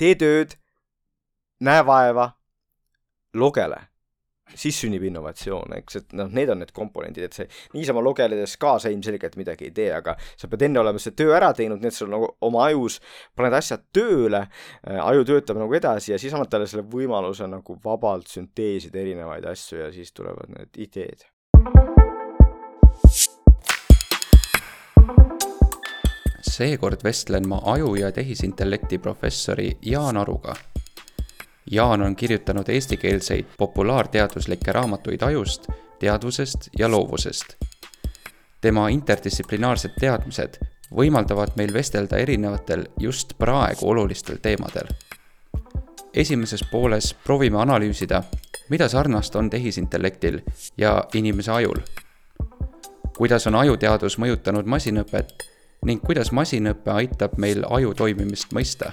[0.00, 0.56] tee tööd,
[1.64, 2.30] näe vaeva,
[3.34, 3.82] lugele
[4.54, 8.76] siis sünnib innovatsioon, eks, et noh, need on need komponendid, et see niisama lugeledes ka
[8.82, 11.90] sa ilmselgelt midagi ei tee, aga sa pead enne olema see töö ära teinud, nii
[11.90, 13.00] et sul nagu oma ajus
[13.36, 17.78] paned asjad tööle äh,, aju töötab nagu edasi ja siis annad talle selle võimaluse nagu
[17.84, 21.26] vabalt sünteesida erinevaid asju ja siis tulevad need ideed.
[26.54, 30.54] Seekord vestlen ma aju- ja tehisintellekti professori Jaan Aruga
[31.70, 37.44] Jaan on kirjutanud eestikeelseid populaarteaduslikke raamatuid ajust, teadvusest ja loovusest.
[38.60, 40.56] tema interdistsiplinaarsed teadmised
[40.96, 44.86] võimaldavad meil vestelda erinevatel just praegu olulistel teemadel.
[46.14, 48.22] esimeses pooles proovime analüüsida,
[48.68, 50.40] mida sarnast on tehisintellektil
[50.76, 51.78] ja inimese ajul.
[53.16, 55.53] kuidas on ajuteadus mõjutanud masinõpet
[55.84, 58.92] ning kuidas masinõpe aitab meil aju toimimist mõista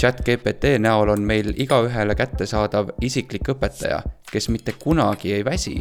[0.00, 3.98] chat-GPT näol on meil igaühele kättesaadav isiklik õpetaja,
[4.30, 5.74] kes mitte kunagi ei väsi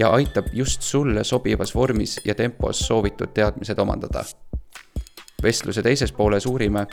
[0.00, 4.24] ja aitab just sulle sobivas vormis ja tempos soovitud teadmised omandada.
[5.42, 6.86] vestluse teises pooles uurime,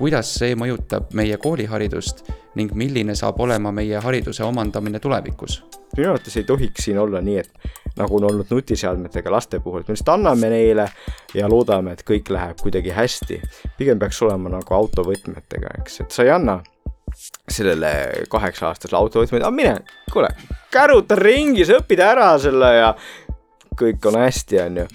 [0.00, 2.24] kuidas see mõjutab meie kooliharidust
[2.56, 5.60] ning milline saab olema meie hariduse omandamine tulevikus
[5.96, 9.88] minu arvates ei tohiks siin olla nii, et nagu on olnud nutiseadmetega laste puhul, et
[9.88, 10.86] me lihtsalt anname neile
[11.34, 13.40] ja loodame, et kõik läheb kuidagi hästi.
[13.78, 16.60] pigem peaks olema nagu autovõtmetega, eks, et sa ei anna
[17.50, 17.90] sellele
[18.30, 19.74] kaheksa-aastasele autovõtmed, aga mine,
[20.12, 20.30] kuule,
[20.70, 22.94] käruta ringi, sa õpid ära selle ja
[23.80, 24.86] kõik on hästi, on ju.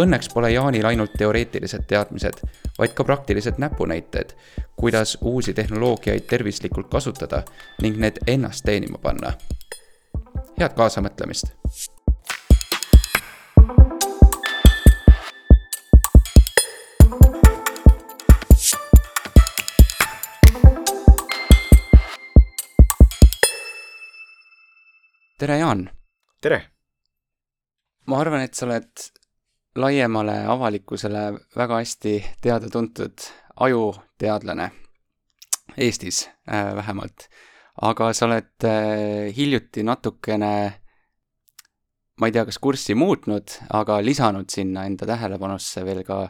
[0.00, 2.44] Õnneks pole Jaanil ainult teoreetilised teadmised,
[2.80, 4.32] vaid ka praktilised näpunäited,
[4.76, 7.42] kuidas uusi tehnoloogiaid tervislikult kasutada
[7.82, 9.36] ning need ennast teenima panna
[10.60, 11.54] head kaasamõtlemist!
[25.38, 25.86] tere, Jaan!
[26.44, 26.60] tere!
[28.06, 29.08] ma arvan, et sa oled
[29.76, 31.24] laiemale avalikkusele
[31.56, 33.26] väga hästi teada-tuntud
[33.60, 34.70] ajuteadlane,
[35.76, 37.28] Eestis äh, vähemalt.
[37.82, 40.54] Aga sa oled äh, hiljuti natukene,
[42.20, 46.24] ma ei tea, kas kurssi muutnud, aga lisanud sinna enda tähelepanusse veel ka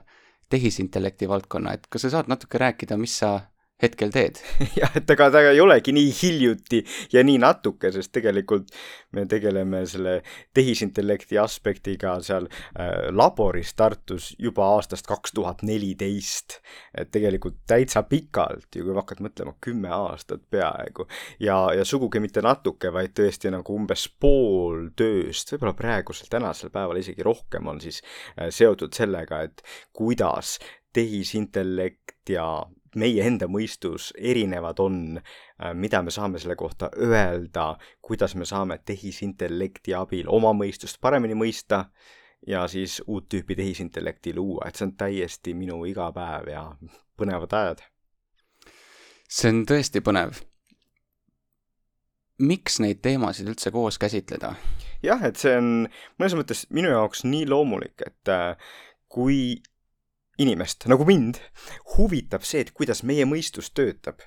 [0.50, 3.38] tehisintellekti valdkonna, et kas sa saad natuke rääkida, mis sa
[3.82, 4.40] hetkel teed?
[4.80, 6.82] jah, et ega ta ei olegi nii hiljuti
[7.12, 8.70] ja nii natuke, sest tegelikult
[9.16, 10.20] me tegeleme selle
[10.56, 16.60] tehisintellekti aspektiga seal äh, laboris Tartus juba aastast kaks tuhat neliteist.
[16.94, 21.06] et tegelikult täitsa pikalt ju, kui hakkad mõtlema, kümme aastat peaaegu.
[21.40, 27.00] ja, ja sugugi mitte natuke, vaid tõesti nagu umbes pool tööst, võib-olla praegusel, tänasel päeval
[27.00, 28.02] isegi rohkem on siis
[28.36, 29.64] äh, seotud sellega, et
[29.96, 30.58] kuidas
[30.92, 32.46] tehisintellekt ja
[32.96, 38.80] meie enda mõistus erinevad on, äh, mida me saame selle kohta öelda, kuidas me saame
[38.84, 41.86] tehisintellekti abil oma mõistust paremini mõista
[42.46, 46.64] ja siis uut tüüpi tehisintellekti luua, et see on täiesti minu igapäev ja
[47.20, 47.82] põnevad ajad.
[49.28, 50.40] see on tõesti põnev.
[52.40, 54.54] miks neid teemasid üldse koos käsitleda?
[55.02, 58.56] jah, et see on mõnes mõttes minu jaoks nii loomulik, et äh,
[59.08, 59.60] kui
[60.40, 61.40] inimest, nagu mind,
[61.96, 64.22] huvitab see, et kuidas meie mõistus töötab,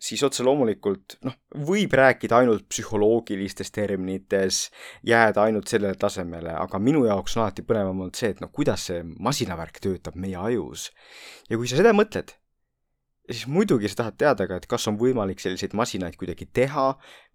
[0.00, 1.36] siis otse loomulikult noh,
[1.68, 4.62] võib rääkida ainult psühholoogilistes terminites,
[5.06, 8.88] jääda ainult sellele tasemele, aga minu jaoks on alati põnevam olnud see, et noh, kuidas
[8.90, 10.88] see masinavärk töötab meie ajus.
[11.50, 12.32] ja kui sa seda mõtled,
[13.30, 16.88] siis muidugi sa tahad teada ka, et kas on võimalik selliseid masinaid kuidagi teha,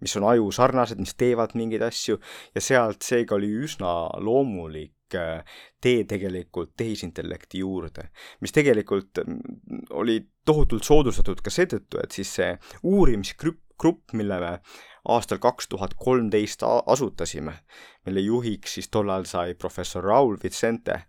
[0.03, 2.19] mis on aju sarnased, mis teevad mingeid asju.
[2.55, 5.43] Ja sealt seega oli üsna loomulik Äh,
[5.81, 8.07] tee tegelikult tehisintellekti juurde,
[8.41, 12.47] mis tegelikult mm, oli tohutult soodustatud ka seetõttu, et siis see
[12.89, 14.49] uurimisgrupp, grupp, mille me
[15.13, 17.53] aastal kaks tuhat kolmteist asutasime,
[18.09, 21.03] mille juhiks siis tollal sai professor Raul Vicente,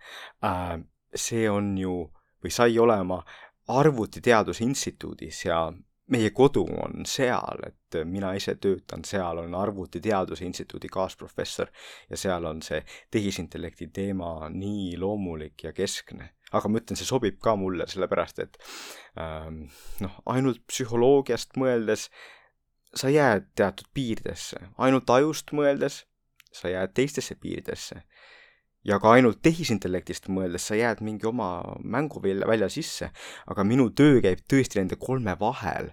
[0.44, 0.76] äh,
[1.14, 1.96] see on ju
[2.44, 3.22] või sai olema
[3.69, 5.73] arvutiteaduse instituudis ja
[6.12, 11.70] meie kodu on seal, et mina ise töötan seal, olen Arvutiteaduse Instituudi kaasprofessor
[12.11, 16.31] ja seal on see tehisintellekti teema nii loomulik ja keskne.
[16.52, 18.58] aga ma ütlen, see sobib ka mulle, sellepärast et
[19.19, 19.64] ähm,
[20.00, 22.06] noh, ainult psühholoogiast mõeldes
[22.94, 26.05] sa jääd teatud piiridesse, ainult ajust mõeldes
[26.55, 28.05] sa jääd teistesse piiridesse
[28.87, 31.49] ja ka ainult tehisintellektist mõeldes sa jääd mingi oma
[31.83, 33.11] mänguvälja välja sisse,
[33.50, 35.91] aga minu töö käib tõesti nende kolme vahel.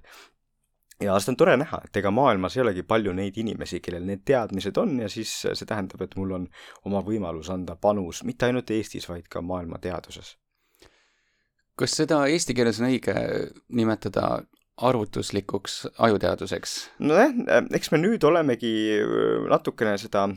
[1.01, 4.24] ja seda on tore näha, et ega maailmas ei olegi palju neid inimesi, kellel need
[4.25, 6.48] teadmised on ja siis see tähendab, et mul on
[6.86, 10.38] oma võimalus anda panus mitte ainult Eestis, vaid ka maailma teaduses.
[11.75, 13.16] kas seda eesti keeles on õige
[13.69, 14.44] nimetada
[14.78, 16.78] arvutuslikuks ajuteaduseks?
[17.00, 17.34] nojah,
[17.74, 18.74] eks me nüüd olemegi
[19.50, 20.28] natukene seda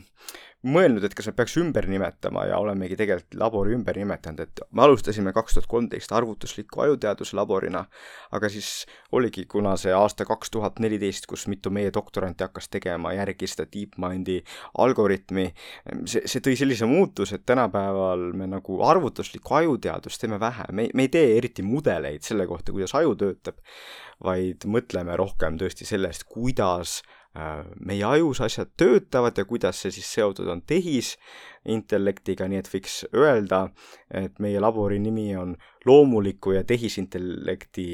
[0.65, 4.83] mõelnud, et kas me peaks ümber nimetama ja olemegi tegelikult labori ümber nimetanud, et me
[4.87, 7.83] alustasime kaks tuhat kolmteist arvutusliku ajuteaduse laborina,
[8.33, 13.13] aga siis oligi, kuna see aasta kaks tuhat neliteist, kus mitu meie doktoranti hakkas tegema
[13.13, 14.39] järgi seda DeepMindi
[14.81, 15.45] algoritmi,
[16.09, 21.05] see, see tõi sellise muutuse, et tänapäeval me nagu arvutuslikku ajuteadust teeme vähe, me, me
[21.05, 23.61] ei tee eriti mudeleid selle kohta, kuidas aju töötab,
[24.25, 27.03] vaid mõtleme rohkem tõesti sellest, kuidas
[27.85, 33.67] meie ajus asjad töötavad ja kuidas see siis seotud on tehisintellektiga, nii et võiks öelda,
[34.09, 35.55] et meie labori nimi on
[35.85, 37.87] loomuliku ja tehisintellekti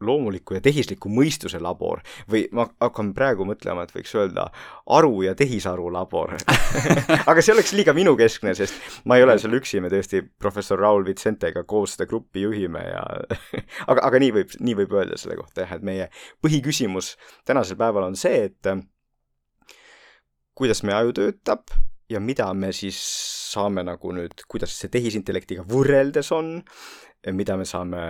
[0.00, 2.02] loomuliku ja tehisliku mõistuse labor.
[2.30, 4.48] Või ma hakkan praegu mõtlema, et võiks öelda
[4.92, 6.36] aru- ja tehisaru labor.
[7.30, 11.06] Aga see oleks liiga minukeskne, sest ma ei ole seal üksi, me tõesti professor Raul
[11.06, 13.04] Vitsentega koos seda gruppi juhime ja
[13.90, 16.10] aga, aga nii võib, nii võib öelda selle kohta jah, et meie
[16.44, 17.14] põhiküsimus
[17.48, 18.72] tänasel päeval on see, et
[20.56, 21.72] kuidas meie aju töötab
[22.10, 22.98] ja mida me siis
[23.52, 26.58] saame nagu nüüd, kuidas see tehisintellektiga võrreldes on,
[27.34, 28.04] mida me saame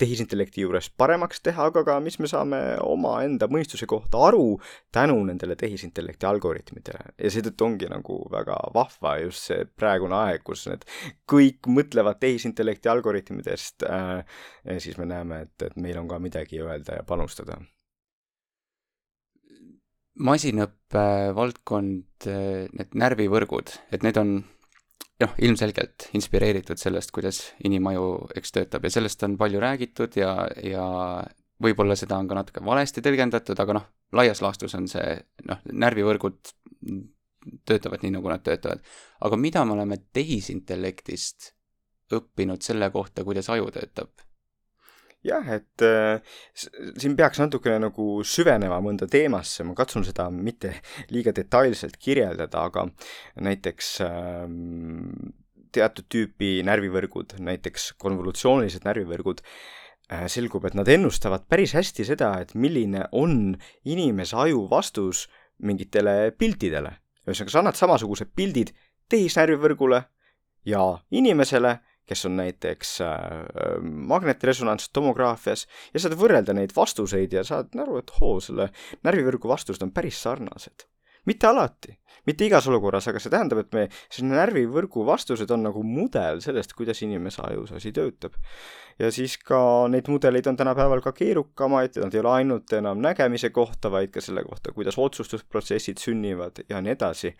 [0.00, 4.58] tehisintellekti juures paremaks teha, aga ka mis me saame omaenda mõistuse kohta aru
[4.94, 7.12] tänu nendele tehisintellekti algoritmidele.
[7.18, 10.84] ja seetõttu ongi nagu väga vahva just see praegune aeg, kus need
[11.32, 14.20] kõik mõtlevad tehisintellekti algoritmidest äh,,
[14.78, 17.60] siis me näeme, et, et meil on ka midagi öelda ja panustada.
[20.16, 21.00] masinõppe
[21.36, 24.38] valdkond, need närvivõrgud, et need on
[25.22, 30.32] noh, ilmselgelt inspireeritud sellest, kuidas inimaju, eks, töötab ja sellest on palju räägitud ja,
[30.62, 30.86] ja
[31.62, 35.16] võib-olla seda on ka natuke valesti tõlgendatud, aga noh, laias laastus on see,
[35.48, 36.52] noh, närvivõrgud
[37.66, 38.82] töötavad nii, nagu nad töötavad.
[39.20, 41.52] aga mida me oleme tehisintellektist
[42.12, 44.12] õppinud selle kohta, kuidas aju töötab?
[45.26, 46.20] Jah, et äh,
[46.54, 50.76] siin peaks natukene nagu süvenema mõnda teemasse, ma katsun seda mitte
[51.12, 52.86] liiga detailselt kirjeldada, aga
[53.46, 54.44] näiteks äh,
[55.76, 62.54] teatud tüüpi närvivõrgud, näiteks konvolutsioonilised närvivõrgud äh,, selgub, et nad ennustavad päris hästi seda, et
[62.54, 65.26] milline on inimese aju vastus
[65.58, 66.96] mingitele piltidele.
[67.26, 68.72] ühesõnaga, sa annad samasugused pildid
[69.10, 70.04] tehisnärvivõrgule
[70.66, 73.22] ja inimesele kes on näiteks äh,
[73.82, 78.70] magnetresonanttomograafias ja saad võrrelda neid vastuseid ja saad aru, et hoo, selle
[79.06, 80.86] närvivõrgu vastused on päris sarnased.
[81.26, 81.96] Mitte alati,
[82.26, 86.74] mitte igas olukorras, aga see tähendab, et me, selline närvivõrgu vastused on nagu mudel sellest,
[86.78, 88.38] kuidas inimese ajus asi töötab
[88.98, 89.58] ja siis ka
[89.92, 94.22] neid mudeleid on tänapäeval ka keerukamaid, nad ei ole ainult enam nägemise kohta, vaid ka
[94.24, 97.34] selle kohta, kuidas otsustusprotsessid sünnivad ja nii edasi.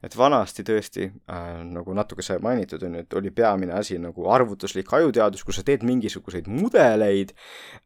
[0.00, 4.30] et vanasti tõesti äh,, nagu natuke sai mainitud, on ju, et oli peamine asi nagu
[4.32, 7.34] arvutuslik ajuteadus, kus sa teed mingisuguseid mudeleid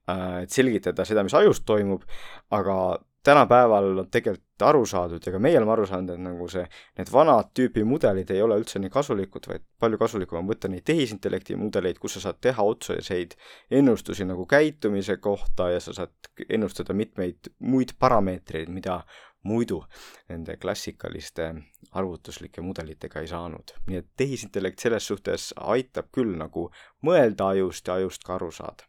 [0.09, 2.07] äh,, et selgitada seda, mis ajus toimub,
[2.55, 2.77] aga
[3.25, 6.65] tänapäeval on tegelikult aru saadud ja ka meie oleme aru saanud, et nagu see,
[6.99, 10.85] need vanad tüüpi mudelid ei ole üldse nii kasulikud, vaid palju kasulikum on võtta neid
[10.87, 13.37] tehisintellekti mudeleid, kus sa saad teha otseseid
[13.81, 19.01] ennustusi nagu käitumise kohta ja sa saad ennustada mitmeid muid parameetreid, mida
[19.45, 19.83] muidu
[20.29, 21.51] nende klassikaliste
[21.93, 23.77] arvutuslike mudelitega ei saanud.
[23.87, 26.71] nii et tehisintellekt selles suhtes aitab küll nagu
[27.05, 28.89] mõelda ajust ja ajust ka aru saada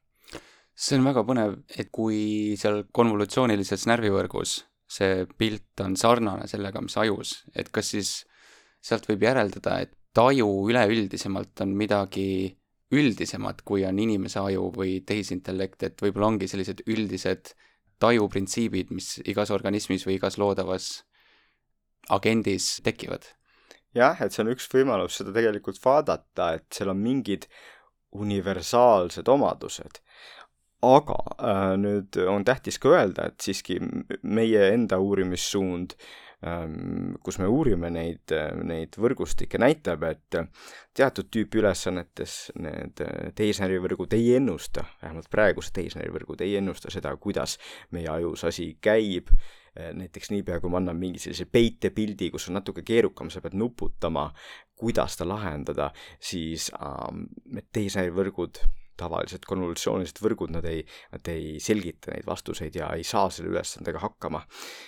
[0.76, 6.98] see on väga põnev, et kui seal konvolutsioonilises närvivõrgus see pilt on sarnane sellega, mis
[7.02, 8.12] ajus, et kas siis
[8.86, 12.28] sealt võib järeldada, et aju üleüldisemalt on midagi
[12.96, 17.56] üldisemat, kui on inimese aju või tehisintellekt, et võib-olla ongi sellised üldised
[18.04, 20.90] tajuprintsiibid, mis igas organismis või igas loodavas
[22.14, 23.26] agendis tekivad?
[23.96, 27.48] jah, et see on üks võimalus seda tegelikult vaadata, et seal on mingid
[28.16, 30.02] universaalsed omadused
[30.84, 33.80] aga äh, nüüd on tähtis ka öelda, et siiski
[34.24, 35.96] meie enda uurimissuund
[36.46, 38.34] ähm,, kus me uurime neid,
[38.68, 40.40] neid võrgustikke, näitab, et
[40.96, 43.02] teatud tüüpi ülesannetes need
[43.40, 47.58] tehisnärvivõrgud ei ennusta, vähemalt praegused tehisnärvivõrgud ei ennusta seda, kuidas
[47.96, 49.32] meie ajus asi käib,
[49.76, 54.30] näiteks niipea, kui ma annan mingi sellise peitepildi, kus on natuke keerukam, sa pead nuputama,
[54.80, 55.90] kuidas ta lahendada,
[56.20, 57.26] siis ähm,
[57.76, 58.62] tehisnärvivõrgud
[58.98, 60.84] tavalised konvolutsioonilised võrgud, nad ei,
[61.14, 64.46] nad ei selgita neid vastuseid ja ei saa selle ülesandega hakkama.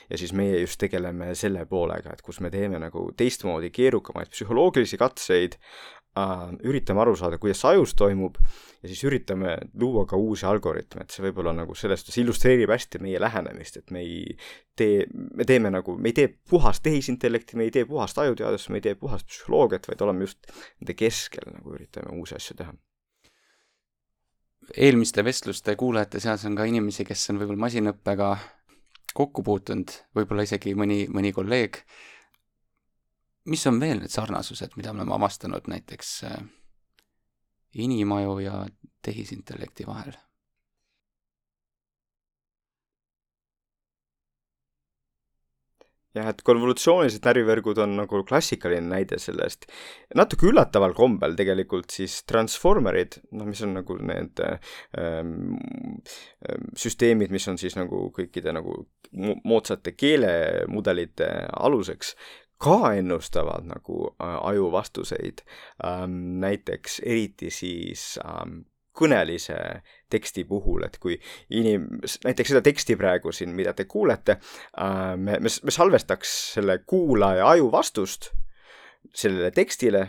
[0.10, 4.98] ja siis meie just tegeleme selle poolega, et kus me teeme nagu teistmoodi keerukamaid psühholoogilisi
[4.98, 5.58] katseid
[6.18, 8.40] äh,, üritame aru saada, kuidas ajus toimub
[8.82, 13.02] ja siis üritame luua ka uusi algoritme, et see võib-olla nagu selles suhtes illustreerib hästi
[13.04, 14.38] meie lähenemist, et me ei
[14.78, 18.82] tee, me teeme nagu, me ei tee puhast tehisintellekti, me ei tee puhast ajuteadust, me
[18.82, 22.76] ei tee puhast psühholoogiat, vaid oleme just nende keskel nagu üritame uusi asju teha
[24.76, 28.30] eelmiste vestluste kuulajate seas on ka inimesi, kes on võib-olla masinõppega
[29.18, 31.82] kokku puutunud, võib-olla isegi mõni, mõni kolleeg.
[33.48, 36.40] mis on veel need sarnasused, mida me oleme avastanud näiteks äh,
[37.74, 38.66] inimaju ja
[39.02, 40.27] tehisintellekti vahel?
[46.18, 49.68] Jah, et konvolutsioonilised närvivõrgud on nagu klassikaline näide sellest.
[50.18, 55.58] natuke üllataval kombel tegelikult siis transformerid, noh, mis on nagu need ähm,
[56.78, 58.84] süsteemid, mis on siis nagu kõikide nagu
[59.48, 62.16] moodsate keelemudelite aluseks,
[62.58, 65.44] ka ennustavad nagu äh, aju vastuseid
[65.86, 66.40] ähm,.
[66.42, 68.66] näiteks eriti siis ähm,
[68.98, 69.58] kõnelise
[70.10, 71.18] teksti puhul, et kui
[71.54, 71.88] inim-,
[72.26, 74.40] näiteks seda teksti praegu siin, mida te kuulete,
[74.82, 78.32] äh, me, me, me salvestaks selle kuulaja aju vastust
[79.16, 80.08] sellele tekstile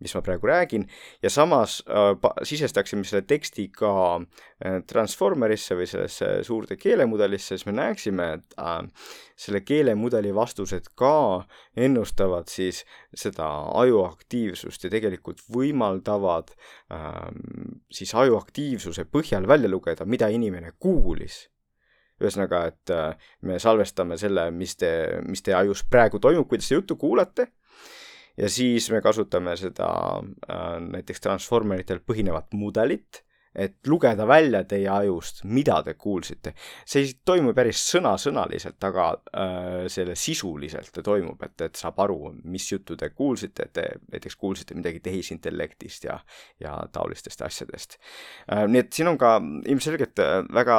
[0.00, 0.86] mis ma praegu räägin,
[1.22, 7.74] ja samas äh, sisestaksime selle teksti ka äh, Transformerisse või sellesse suurde keelemudelisse, siis me
[7.76, 8.56] näeksime, et
[9.38, 11.44] selle keelemudeli vastused ka
[11.76, 13.50] ennustavad siis seda
[13.82, 16.54] aju aktiivsust ja tegelikult võimaldavad
[16.92, 21.46] ähm, siis aju aktiivsuse põhjal välja lugeda, mida inimene kuulis.
[22.18, 22.90] Ühesõnaga, et
[23.46, 24.90] me salvestame selle, mis te,
[25.28, 27.46] mis teie ajus praegu toimub, kuidas te juttu kuulate
[28.38, 33.24] ja siis me kasutame seda äh, näiteks transformeritel põhinevat mudelit,
[33.58, 36.52] et lugeda välja teie ajust, mida te kuulsite.
[36.86, 42.34] see ei toimu päris sõna-sõnaliselt, aga äh, selle sisuliselt ta toimub, et, et saab aru,
[42.44, 46.18] mis juttu te kuulsite, et te näiteks kuulsite midagi tehisintellektist ja,
[46.60, 47.98] ja taolistest asjadest
[48.52, 48.66] äh,.
[48.68, 50.78] nii et siin on ka ilmselgelt äh, väga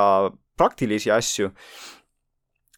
[0.60, 1.52] praktilisi asju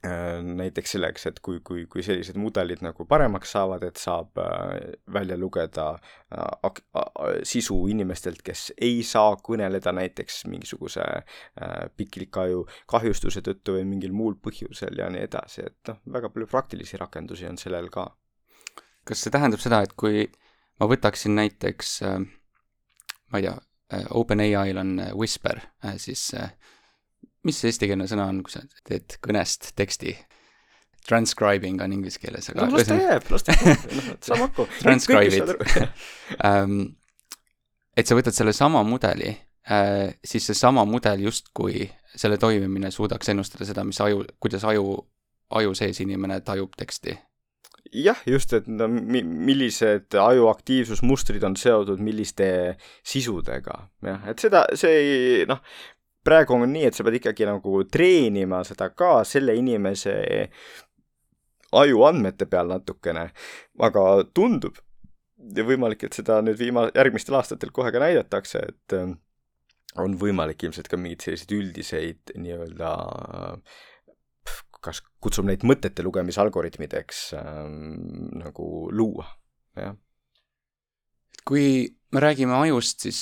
[0.01, 5.38] näiteks selleks, et kui, kui, kui sellised mudelid nagu paremaks saavad, et saab äh, välja
[5.38, 5.91] lugeda
[6.34, 6.72] äh,
[7.46, 11.05] sisu inimestelt, kes ei saa kõneleda näiteks mingisuguse
[11.98, 16.98] piklikaju kahjustuse tõttu või mingil muul põhjusel ja nii edasi, et noh, väga palju praktilisi
[16.98, 18.08] rakendusi on sellel ka.
[19.05, 20.25] kas see tähendab seda, et kui
[20.79, 22.00] ma võtaksin näiteks,
[23.29, 23.58] ma ei tea,
[24.17, 25.60] OpenAI-l on Whisper,
[26.00, 26.31] siis
[27.48, 30.15] mis see eestikeelne sõna on, kui sa teed kõnest teksti?
[31.01, 34.81] Transcribing on inglise keeles, aga no las ta jääb, las ta jääb, noh, saame hakkama.
[34.83, 35.55] Transcribe'id
[36.45, 36.75] um,
[37.98, 43.86] et sa võtad sellesama mudeli äh,, siis seesama mudel justkui, selle toimimine suudaks ennustada seda,
[43.88, 44.95] mis aju, kuidas aju,
[45.57, 47.17] aju sees inimene tajub teksti.
[47.91, 54.63] Jah, just, et no mi-, millised aju aktiivsusmustrid on seotud milliste sisudega, jah, et seda,
[54.79, 55.60] see ei, noh,
[56.25, 60.15] praegu on nii, et sa pead ikkagi nagu treenima seda ka selle inimese
[61.71, 63.29] ajuandmete peal natukene,
[63.79, 64.79] aga tundub
[65.41, 69.13] võimalik, et seda nüüd viima-, järgmistel aastatel kohe ka näidatakse, et äh,
[70.01, 72.91] on võimalik ilmselt ka mingeid selliseid üldiseid nii-öelda
[74.81, 79.27] kas kutsume neid mõtete lugemisalgoritmideks ähm, nagu luua,
[79.77, 79.93] jah.
[81.45, 83.19] kui me räägime ajust, siis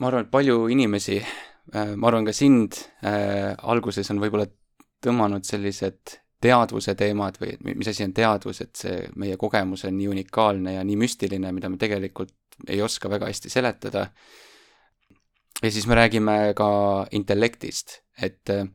[0.00, 1.20] ma arvan, et palju inimesi
[1.74, 4.46] ma arvan, ka sind äh, alguses on võib-olla
[5.02, 10.10] tõmmanud sellised teadvuse teemad või mis asi on teadvus, et see meie kogemus on nii
[10.12, 12.34] unikaalne ja nii müstiline, mida me tegelikult
[12.68, 14.06] ei oska väga hästi seletada.
[15.62, 16.68] ja siis me räägime ka
[17.16, 18.68] intellektist, et äh,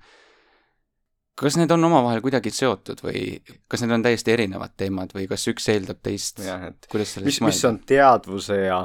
[1.41, 5.47] kas need on omavahel kuidagi seotud või kas need on täiesti erinevad teemad või kas
[5.51, 6.43] üks eeldab teist?
[6.45, 6.87] jah, et
[7.23, 8.83] mis, mis on teadvuse ja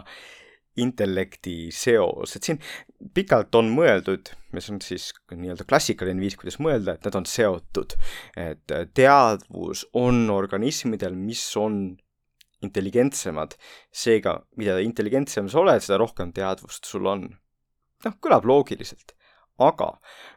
[0.77, 2.61] intellekti seos, et siin
[3.15, 7.97] pikalt on mõeldud, mis on siis nii-öelda klassikaline viis, kuidas mõelda, et nad on seotud.
[8.37, 11.97] et teadvus on organismidel, mis on
[12.65, 13.57] intelligentsemad,
[13.93, 17.29] seega mida intelligentsem sa oled, seda rohkem teadvust sul on.
[18.05, 19.15] noh, kõlab loogiliselt,
[19.59, 19.93] aga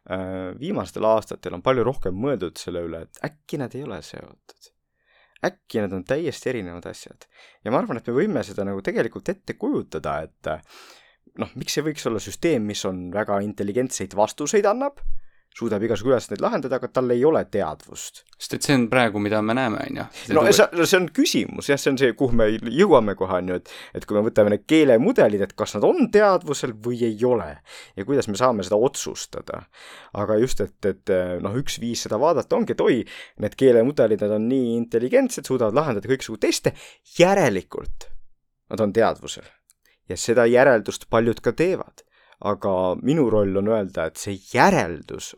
[0.10, 4.72] äh, viimastel aastatel on palju rohkem mõeldud selle üle, et äkki nad ei ole seotud
[5.46, 7.28] äkki need on täiesti erinevad asjad.
[7.64, 10.50] ja ma arvan, et me võime seda nagu tegelikult ette kujutada, et
[11.38, 15.02] noh, miks ei võiks olla süsteem, mis on väga intelligentseid vastuseid annab
[15.58, 18.24] suudab igasugu ülesandeid lahendada, aga tal ei ole teadvust.
[18.40, 20.06] sest et see on praegu, mida me näeme, on ju.
[20.38, 23.60] no see, see on küsimus jah, see on see, kuhu me jõuame kohe, on ju,
[23.60, 27.50] et et kui me võtame need keelemudelid, et kas nad on teadvusel või ei ole
[27.98, 29.64] ja kuidas me saame seda otsustada.
[30.22, 33.02] aga just, et, et noh, üks viis seda vaadata ongi, et oi,
[33.44, 36.76] need keelemudelid, nad on nii intelligentsed, suudavad lahendada kõiksugu teste,
[37.18, 38.12] järelikult
[38.70, 39.48] nad on teadvusel.
[40.10, 42.06] Ja seda järeldust paljud ka teevad.
[42.40, 45.34] Aga minu roll on öelda, et see järeldus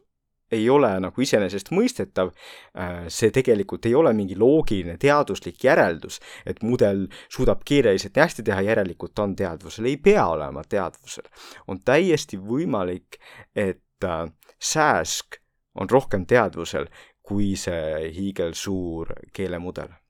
[0.52, 2.32] ei ole nagu iseenesestmõistetav,
[2.76, 8.46] äh, see tegelikult ei ole mingi loogiline teaduslik järeldus, et mudel suudab keeleliselt nii hästi
[8.50, 11.30] teha, järelikult on teadvusel, ei pea olema teadvusel.
[11.68, 13.22] on täiesti võimalik,
[13.56, 14.28] et äh,
[14.60, 15.40] sääsk
[15.80, 16.90] on rohkem teadvusel
[17.24, 20.01] kui see hiigelsuur keelemudel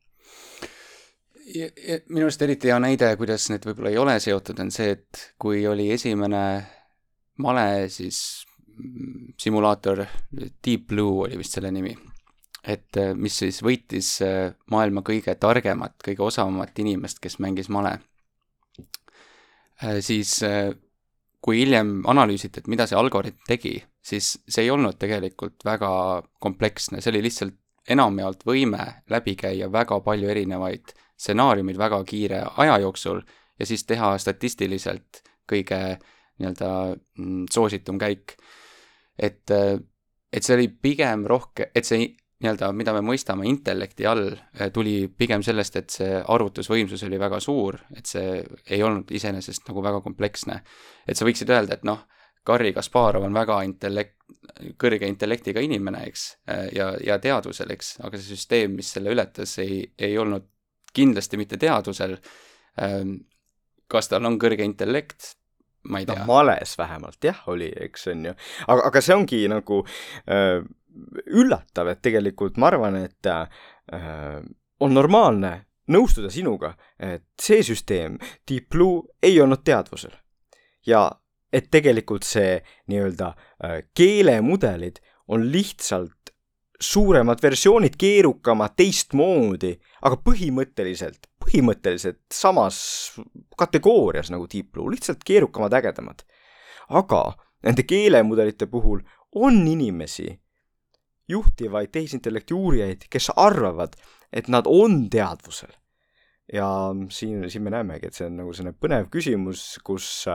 [1.52, 5.66] minu arust eriti hea näide, kuidas need võib-olla ei ole seotud, on see, et kui
[5.68, 6.44] oli esimene
[7.42, 10.06] male siis mm, simulaator,
[10.66, 11.94] Deep Blue oli vist selle nimi,
[12.64, 17.98] et äh, mis siis võitis äh, maailma kõige targemat, kõige osavamat inimest, kes mängis male.
[19.82, 20.38] Äh, siis
[21.42, 25.90] kui hiljem analüüsiti, et mida see algoritm tegi, siis see ei olnud tegelikult väga
[26.40, 27.58] kompleksne, see oli lihtsalt
[27.90, 33.22] enamjaolt võime läbi käia väga palju erinevaid stsenaariumid väga kiire aja jooksul
[33.60, 35.80] ja siis teha statistiliselt kõige
[36.42, 36.72] nii-öelda
[37.18, 38.36] mm, soositum käik.
[39.20, 39.52] et,
[40.34, 42.08] et see oli pigem rohke, et see
[42.42, 44.32] nii-öelda, mida me mõistame intellekti all,
[44.74, 49.84] tuli pigem sellest, et see arvutusvõimsus oli väga suur, et see ei olnud iseenesest nagu
[49.86, 50.62] väga kompleksne.
[51.08, 52.02] et sa võiksid öelda, et noh,
[52.46, 54.18] Garri Kasparov on väga intellekt,
[54.82, 56.24] kõrge intellektiga inimene, eks,
[56.74, 60.48] ja, ja teadvusel, eks, aga see süsteem, mis selle ületas, ei, ei olnud
[60.94, 62.18] kindlasti mitte teadusel.
[62.82, 63.16] Ähm,
[63.92, 65.34] kas tal on kõrge intellekt,
[65.92, 66.28] ma ei tea no,.
[66.30, 68.36] males vähemalt jah, oli, eks on ju.
[68.68, 69.82] aga, aga see ongi nagu
[70.30, 70.62] äh,
[71.32, 74.40] üllatav, et tegelikult ma arvan, et äh,
[74.82, 75.54] on normaalne
[75.92, 78.18] nõustuda sinuga, et see süsteem,
[78.48, 80.14] Deep Blue, ei olnud teadvusel.
[80.88, 81.10] ja
[81.52, 86.31] et tegelikult see nii-öelda äh, keelemudelid on lihtsalt
[86.82, 92.80] suuremad versioonid, keerukamad, teistmoodi, aga põhimõtteliselt, põhimõtteliselt samas
[93.58, 96.26] kategoorias nagu Deep Blue, lihtsalt keerukamad, ägedamad.
[96.90, 99.00] aga nende keelemudelite puhul
[99.36, 100.40] on inimesi,
[101.30, 103.94] juhtivaid tehisintellekti uurijaid, kes arvavad,
[104.34, 105.72] et nad on teadvusel.
[106.54, 106.68] ja
[107.10, 110.26] siin, siin me näemegi, et see on nagu selline põnev küsimus, kus,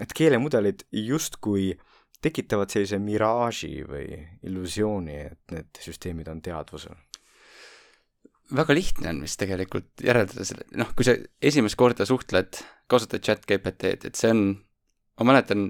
[0.00, 1.85] et keelemudelid justkui äh,
[2.26, 6.96] tekitavad sellise miraaži või illusiooni, et need süsteemid on teadvusel?
[8.54, 12.60] väga lihtne on vist tegelikult järeldada selle, noh, kui sa esimest korda suhtled,
[12.90, 14.42] kasutad chat GPT-d, et see on,
[15.18, 15.68] ma mäletan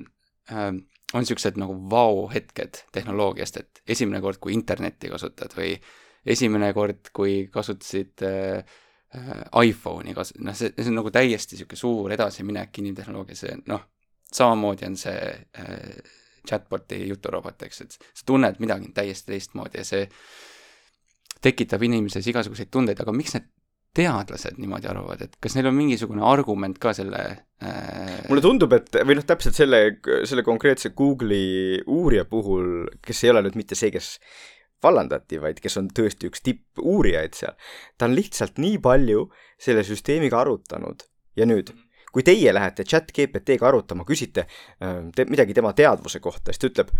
[0.53, 0.75] äh,,
[1.15, 5.73] on niisugused nagu vau-hetked tehnoloogiast, et esimene kord, kui internetti kasutad või
[6.27, 8.77] esimene kord, kui kasutasid äh,
[9.17, 13.87] äh, iPhone'i kas-, noh, see, see on nagu täiesti niisugune suur edasiminek inimtehnoloogias, see noh,
[14.33, 15.19] samamoodi on see
[15.63, 16.15] äh,
[16.49, 20.07] chatbot'i juturobot, eks, et sa tunned midagi täiesti teistmoodi ja see
[21.45, 23.53] tekitab inimeses igasuguseid tundeid, aga miks need
[23.97, 27.23] teadlased niimoodi arvavad, et kas neil on mingisugune argument ka selle
[27.65, 28.27] äh...
[28.29, 29.81] mulle tundub, et või noh, täpselt selle,
[30.29, 34.19] selle konkreetse Google'i uurija puhul, kes ei ole nüüd mitte see, kes
[34.85, 37.57] vallandati, vaid kes on tõesti üks tippuurijaid seal,
[37.97, 39.25] ta on lihtsalt nii palju
[39.57, 41.09] selle süsteemiga arutanud
[41.41, 41.86] ja nüüd mm -hmm
[42.17, 46.71] kui teie lähete chat GPT-ga arutama, küsite äh, te, midagi tema teadvuse kohta, siis ta
[46.71, 46.93] ütleb,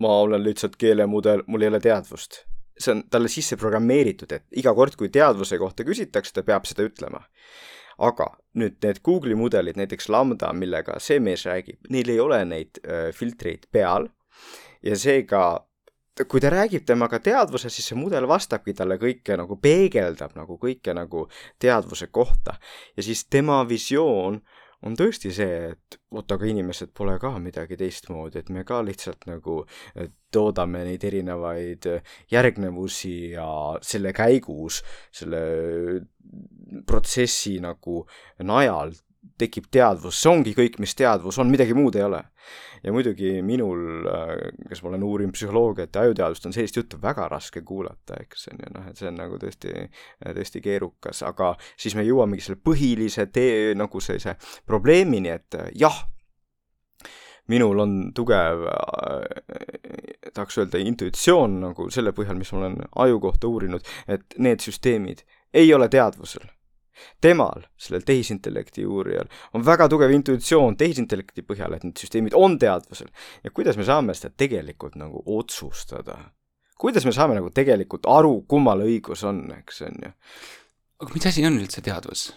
[0.00, 2.46] ma olen lihtsalt keelemudel, mul ei ole teadvust.
[2.78, 6.86] see on talle sisse programmeeritud, et iga kord, kui teadvuse kohta küsitakse, ta peab seda
[6.88, 7.26] ütlema.
[7.98, 12.80] aga nüüd need Google'i mudelid, näiteks Lambda, millega see mees räägib, neil ei ole neid
[12.86, 14.08] äh, filtreid peal
[14.82, 15.42] ja seega
[16.26, 20.94] kui ta räägib temaga teadvuses, siis see mudel vastabki talle kõike nagu peegeldab nagu kõike
[20.96, 21.26] nagu
[21.60, 22.58] teadvuse kohta.
[22.96, 24.40] ja siis tema visioon
[24.86, 29.26] on tõesti see, et oot, aga inimesed pole ka midagi teistmoodi, et me ka lihtsalt
[29.26, 29.64] nagu
[30.30, 31.88] toodame neid erinevaid
[32.30, 33.48] järgnevusi ja
[33.82, 35.42] selle käigus, selle
[36.86, 38.02] protsessi nagu
[38.46, 38.94] najal
[39.38, 42.22] tekib teadvus, see ongi kõik, mis teadvus on, midagi muud ei ole.
[42.82, 44.06] ja muidugi minul,
[44.68, 48.62] kes ma olen uurinud psühholoogiat ja ajuteadust, on sellist juttu väga raske kuulata, eks on
[48.62, 49.72] ju noh, et see on nagu tõesti,
[50.22, 55.98] tõesti keerukas, aga siis me jõuamegi selle põhilise tee nagu sellise probleemini, et jah,
[57.50, 63.50] minul on tugev äh,, tahaks öelda, intuitsioon nagu selle põhjal, mis ma olen aju kohta
[63.50, 66.46] uurinud, et need süsteemid ei ole teadvusel
[67.20, 73.10] temal, sellel tehisintellekti uurijal, on väga tugev intuitsioon tehisintellekti põhjal, et need süsteemid on teadvusel.
[73.44, 76.18] ja kuidas me saame seda tegelikult nagu otsustada?
[76.78, 80.12] kuidas me saame nagu tegelikult aru, kummal õigus on, eks on ju.
[81.02, 82.28] aga mis asi on üldse teadvus?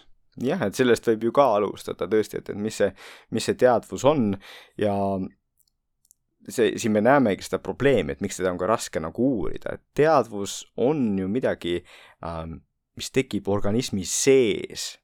[0.41, 2.89] jah, et sellest võib ju ka alustada tõesti, et, et mis see,
[3.35, 4.31] mis see teadvus on
[4.79, 4.95] ja
[6.49, 9.83] see, siin me näemegi seda probleemi, et miks seda on ka raske nagu uurida, et
[9.97, 11.79] teadvus on ju midagi
[12.25, 12.61] ähm,
[12.95, 14.95] mis tekib organismi sees.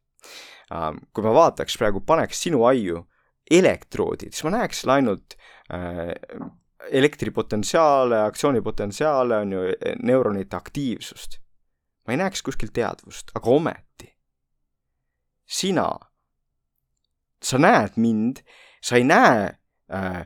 [0.73, 3.05] Ähm, kui ma vaataks praegu, paneks sinu aiu
[3.51, 5.37] elektroodid, siis ma näeks ainult
[5.71, 6.11] äh,
[6.91, 9.61] elektripotentsiaale, aktsioonipotentsiaale, on ju,
[10.03, 11.39] neuronite aktiivsust.
[12.07, 14.13] ma ei näeks kuskil teadvust, aga ometi.
[15.45, 15.87] sina,
[17.43, 18.43] sa näed mind,
[18.83, 19.47] sa ei näe
[19.91, 20.25] äh,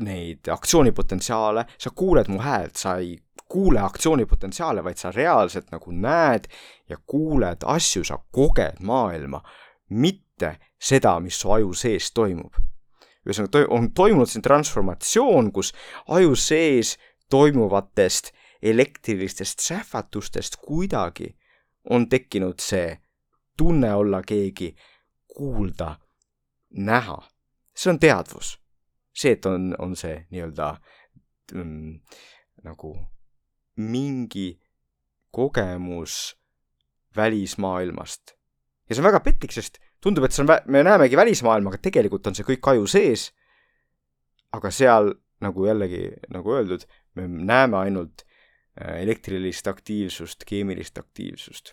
[0.00, 3.18] neid aktsioonipotentsiaale, sa kuuled mu häält, sa ei
[3.50, 6.46] kuule aktsioonipotentsiaale, vaid sa reaalselt nagu näed
[6.88, 9.42] ja kuuled asju, sa koged maailma,
[9.90, 12.54] mitte seda, mis su aju sees toimub
[13.26, 15.72] ühesõnaga on toimunud siin transformatsioon, kus
[16.08, 16.96] aju sees
[17.30, 18.32] toimuvatest
[18.62, 21.34] elektrilistest sähvatustest kuidagi
[21.90, 22.98] on tekkinud see
[23.56, 24.74] tunne olla keegi,
[25.36, 25.96] kuulda,
[26.70, 27.18] näha.
[27.74, 28.58] see on teadvus.
[29.12, 30.76] see, et on, on see nii-öelda
[31.54, 32.00] mm,
[32.64, 32.94] nagu
[33.80, 34.60] mingi
[35.30, 36.36] kogemus
[37.16, 38.34] välismaailmast.
[38.88, 42.26] ja see on väga petlik, sest tundub, et see on, me näemegi välismaailma, aga tegelikult
[42.26, 43.30] on see kõik aju sees.
[44.52, 46.82] aga seal, nagu jällegi, nagu öeldud,
[47.14, 51.72] me näeme ainult äh, elektrilist aktiivsust, keemilist aktiivsust.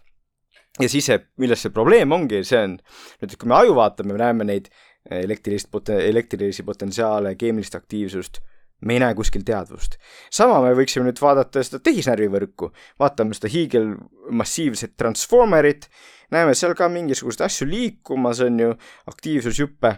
[0.79, 2.77] ja siis see, milles see probleem ongi, see on,
[3.21, 8.41] nüüd kui me aju vaatame, me näeme neid äh, elektrilist pot-, elektrilisi potentsiaale, keemilist aktiivsust
[8.81, 9.97] me ei näe kuskil teadvust.
[10.33, 15.87] sama me võiksime nüüd vaadata seda tehisnärvivõrku, vaatame seda hiigelmassiivset transformerit,
[16.33, 18.75] näeme seal ka mingisuguseid asju liikumas, on ju,
[19.13, 19.95] aktiivsushüppe.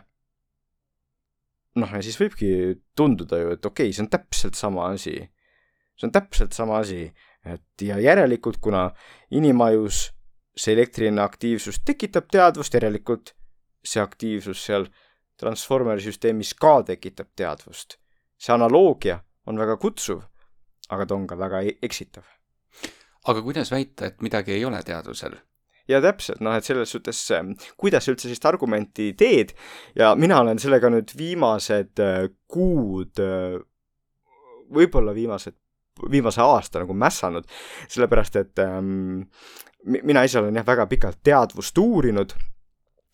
[1.80, 5.18] noh, ja siis võibki tunduda ju, et okei okay,, see on täpselt sama asi.
[6.00, 7.12] see on täpselt sama asi,
[7.46, 8.90] et ja järelikult, kuna
[9.32, 10.10] inimajus
[10.56, 13.36] see elektriline aktiivsus tekitab teadvust, järelikult
[13.84, 14.88] see aktiivsus seal
[15.40, 18.00] transformeri süsteemis ka tekitab teadvust
[18.40, 20.24] see analoogia on väga kutsuv,
[20.90, 22.24] aga ta on ka väga e-, eksitav.
[23.30, 25.36] aga kuidas väita, et midagi ei ole teadvusel?
[25.90, 29.56] ja täpselt, noh, et selles suhtes, ähm, kuidas sa üldse sellist argumenti teed
[29.98, 33.58] ja mina olen sellega nüüd viimased äh, kuud, äh,
[34.70, 35.58] võib-olla viimased,
[36.12, 37.50] viimase aasta nagu mässanud,
[37.90, 39.26] sellepärast et ähm,
[39.84, 42.38] mina ise olen jah, väga pikalt teadvust uurinud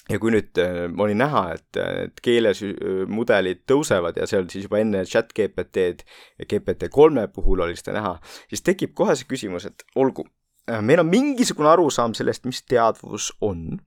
[0.10, 4.80] ja kui nüüd äh, oli näha, et, et keelemudelid tõusevad ja see oli siis juba
[4.82, 6.06] enne chat GPT-d
[6.46, 8.14] GPT kolme puhul oli seda näha,
[8.52, 10.28] siis tekib kohe see küsimus, et olgu,
[10.70, 13.80] äh, meil on mingisugune arusaam sellest, mis teadvus on.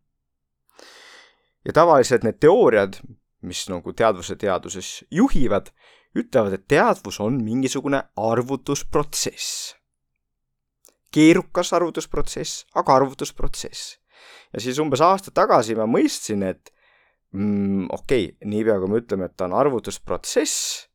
[1.66, 2.98] ja tavaliselt need teooriad,
[3.46, 5.70] mis nagu teadvuse teaduses juhivad,
[6.18, 9.76] ütlevad, et teadvus on mingisugune arvutusprotsess.
[11.14, 14.00] keerukas arvutusprotsess, aga arvutusprotsess
[14.52, 16.72] ja siis umbes aasta tagasi ma mõistsin, et
[17.34, 20.88] mm, okei okay,, niipea kui me ütleme, et ta on arvutusprotsess,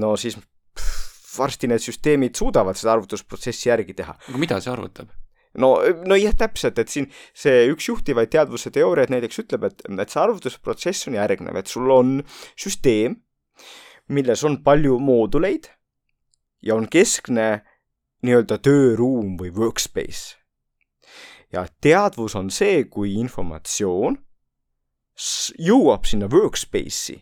[0.00, 4.16] no siis pff, varsti need süsteemid suudavad seda arvutusprotsessi järgi teha.
[4.30, 5.12] aga mida see arvutab?
[5.60, 5.76] no,
[6.08, 10.22] no jah, täpselt, et siin see üks juhtivaid teadvuse teooriaid näiteks ütleb, et, et see
[10.22, 12.18] arvutusprotsess on järgnev, et sul on
[12.58, 13.20] süsteem,
[14.12, 15.70] milles on palju mooduleid
[16.62, 17.64] ja on keskne
[18.26, 20.36] nii-öelda tööruum või workspace
[21.52, 24.18] ja teadvus on see, kui informatsioon
[25.62, 27.16] jõuab sinna workspace'i,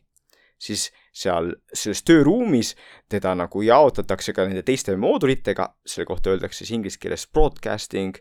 [0.58, 2.72] siis seal selles tööruumis
[3.12, 8.18] teda nagu jaotatakse ka nende teiste moodulitega, selle kohta öeldakse siis inglise keeles broadcasting,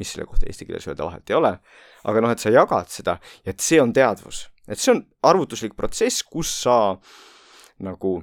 [0.00, 1.52] mis selle kohta eesti keeles öelda vahet ei ole,
[2.10, 4.48] aga noh, et sa jagad seda ja et see on teadvus.
[4.66, 6.96] et see on arvutuslik protsess, kus sa
[7.84, 8.16] nagu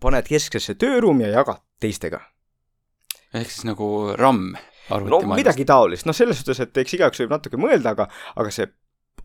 [0.00, 2.20] paned kesksesse tööruumi ja jagad teistega.
[3.34, 4.54] ehk siis nagu RAM
[4.90, 8.68] no midagi taolist, noh selles suhtes, et eks igaüks võib natuke mõelda, aga, aga see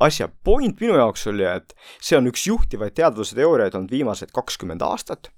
[0.02, 4.82] asja point minu jaoks oli, et see on üks juhtivaid teadvuse teooriaid olnud viimased kakskümmend
[4.86, 5.32] aastat.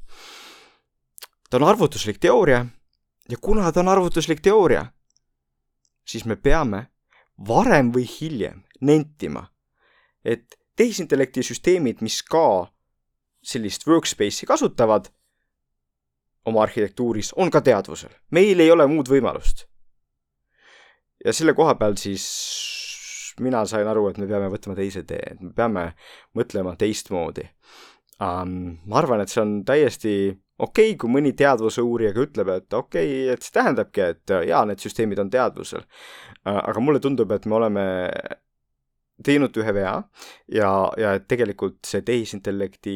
[1.49, 2.65] ta on arvutuslik teooria
[3.29, 4.85] ja kuna ta on arvutuslik teooria,
[6.05, 6.87] siis me peame
[7.47, 9.47] varem või hiljem nentima,
[10.25, 12.71] et tehisintellekti süsteemid, mis ka
[13.43, 15.09] sellist workspace'i kasutavad
[16.45, 18.09] oma arhitektuuris, on ka teadvusel.
[18.31, 19.67] meil ei ole muud võimalust
[21.25, 22.27] ja selle koha peal siis
[23.41, 25.89] mina sain aru, et me peame võtma teise tee, et me peame
[26.37, 27.47] mõtlema teistmoodi
[28.21, 28.77] um,.
[28.85, 30.13] ma arvan, et see on täiesti
[30.59, 34.35] okei okay,, kui mõni teadvuse uurija ka ütleb, et okei okay,, et see tähendabki, et
[34.49, 36.61] jaa, need süsteemid on teadvusel uh,.
[36.61, 37.87] aga mulle tundub, et me oleme
[39.23, 39.95] teinud ühe vea
[40.51, 42.95] ja, ja tegelikult see tehisintellekti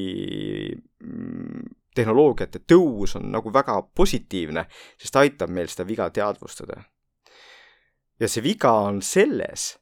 [1.06, 4.68] mm, tehnoloogiate tõus on nagu väga positiivne,
[5.02, 6.82] sest aitab meil seda viga teadvustada
[8.20, 9.78] ja see viga on selles,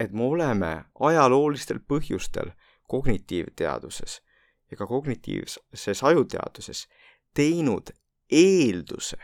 [0.00, 2.52] et me oleme ajaloolistel põhjustel
[2.88, 4.22] kognitiivteaduses
[4.70, 6.86] ja ka kognitiivses ajuteaduses
[7.34, 7.90] teinud
[8.30, 9.18] eelduse,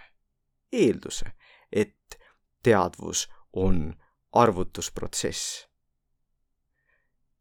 [0.73, 1.33] eelduse,
[1.73, 2.19] et
[2.63, 3.95] teadvus on
[4.33, 5.69] arvutusprotsess.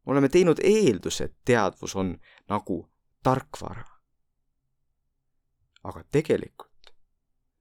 [0.05, 2.17] oleme teinud eelduse, et teadvus on
[2.49, 2.91] nagu
[3.23, 3.85] tarkvara.
[5.83, 6.93] aga tegelikult,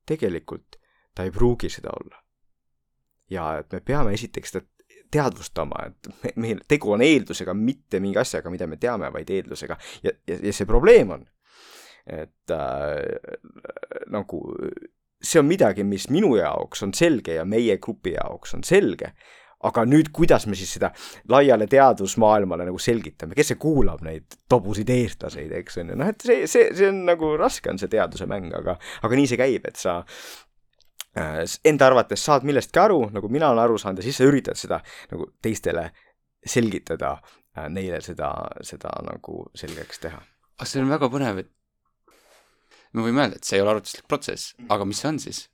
[0.06, 0.76] tegelikult
[1.14, 2.29] ta ei pruugi seda olla.
[3.30, 4.66] Ja et me peame esiteks seda
[5.10, 9.76] teadvustama, et me, meil tegu on eeldusega, mitte mingi asjaga, mida me teame, vaid eeldusega.
[10.06, 11.26] ja, ja, ja see probleem on,
[12.06, 13.34] et äh,
[14.10, 14.44] nagu
[15.20, 19.12] see on midagi, mis minu jaoks on selge ja meie grupi jaoks on selge,
[19.68, 20.88] aga nüüd, kuidas me siis seda
[21.28, 26.24] laiale teadusmaailmale nagu selgitame, kes see kuulab neid tobusid eestlaseid, eks on ju, noh, et
[26.24, 29.68] see, see, see on nagu raske on see teaduse mäng, aga, aga nii see käib,
[29.68, 30.00] et sa
[31.14, 34.80] enda arvates saad millestki aru, nagu mina olen aru saanud ja siis sa üritad seda
[35.10, 35.88] nagu teistele
[36.46, 37.16] selgitada
[37.56, 38.30] äh,, neile seda,
[38.66, 40.20] seda nagu selgeks teha.
[40.60, 41.50] aga see on väga põnev, et
[42.92, 45.48] me võime öelda, et see ei ole arvutuslik protsess, aga mis see on siis?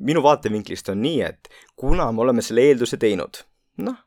[0.00, 3.42] minu vaatevinklist on nii, et kuna me oleme selle eelduse teinud,
[3.84, 3.98] noh,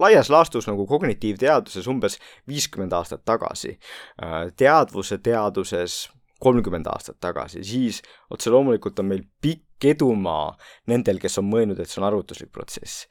[0.00, 2.16] laias laastus nagu kognitiivteaduses umbes
[2.48, 3.74] viiskümmend aastat tagasi,
[4.22, 6.06] äh, teadvuse teaduses
[6.44, 10.54] kolmkümmend aastat tagasi, siis otse loomulikult on meil pikk edumaa
[10.90, 13.08] nendel, kes on mõelnud, et see on arvutuslik protsess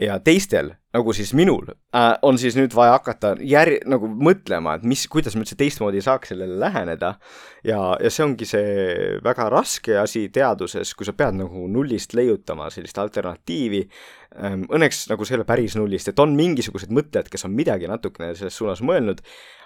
[0.00, 4.86] ja teistel, nagu siis minul äh,, on siis nüüd vaja hakata jär-, nagu mõtlema, et
[4.88, 7.14] mis, kuidas me üldse teistmoodi saaks sellele läheneda.
[7.64, 12.70] ja, ja see ongi see väga raske asi teaduses, kui sa pead nagu nullist leiutama
[12.74, 13.84] sellist alternatiivi.
[14.34, 18.32] Õnneks nagu see ei ole päris nullist, et on mingisugused mõtted, kes on midagi natukene
[18.34, 19.22] selles suunas mõelnud,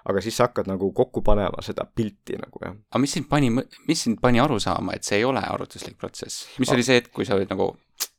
[0.09, 2.77] aga siis sa hakkad nagu kokku panema seda pilti nagu jah.
[2.93, 3.51] aga mis sind pani,
[3.89, 6.47] mis sind pani aru saama, et see ei ole arvutuslik protsess?
[6.61, 7.73] mis oli see hetk, kui sa olid nagu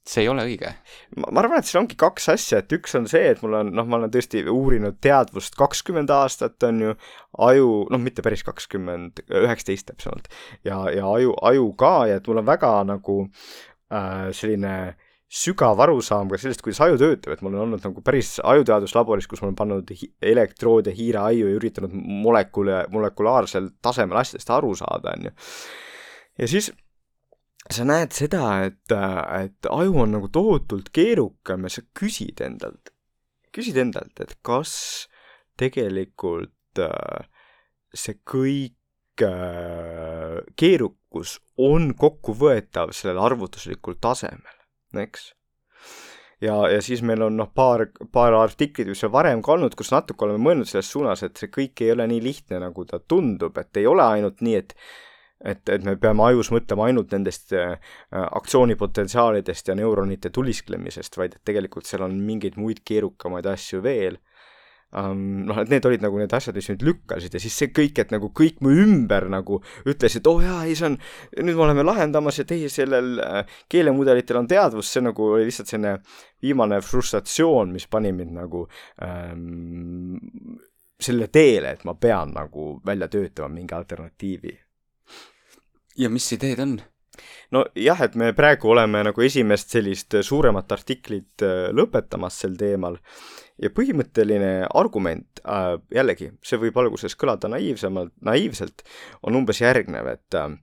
[0.09, 0.71] see ei ole õige.
[1.21, 3.87] ma arvan, et siin ongi kaks asja, et üks on see, et mul on, noh,
[3.89, 6.95] ma olen tõesti uurinud teadvust kakskümmend aastat, on ju,
[7.45, 10.31] aju, noh, mitte päris kakskümmend, üheksateist täpsemalt,
[10.65, 14.73] ja, ja aju, aju ka ja et mul on väga nagu äh, selline
[15.29, 19.43] sügav arusaam ka sellest, kuidas aju töötab, et mul on olnud nagu päris ajuteaduslaboris, kus
[19.43, 19.91] ma olen pannud
[20.25, 25.33] elektroode hiireaiu ja üritanud molekule, molekulaarsel tasemel asjadest aru saada, on ju.
[26.41, 26.71] ja siis
[27.69, 28.95] sa näed seda, et,
[29.37, 32.89] et aju on nagu tohutult keerukam ja sa küsid endalt,
[33.53, 34.73] küsid endalt, et kas
[35.59, 37.27] tegelikult äh,
[37.93, 44.58] see kõik äh, keerukus on kokkuvõetav sellel arvutuslikul tasemel,
[44.97, 45.33] eks.
[46.41, 50.23] Ja, ja siis meil on noh, paar, paar artiklit, on varem ka olnud, kus natuke
[50.25, 53.81] oleme mõelnud selles suunas, et see kõik ei ole nii lihtne, nagu ta tundub, et
[53.81, 54.75] ei ole ainult nii, et
[55.39, 57.77] et, et me peame ajus mõtlema ainult nendest äh,
[58.11, 64.19] aktsioonipotentsiaalidest ja neuronite tulisklemisest, vaid et tegelikult seal on mingeid muid keerukamaid asju veel
[64.97, 65.23] um,.
[65.49, 68.13] noh, et need olid nagu need asjad, mis mind lükkasid ja siis see kõik, et
[68.15, 70.97] nagu kõik mu ümber nagu ütles, et oo oh, jaa, ei see on,
[71.41, 75.73] nüüd me oleme lahendamas ja teie sellel äh, keelemudelitel on teadvus, see nagu oli lihtsalt
[75.73, 75.97] selline
[76.41, 78.65] viimane frustratsioon, mis pani mind nagu
[79.05, 80.15] ähm,
[80.99, 84.57] selle teele, et ma pean nagu välja töötama mingi alternatiivi
[85.99, 86.79] ja mis ideed on?
[87.55, 92.99] Nojah, et me praegu oleme nagu esimest sellist suuremat artiklit äh, lõpetamas sel teemal.
[93.59, 98.85] Ja põhimõtteline argument äh,, jällegi, see võib alguses kõlada naiivsemalt, naiivselt,
[99.27, 100.53] on umbes järgnev, et äh,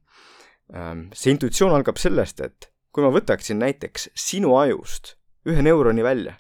[0.75, 5.17] ähm, see intuitsioon algab sellest, et kui ma võtaksin näiteks sinu ajust
[5.47, 6.39] ühe neuroni välja,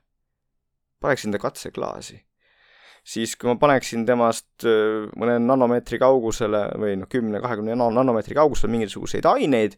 [1.05, 2.23] paneksin ta katseklaasi
[3.07, 9.29] siis kui ma paneksin temast mõne nanomeetri kaugusele või noh, kümne, kahekümne nanomeetri kaugusele mingisuguseid
[9.31, 9.77] aineid,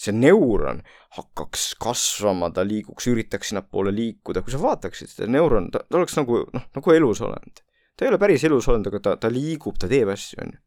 [0.00, 0.80] see neuron
[1.16, 6.16] hakkaks kasvama, ta liiguks, üritaks sinnapoole liikuda, kui sa vaataksid seda neuron, ta, ta oleks
[6.16, 7.64] nagu noh, nagu elusolend.
[7.96, 10.62] ta ei ole päris elusolend, aga ta, ta liigub, ta teeb asju, on ju.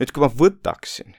[0.00, 1.14] nüüd, kui ma võtaksin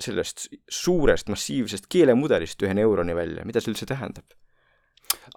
[0.00, 4.28] sellest suurest massiivsest keelemudelist ühe neuroni välja, mida see üldse tähendab?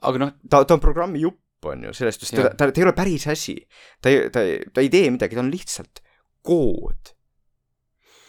[0.03, 2.86] aga noh, ta, ta on programmi jupp, on ju, selles suhtes, ta, ta, ta ei
[2.86, 3.56] ole päris asi.
[4.03, 6.03] ta ei, ta ei, ta ei tee midagi, ta on lihtsalt
[6.43, 7.13] kood.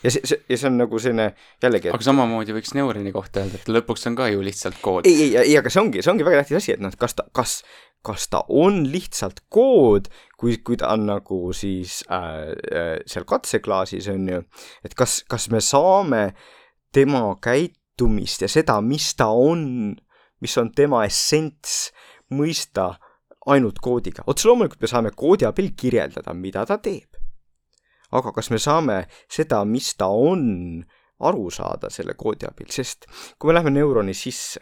[0.04, 1.30] Ja see, see, ja see on nagu selline
[1.62, 1.96] jällegi et...
[1.96, 5.08] aga samamoodi võiks neuroni kohta öelda, et lõpuks on ka ju lihtsalt kood.
[5.08, 7.26] ei, ei, ei, aga see ongi, see ongi väga tähtis asi, et noh, kas ta,
[7.36, 7.56] kas,
[8.04, 14.10] kas ta on lihtsalt kood, kui, kui ta on nagu siis äh, äh, seal katseklaasis,
[14.12, 14.42] on ju,
[14.84, 16.26] et kas, kas me saame
[16.94, 19.94] tema käitumist ja seda, mis ta on,
[20.44, 21.88] mis on tema essents,
[22.34, 22.92] mõista
[23.50, 24.24] ainult koodiga.
[24.26, 27.13] otse loomulikult me saame koodi abil kirjeldada, mida ta teeb.
[28.12, 30.84] Aga kas me saame seda, mis ta on,
[31.24, 33.06] aru saada selle koodi abil, sest
[33.38, 34.60] kui me läheme neuroni sisse,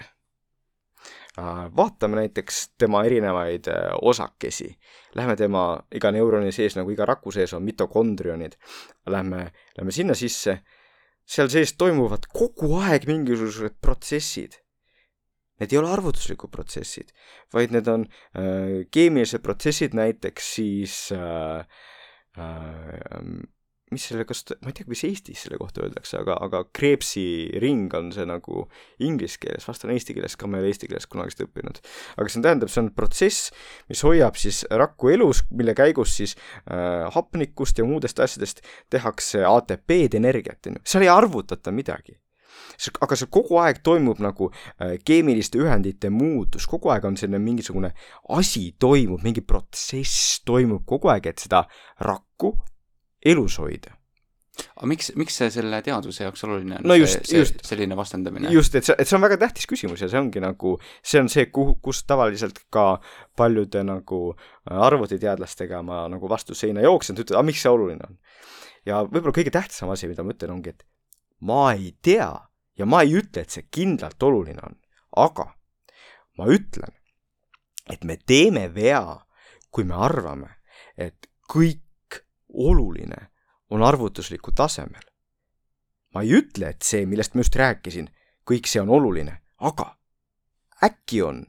[1.38, 4.70] äh, vaatame näiteks tema erinevaid äh, osakesi,
[5.18, 8.58] lähme tema iga neuroni sees, nagu iga raku sees on mitokondrionid,
[9.10, 9.46] lähme,
[9.78, 10.60] lähme sinna sisse,
[11.24, 14.58] seal sees toimuvad kogu aeg mingisugused protsessid.
[15.60, 17.12] Need ei ole arvutuslikud protsessid,
[17.54, 21.62] vaid need on äh, keemilised protsessid, näiteks siis äh,
[23.92, 27.24] mis selle, kas, ma ei tea, mis Eestis selle kohta öeldakse, aga, aga kreepsi
[27.62, 28.64] ring on see nagu
[29.04, 31.82] inglise keeles, vast on eesti keeles ka, ma ei ole eesti keeles kunagi seda õppinud.
[32.16, 33.52] aga see tähendab, see on protsess,
[33.92, 40.20] mis hoiab siis rakku elus, mille käigus siis äh, hapnikust ja muudest asjadest tehakse ATP-d,
[40.20, 42.16] energiat, on ju, seal ei arvutata midagi
[43.00, 47.92] aga see kogu aeg toimub nagu äh, keemiliste ühendite muutus, kogu aeg on selline mingisugune
[48.36, 51.64] asi toimub, mingi protsess toimub kogu aeg, et seda
[52.02, 52.56] rakku
[53.22, 53.96] elus hoida
[54.52, 58.50] aga miks, miks see selle teaduse jaoks oluline on no, just, see, see selline vastandamine?
[58.52, 61.30] just, et see, et see on väga tähtis küsimus ja see ongi nagu, see on
[61.32, 62.86] see, kuhu, kus tavaliselt ka
[63.38, 68.10] paljude nagu äh, arvutiteadlastega ma nagu vastu seina jooksen, et ütlen, aga miks see oluline
[68.10, 68.18] on.
[68.88, 70.84] ja võib-olla kõige tähtsam asi, mida ma ütlen, ongi, et
[71.42, 72.32] ma ei tea
[72.78, 74.76] ja ma ei ütle, et see kindlalt oluline on,
[75.18, 75.48] aga
[76.38, 76.94] ma ütlen,
[77.90, 79.04] et me teeme vea,
[79.70, 80.48] kui me arvame,
[80.96, 82.20] et kõik
[82.52, 83.28] oluline
[83.72, 85.02] on arvutuslikul tasemel.
[86.12, 88.10] ma ei ütle, et see, millest ma just rääkisin,
[88.44, 89.94] kõik see on oluline, aga
[90.84, 91.46] äkki on.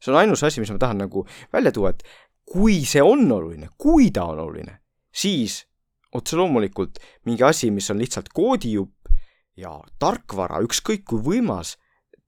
[0.00, 2.02] see on ainus asi, mis ma tahan nagu välja tuua, et
[2.48, 4.78] kui see on oluline, kui ta on oluline,
[5.12, 5.66] siis
[6.12, 6.98] otse loomulikult
[7.28, 8.97] mingi asi, mis on lihtsalt koodijupp
[9.58, 11.76] ja tarkvara, ükskõik kui võimas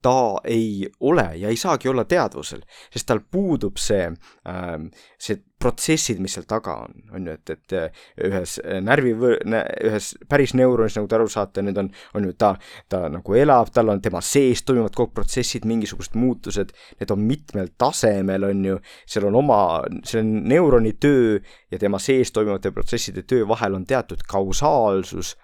[0.01, 2.63] ta ei ole ja ei saagi olla teadvusel,
[2.93, 4.77] sest tal puudub see äh,,
[5.21, 10.07] see protsessid, mis seal taga on, on ju, et, et äh, ühes äh, närvi, ühes
[10.29, 12.55] päris neuronis, nagu te aru saate, nüüd on, on ju ta,
[12.89, 17.69] ta nagu elab, tal on tema sees toimuvad kogu protsessid, mingisugused muutused, need on mitmel
[17.77, 19.61] tasemel, on ju, seal on oma,
[20.07, 21.37] selle neuroni töö
[21.71, 25.35] ja tema sees toimuvate protsesside töö vahel on teatud kausaalsus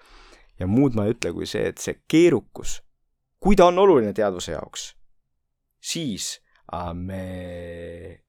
[0.59, 2.79] ja muud ma ei ütle kui see, et see keerukus
[3.39, 4.89] kui ta on oluline teadvuse jaoks,
[5.79, 6.37] siis
[6.93, 8.23] me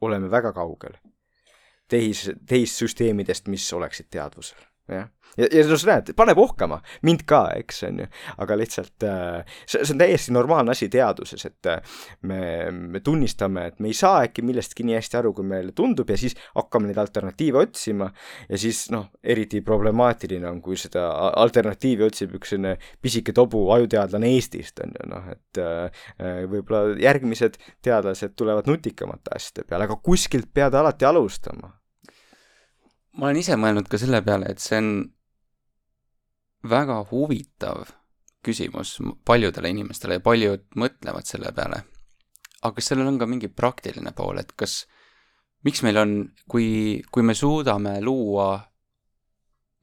[0.00, 0.98] oleme väga kaugel
[1.88, 4.60] tehis, tehissüsteemidest, mis oleksid teadvusel,
[4.94, 5.08] jah.
[5.38, 8.06] Ja, ja no sa näed, paneb ohkama, mind ka, eks, on ju,
[8.42, 12.40] aga lihtsalt äh, see, see on täiesti normaalne asi teaduses, et äh, me,
[12.74, 16.18] me tunnistame, et me ei saa äkki millestki nii hästi aru, kui meile tundub ja
[16.18, 18.10] siis hakkame neid alternatiive otsima.
[18.50, 21.06] Ja siis noh, eriti problemaatiline on, kui seda
[21.38, 26.06] alternatiivi otsib üks selline pisike tobu ajuteadlane Eestist, on ju, noh, et äh,
[26.50, 31.76] võib-olla järgmised teadlased tulevad nutikamate asjade peale, aga kuskilt pead alati alustama
[33.20, 34.86] ma olen ise mõelnud ka selle peale, et see on
[36.72, 37.90] väga huvitav
[38.44, 41.82] küsimus paljudele inimestele ja paljud mõtlevad selle peale.
[42.62, 44.86] aga kas sellel on ka mingi praktiline pool, et kas,
[45.64, 48.70] miks meil on, kui, kui me suudame luua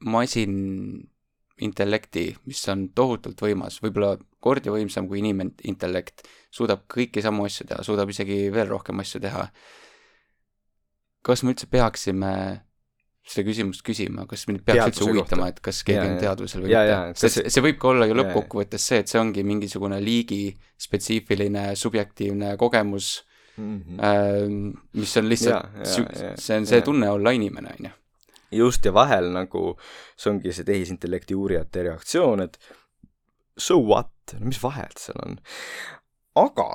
[0.06, 6.21] masinintellekti, mis on tohutult võimas, võib-olla kordi võimsam kui inimintellekt,
[6.54, 9.43] suudab kõiki samu asju teha, suudab isegi veel rohkem asju teha.
[11.21, 12.66] kas me üldse peaksime
[13.28, 16.63] seda küsimust küsima, kas mind peaks Teaduse üldse huvitama, et kas keegi ja, on teadvusel
[16.63, 17.20] või mitte.
[17.22, 20.42] sest see, võib ka olla ju lõppkokkuvõttes see, et see ongi mingisugune liigi
[20.80, 23.12] spetsiifiline subjektiivne kogemus
[23.58, 24.02] mm, -hmm.
[24.08, 25.80] äh, mis on lihtsalt,
[26.40, 26.86] see on see ja.
[26.88, 27.96] tunne olla inimene, on ju.
[28.63, 29.70] just, ja vahel nagu
[30.16, 32.60] see ongi see tehisintellekti uurijate reaktsioon, et
[33.58, 35.40] so what, mis vahet seal on.
[36.36, 36.72] aga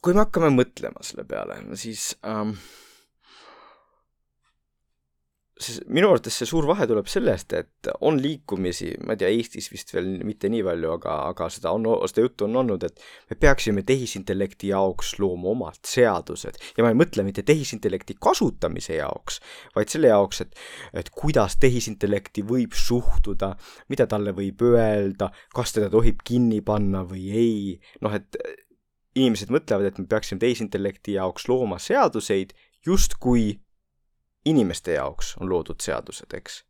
[0.00, 2.56] kui me hakkame mõtlema selle peale, siis ähm,
[5.60, 9.68] see, minu arvates see suur vahe tuleb sellest, et on liikumisi, ma ei tea, Eestis
[9.72, 13.38] vist veel mitte nii palju, aga, aga seda on, seda juttu on olnud, et me
[13.44, 16.58] peaksime tehisintellekti jaoks looma omad seadused.
[16.76, 19.40] Ja ma ei mõtle mitte tehisintellekti kasutamise jaoks,
[19.76, 20.58] vaid selle jaoks, et,
[21.04, 23.54] et kuidas tehisintellekti võib suhtuda,
[23.92, 27.62] mida talle võib öelda, kas teda tohib kinni panna või ei,
[28.04, 28.40] noh, et
[29.18, 32.54] inimesed mõtlevad, et me peaksime tehisintellekti jaoks looma seaduseid
[32.86, 33.58] justkui
[34.44, 36.62] inimeste jaoks on loodud seadused, eks.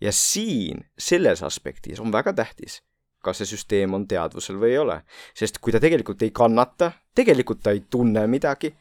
[0.00, 2.80] ja siin, selles aspektis on väga tähtis,
[3.22, 4.98] kas see süsteem on teadvusel või ei ole.
[5.34, 8.74] sest kui ta tegelikult ei kannata, tegelikult ta ei tunne midagi,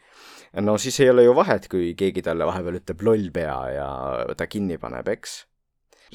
[0.62, 3.88] no siis ei ole ju vahet, kui keegi talle vahepeal ütleb loll pea ja
[4.38, 5.42] ta kinni paneb, eks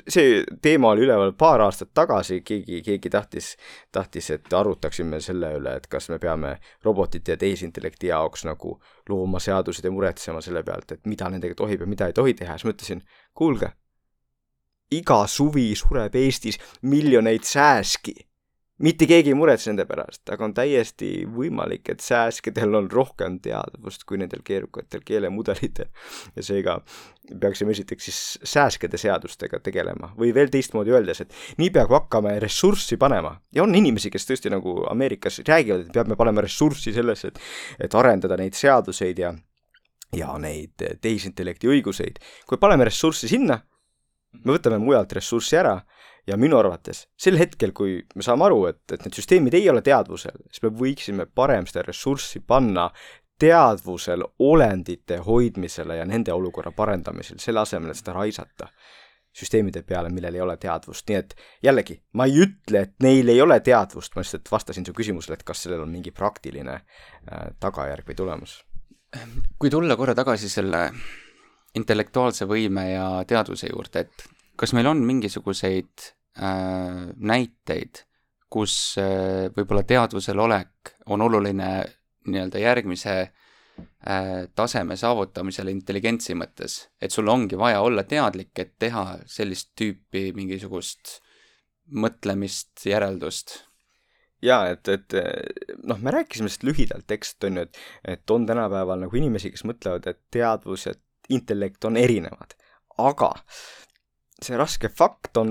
[0.09, 3.55] see teema oli üleval paar aastat tagasi, keegi, keegi tahtis,
[3.93, 8.77] tahtis, et arutaksime selle üle, et kas me peame robotite ja tehisintellekti jaoks nagu
[9.09, 12.57] looma seadused ja muretsema selle pealt, et mida nendega tohib ja mida ei tohi teha,
[12.57, 13.03] siis ma ütlesin,
[13.35, 13.73] kuulge,
[14.93, 18.15] iga suvi sureb Eestis miljoneid sääski
[18.79, 24.05] mitte keegi ei muretse nende pärast, aga on täiesti võimalik, et sääskedel on rohkem teadvust
[24.09, 25.89] kui nendel keerukatel keelemudelitel.
[26.37, 26.77] ja seega
[27.41, 32.97] peaksime esiteks siis sääskede seadustega tegelema või veel teistmoodi öeldes, et niipea kui hakkame ressurssi
[33.01, 37.41] panema ja on inimesi, kes tõesti nagu Ameerikas räägivad, et peame panema ressurssi sellesse, et,
[37.89, 39.35] et arendada neid seaduseid ja
[40.17, 43.59] ja neid tehisintellekti õiguseid, kui paneme ressurssi sinna,
[44.45, 45.81] me võtame mujalt ressurssi ära
[46.27, 49.83] ja minu arvates sel hetkel, kui me saame aru, et, et need süsteemid ei ole
[49.87, 52.91] teadvusel, siis me võiksime parem seda ressurssi panna
[53.39, 58.71] teadvusel olendite hoidmisele ja nende olukorra parendamisel, selle asemel, et seda raisata
[59.37, 63.43] süsteemide peale, millel ei ole teadvust, nii et jällegi, ma ei ütle, et neil ei
[63.45, 68.09] ole teadvust, ma lihtsalt vastasin su küsimusele, et kas sellel on mingi praktiline äh, tagajärg
[68.09, 68.63] või tulemus.
[69.59, 70.81] kui tulla korra tagasi selle
[71.77, 74.25] intellektuaalse võime ja teadvuse juurde, et
[74.57, 78.03] kas meil on mingisuguseid näiteid,
[78.51, 81.71] kus äh, võib-olla teadvusel olek on oluline
[82.27, 89.07] nii-öelda järgmise äh, taseme saavutamisele intelligentsi mõttes, et sul ongi vaja olla teadlik, et teha
[89.27, 91.21] sellist tüüpi mingisugust
[91.87, 93.61] mõtlemist, järeldust
[94.45, 95.17] jaa, et, et
[95.87, 97.83] noh, me rääkisime sellest lühidalt, eks, on ju, et,
[98.17, 100.95] et on tänapäeval nagu inimesi, kes mõtlevad, et teadvus ja
[101.33, 102.55] intellekt on erinevad.
[102.99, 103.33] aga
[104.43, 105.51] see raske fakt on,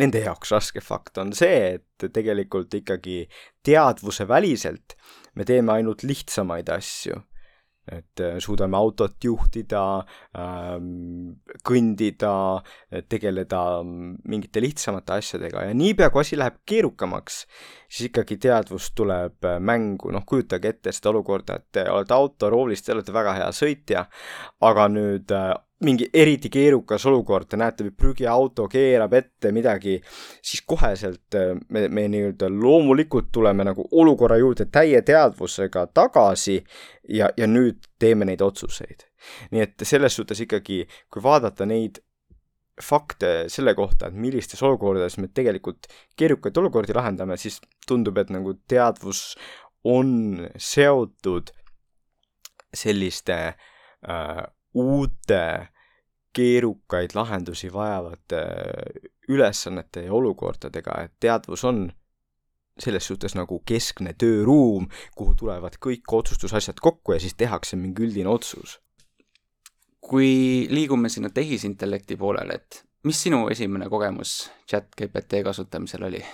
[0.00, 3.26] nende jaoks raske fakt on see, et tegelikult ikkagi
[3.64, 4.96] teadvuse väliselt
[5.34, 7.20] me teeme ainult lihtsamaid asju.
[7.82, 10.04] et äh, suudame autot juhtida
[10.38, 11.32] ähm,,
[11.66, 12.62] kõndida,
[13.10, 17.40] tegeleda mingite lihtsamate asjadega ja niipea, kui asi läheb keerukamaks,
[17.90, 22.86] siis ikkagi teadvus tuleb äh, mängu, noh, kujutage ette seda olukorda, et te olete autoroolis,
[22.86, 24.06] te olete väga hea sõitja,
[24.70, 25.50] aga nüüd äh,
[25.84, 29.96] mingi eriti keerukas olukord, te näete, prügiauto keerab ette midagi,
[30.42, 36.60] siis koheselt äh, me, me nii-öelda loomulikult tuleme nagu olukorra juurde täie teadvusega tagasi
[37.08, 39.08] ja, ja nüüd teeme neid otsuseid.
[39.50, 42.00] nii et selles suhtes ikkagi, kui vaadata neid
[42.82, 45.86] fakte selle kohta, et millistes olukordades me tegelikult
[46.18, 49.36] keerukaid olukordi lahendame, siis tundub, et nagu teadvus
[49.84, 51.52] on seotud
[52.74, 54.42] selliste äh,
[54.74, 55.68] uute
[56.32, 58.42] keerukaid lahendusi vajavate
[59.28, 61.84] ülesannete ja olukordadega, et teadvus on
[62.78, 68.32] selles suhtes nagu keskne tööruum, kuhu tulevad kõik otsustusasjad kokku ja siis tehakse mingi üldine
[68.32, 68.80] otsus.
[70.02, 76.24] kui liigume sinna tehisintellekti poolele, et mis sinu esimene kogemus chat GPT kasutamisel oli?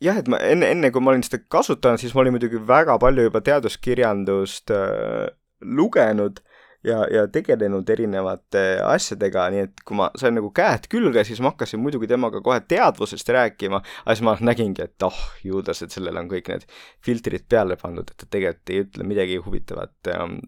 [0.00, 2.98] jah, et ma enne, enne kui ma olin seda kasutanud, siis ma olin muidugi väga
[3.02, 5.26] palju juba teaduskirjandust äh,
[5.60, 6.38] lugenud
[6.84, 11.52] ja, ja tegelenud erinevate asjadega, nii et kui ma sain nagu käed külge, siis ma
[11.52, 16.22] hakkasin muidugi temaga kohe teadvusest rääkima, aga siis ma nägingi, et oh, juudas, et sellele
[16.22, 16.68] on kõik need
[17.04, 20.38] filtrid peale pandud, et ta tegelikult ei ütle midagi huvitavat ähm,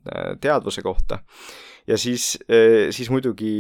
[0.41, 1.21] teadvuse kohta
[1.91, 3.51] ja siis, eh, siis muidugi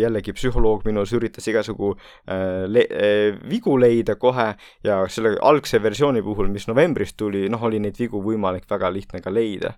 [0.00, 4.48] jällegi psühholoog minus üritas igasugu äh, le äh, vigu leida kohe
[4.86, 9.20] ja selle algse versiooni puhul, mis novembris tuli, noh, oli neid vigu võimalik väga lihtne
[9.24, 9.74] ka leida.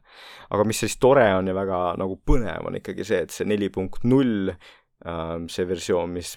[0.53, 3.71] aga mis siis tore on ja väga nagu põnev, on ikkagi see, et see neli
[3.73, 4.53] punkt null
[5.51, 6.37] see versioon, mis,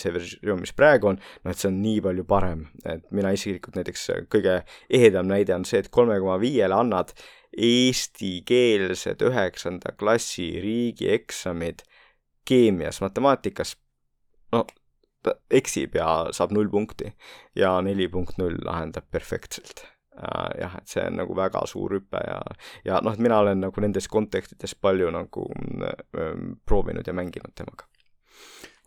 [0.00, 3.76] see versioon, mis praegu on, noh, et see on nii palju parem, et mina isiklikult
[3.76, 4.54] näiteks kõige
[4.88, 7.12] ehedam näide on see, et kolme koma viiele annad
[7.56, 11.84] eestikeelsed üheksanda klassi riigieksamid
[12.46, 13.76] keemias, matemaatikas,
[14.52, 14.64] no
[15.26, 17.10] ta eksib ja saab null punkti
[17.58, 22.22] ja neli punkt null lahendab perfektselt äh, jah, et see on nagu väga suur hüpe
[22.22, 22.38] ja,
[22.86, 25.48] ja noh, et mina olen nagu nendes kontekstides palju nagu
[25.82, 26.32] äh,
[26.68, 27.88] proovinud ja mänginud temaga.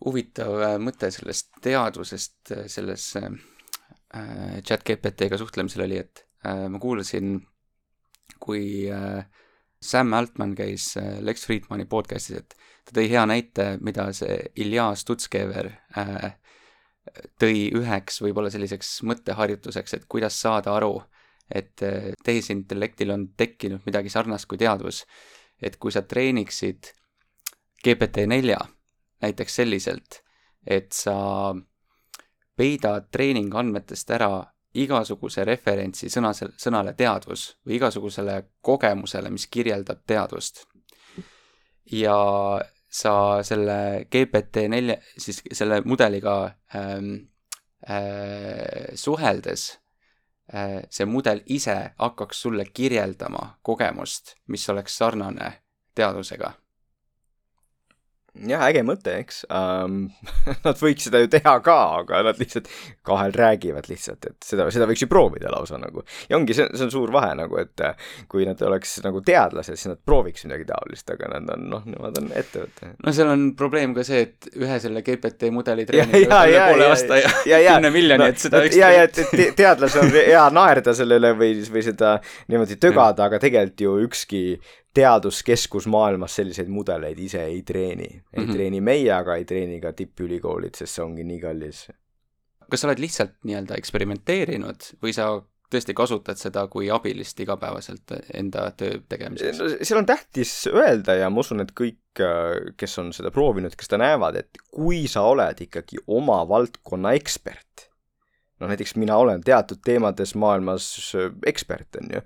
[0.06, 3.30] huvitav äh, mõte sellest teadvusest selles äh,
[4.64, 7.36] chat GPT-ga suhtlemisel oli, et äh, ma kuulasin
[8.38, 9.24] kui äh,
[9.82, 14.90] Sam Altman käis äh, Lex Friedmani podcast'is, et ta tõi hea näite, mida see Ilja
[14.98, 16.32] Stutzkever äh,
[17.40, 21.00] tõi üheks võib-olla selliseks mõtteharjutuseks, et kuidas saada aru,
[21.50, 21.82] et
[22.22, 25.04] tehisintellektil on tekkinud midagi sarnast kui teadvus.
[25.60, 26.86] et kui sa treeniksid
[27.84, 28.56] GPT-4
[29.20, 30.22] näiteks selliselt,
[30.66, 31.54] et sa
[32.56, 34.30] peidad treeningandmetest ära
[34.74, 40.66] igasuguse referentsi sõna, sõnale teadvus või igasugusele kogemusele, mis kirjeldab teadvust.
[41.92, 42.16] ja
[42.90, 47.14] sa selle GPT nelja, siis selle mudeliga ähm,
[47.88, 49.80] äh, suheldes
[50.54, 55.52] äh, see mudel ise hakkaks sulle kirjeldama kogemust, mis oleks sarnane
[55.94, 56.52] teadvusega
[58.48, 60.02] jah, äge mõte, eks um,.
[60.64, 62.68] Nad võiks seda ju teha ka, aga nad lihtsalt
[63.06, 66.04] kahel räägivad lihtsalt, et seda, seda võiks ju proovida lausa nagu.
[66.30, 67.84] ja ongi, see, see on suur vahe nagu, et
[68.30, 72.18] kui nad oleks nagu teadlased, siis nad prooviks midagi taolist, aga nad on, noh, nemad
[72.20, 72.92] on ettevõte.
[73.04, 77.20] no seal on probleem ka see, et ühe selle GPT mudeli treeniga üle poole aasta
[77.20, 77.32] ja,
[77.80, 81.20] kümne miljoni no,, et seda no, ja, ja et te, teadlasel on hea naerda selle
[81.20, 82.18] üle või, või seda
[82.50, 84.44] niimoodi tögada, aga tegelikult ju ükski
[84.94, 88.04] teaduskeskus maailmas selliseid mudeleid ise ei treeni.
[88.04, 88.52] ei mm -hmm.
[88.52, 91.86] treeni meie, aga ei treeni ka tippülikoolid, sest see ongi nii kallis.
[92.70, 98.70] kas sa oled lihtsalt nii-öelda eksperimenteerinud või sa tõesti kasutad seda kui abilist igapäevaselt enda
[98.70, 99.58] töö tegemiseks?
[99.58, 102.24] no seal on tähtis öelda ja ma usun, et kõik,
[102.76, 107.89] kes on seda proovinud, kes seda näevad, et kui sa oled ikkagi oma valdkonna ekspert
[108.60, 112.20] noh näiteks mina olen teatud teemades maailmas äh, ekspert, on ju,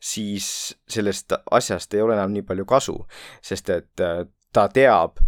[0.00, 2.96] siis sellest asjast ei ole enam nii palju kasu,
[3.42, 5.20] sest et äh, ta teab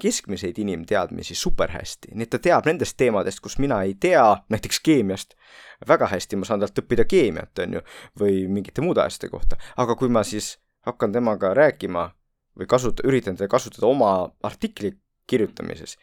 [0.00, 4.80] keskmiseid inimteadmisi super hästi, nii et ta teab nendest teemadest, kus mina ei tea, näiteks
[4.82, 5.36] keemiast,
[5.88, 7.84] väga hästi, ma saan talt õppida keemiat, on ju,
[8.20, 10.56] või mingite muude asjade kohta, aga kui ma siis
[10.88, 12.08] hakkan temaga rääkima
[12.58, 14.10] või kasuta-, üritan teda kasutada oma
[14.42, 14.92] artikli
[15.30, 15.96] kirjutamises,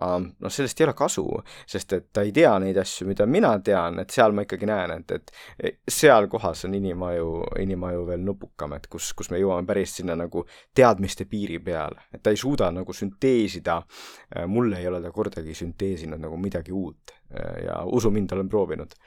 [0.00, 1.24] noh, sellest ei ole kasu,
[1.66, 4.94] sest et ta ei tea neid asju, mida mina tean, et seal ma ikkagi näen,
[5.00, 7.30] et, et seal kohas on inimaju,
[7.64, 10.44] inimaju veel nupukam, et kus, kus me jõuame päris sinna nagu
[10.74, 13.80] teadmiste piiri peale, et ta ei suuda nagu sünteesida,
[14.50, 17.16] mul ei ole ta kordagi sünteesinud nagu midagi uut
[17.64, 18.94] ja usu mind, olen proovinud.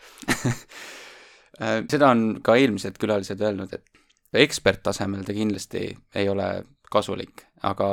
[1.91, 6.47] Seda on ka eelmised külalised öelnud, et eksperttasemel ta kindlasti ei ole
[6.91, 7.87] kasulik, aga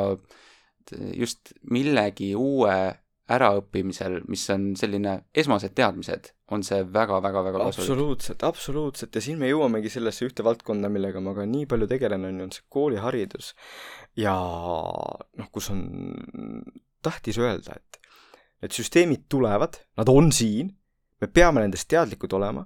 [1.17, 2.79] just millegi uue
[3.29, 7.85] äraõppimisel, mis on selline esmased teadmised, on see väga-väga-väga kasulik.
[7.85, 12.25] absoluutselt, absoluutselt ja siin me jõuamegi sellesse ühte valdkonda, millega ma ka nii palju tegelen,
[12.25, 13.53] on ju, on see kooliharidus.
[14.17, 15.83] ja noh, kus on
[17.05, 18.01] tähtis öelda, et
[18.65, 20.73] need süsteemid tulevad, nad on siin,
[21.21, 22.65] me peame nendest teadlikud olema,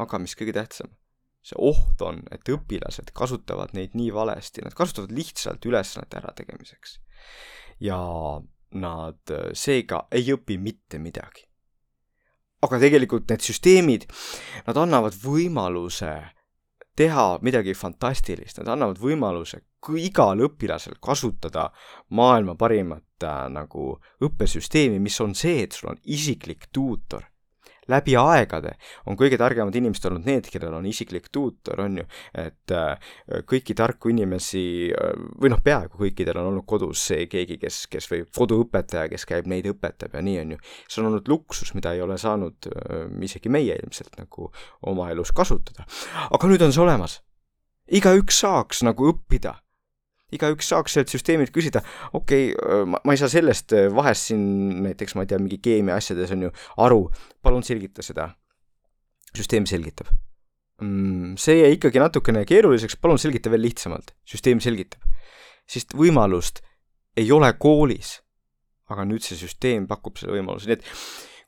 [0.00, 0.90] aga mis kõige tähtsam,
[1.46, 6.98] see oht on, et õpilased kasutavad neid nii valesti, nad kasutavad lihtsalt ülesannete ärategemiseks
[7.80, 8.00] ja
[8.70, 11.46] nad äh, seega ei õpi mitte midagi.
[12.60, 14.02] aga tegelikult need süsteemid,
[14.66, 16.10] nad annavad võimaluse
[17.00, 19.62] teha midagi fantastilist, nad annavad võimaluse
[19.96, 21.70] igal õpilasel kasutada
[22.12, 27.24] maailma parimat äh, nagu õppesüsteemi, mis on see, et sul on isiklik tuutor
[27.90, 28.74] läbi aegade
[29.10, 32.06] on kõige targemad inimesed olnud need, kellel on isiklik tuutor, on ju,
[32.42, 33.12] et äh,
[33.48, 38.10] kõiki tarku inimesi äh, või noh, peaaegu kõikidel on olnud kodus see keegi, kes, kes
[38.12, 40.60] või koduõpetaja, kes käib neid õpetab ja nii on ju.
[40.86, 44.50] see on olnud luksus, mida ei ole saanud äh, isegi meie ilmselt nagu
[44.90, 45.86] oma elus kasutada.
[46.30, 47.20] aga nüüd on see olemas.
[47.90, 49.58] igaüks saaks nagu õppida
[50.36, 54.42] igaüks saaks sealt süsteemilt küsida, okei okay,, ma, ei saa sellest vahest siin
[54.86, 56.54] näiteks, ma ei tea, mingi keemia asjades on ju
[56.86, 57.04] aru,
[57.42, 58.30] palun selgita seda.
[59.30, 60.10] süsteem selgitab
[60.80, 61.36] mm,.
[61.38, 64.14] see jäi ikkagi natukene keeruliseks, palun selgita veel lihtsamalt.
[64.28, 65.02] süsteem selgitab.
[65.68, 66.62] sest võimalust
[67.16, 68.18] ei ole koolis.
[68.90, 70.88] aga nüüd see süsteem pakub selle võimaluse, nii et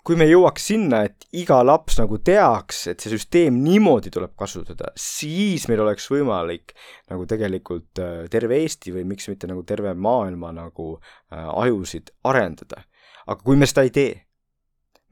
[0.06, 4.90] kui me jõuaks sinna, et iga laps nagu teaks, et see süsteem niimoodi tuleb kasutada,
[4.98, 6.74] siis meil oleks võimalik
[7.12, 12.82] nagu tegelikult äh, terve Eesti või miks mitte nagu terve maailma nagu äh, ajusid arendada.
[13.26, 14.12] aga kui me seda ei tee,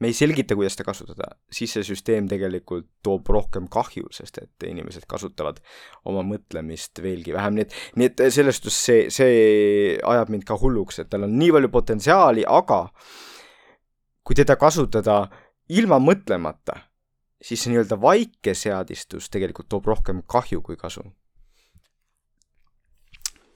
[0.01, 4.67] me ei selgita, kuidas seda kasutada, siis see süsteem tegelikult toob rohkem kahju, sest et
[4.67, 5.61] inimesed kasutavad
[6.09, 9.35] oma mõtlemist veelgi vähem, nii et, nii et selles suhtes see, see
[10.03, 12.87] ajab mind ka hulluks, et tal on nii palju potentsiaali, aga
[14.31, 15.25] kui teda kasutada
[15.75, 16.77] ilma mõtlemata,
[17.43, 21.03] siis see nii-öelda vaike seadistus tegelikult toob rohkem kahju kui kasu.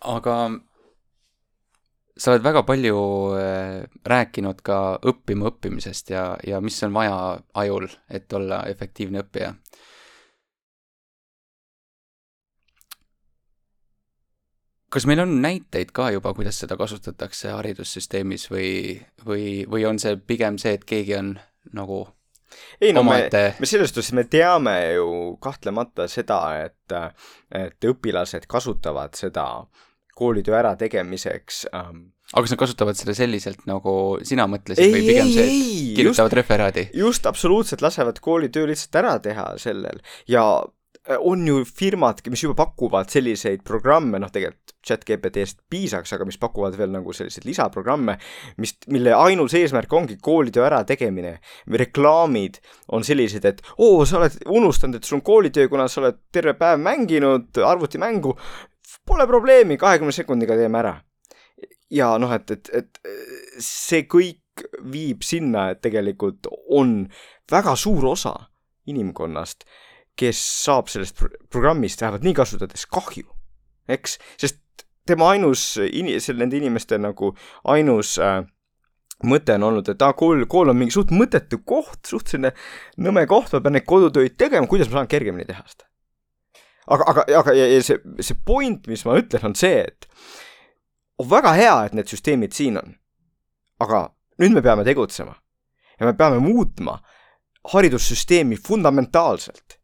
[0.05, 0.36] aga
[2.17, 2.99] sa oled väga palju
[3.39, 9.55] äh, rääkinud ka õppima õppimisest ja, ja mis on vaja ajul, et olla efektiivne õppija.
[14.93, 18.69] Kas meil on näiteid ka juba, kuidas seda kasutatakse haridussüsteemis või,
[19.25, 21.36] või, või on see pigem see, et keegi on
[21.75, 22.05] nagu
[22.79, 23.25] ei no me,
[23.59, 25.07] me selles suhtes, me teame ju
[25.43, 26.95] kahtlemata seda, et,
[27.51, 29.47] et õpilased kasutavad seda
[30.15, 33.91] koolitöö ärategemiseks ähm, aga kas nad kasutavad seda selliselt, nagu
[34.25, 36.86] sina mõtlesid ei, või pigem see, et kirjutavad just, referaadi?
[36.97, 40.45] just, absoluutselt, lasevad koolitöö lihtsalt ära teha sellel ja
[41.20, 46.78] on ju firmad, mis juba pakuvad selliseid programme, noh tegelikult chat-GPT-st piisaks, aga mis pakuvad
[46.78, 48.18] veel nagu selliseid lisaprogramme,
[48.62, 51.39] mis, mille ainus eesmärk ongi koolitöö ärategemine.
[51.72, 52.60] reklaamid
[52.91, 56.53] on sellised, et oo, sa oled unustanud, et sul on koolitöö, kuna sa oled terve
[56.53, 58.36] päev mänginud arvutimängu,
[59.06, 60.95] pole probleemi, kahekümne sekundiga teeme ära.
[61.89, 62.99] ja noh, et, et, et
[63.62, 67.03] see kõik viib sinna, et tegelikult on
[67.51, 68.34] väga suur osa
[68.89, 69.66] inimkonnast
[70.20, 71.20] kes saab sellest
[71.51, 73.28] programmist vähemalt nii kasutades kahju,
[73.91, 74.61] eks, sest
[75.05, 77.34] tema ainus in-, nende inimeste nagu
[77.72, 78.41] ainus äh,
[79.24, 82.51] mõte on olnud, et aa, kool, kool on mingi suht mõttetu koht, suht selline
[83.01, 85.88] nõme koht, ma pean neid kodutöid tegema, kuidas ma saan kergemini teha seda.
[86.88, 90.09] aga, aga, aga ja, ja see, see point, mis ma ütlen, on see, et
[91.22, 92.95] on väga hea, et need süsteemid siin on.
[93.80, 94.07] aga
[94.41, 95.36] nüüd me peame tegutsema.
[95.99, 96.99] ja me peame muutma
[97.72, 99.80] haridussüsteemi fundamentaalselt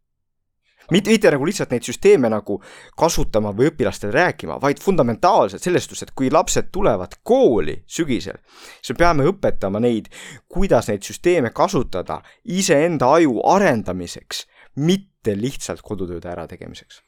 [0.91, 2.57] mitte, mitte nagu lihtsalt neid süsteeme nagu
[2.99, 8.39] kasutama või õpilastele rääkima, vaid fundamentaalselt selles suhtes, et kui lapsed tulevad kooli sügisel,
[8.79, 10.11] siis me peame õpetama neid,
[10.51, 14.45] kuidas neid süsteeme kasutada iseenda aju arendamiseks,
[14.81, 17.01] mitte lihtsalt kodutööde ärategemiseks.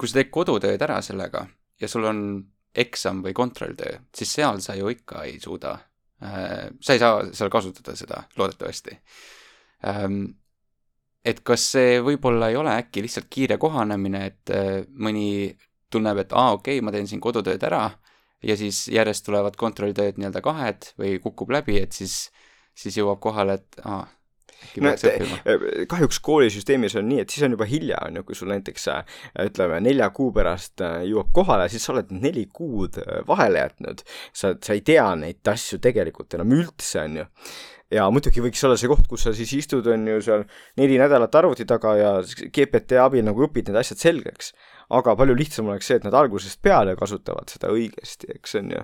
[0.00, 1.44] kui sa teed kodutööd ära sellega
[1.80, 2.20] ja sul on
[2.74, 5.74] eksam või kontrolltöö, siis seal sa ju ikka ei suuda
[6.22, 8.96] äh,, sa ei saa seal kasutada seda, loodetavasti
[11.24, 15.56] et kas see võib-olla ei ole äkki lihtsalt kiire kohanemine, et äh, mõni
[15.92, 17.88] tunneb, et aa, okei okay,, ma teen siin kodutööd ära
[18.46, 22.30] ja siis järjest tulevad kontrolltööd nii-öelda kahed või kukub läbi, et siis,
[22.76, 24.06] siis jõuab kohale, et aa,
[24.80, 28.52] no äh, kahjuks koolisüsteemis on nii, et siis on juba hilja, on ju, kui sul
[28.54, 32.96] näiteks äh, ütleme, nelja kuu pärast jõuab kohale, siis sa oled neli kuud
[33.28, 34.06] vahele jätnud.
[34.32, 37.28] sa, sa ei tea neid asju tegelikult enam üldse, on ju
[37.90, 40.44] ja muidugi võiks olla see koht, kus sa siis istud, on ju, seal
[40.80, 44.52] neli nädalat arvuti taga ja GPT abil nagu õpid need asjad selgeks.
[44.90, 48.82] Aga palju lihtsam oleks see, et nad algusest peale kasutavad seda õigesti, eks on ju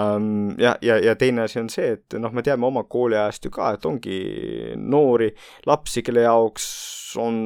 [0.00, 0.30] um,.
[0.60, 3.74] ja, ja, ja teine asi on see, et noh, me teame oma kooliajast ju ka,
[3.76, 4.22] et ongi
[4.80, 5.32] noori
[5.68, 6.66] lapsi, kelle jaoks
[7.20, 7.36] on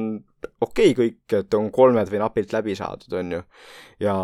[0.61, 3.41] okei okay kõik, et on kolmed või napilt läbi saadud, on ju.
[4.03, 4.15] ja,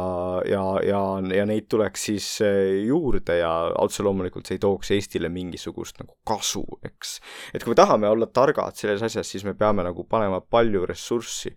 [0.47, 1.01] ja, ja,
[1.35, 6.15] ja neid tuleks siis eh, juurde ja otse loomulikult see ei tooks Eestile mingisugust nagu
[6.27, 7.17] kasu, eks.
[7.53, 11.55] et kui me tahame olla targad selles asjas, siis me peame nagu panema palju ressurssi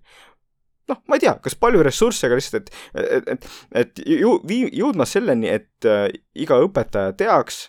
[0.90, 3.50] noh, ma ei tea, kas palju ressursse, aga lihtsalt, et, et, et,
[3.82, 6.08] et ju-, vii-, jõudma selleni, et äh,
[6.38, 7.66] iga õpetaja teaks,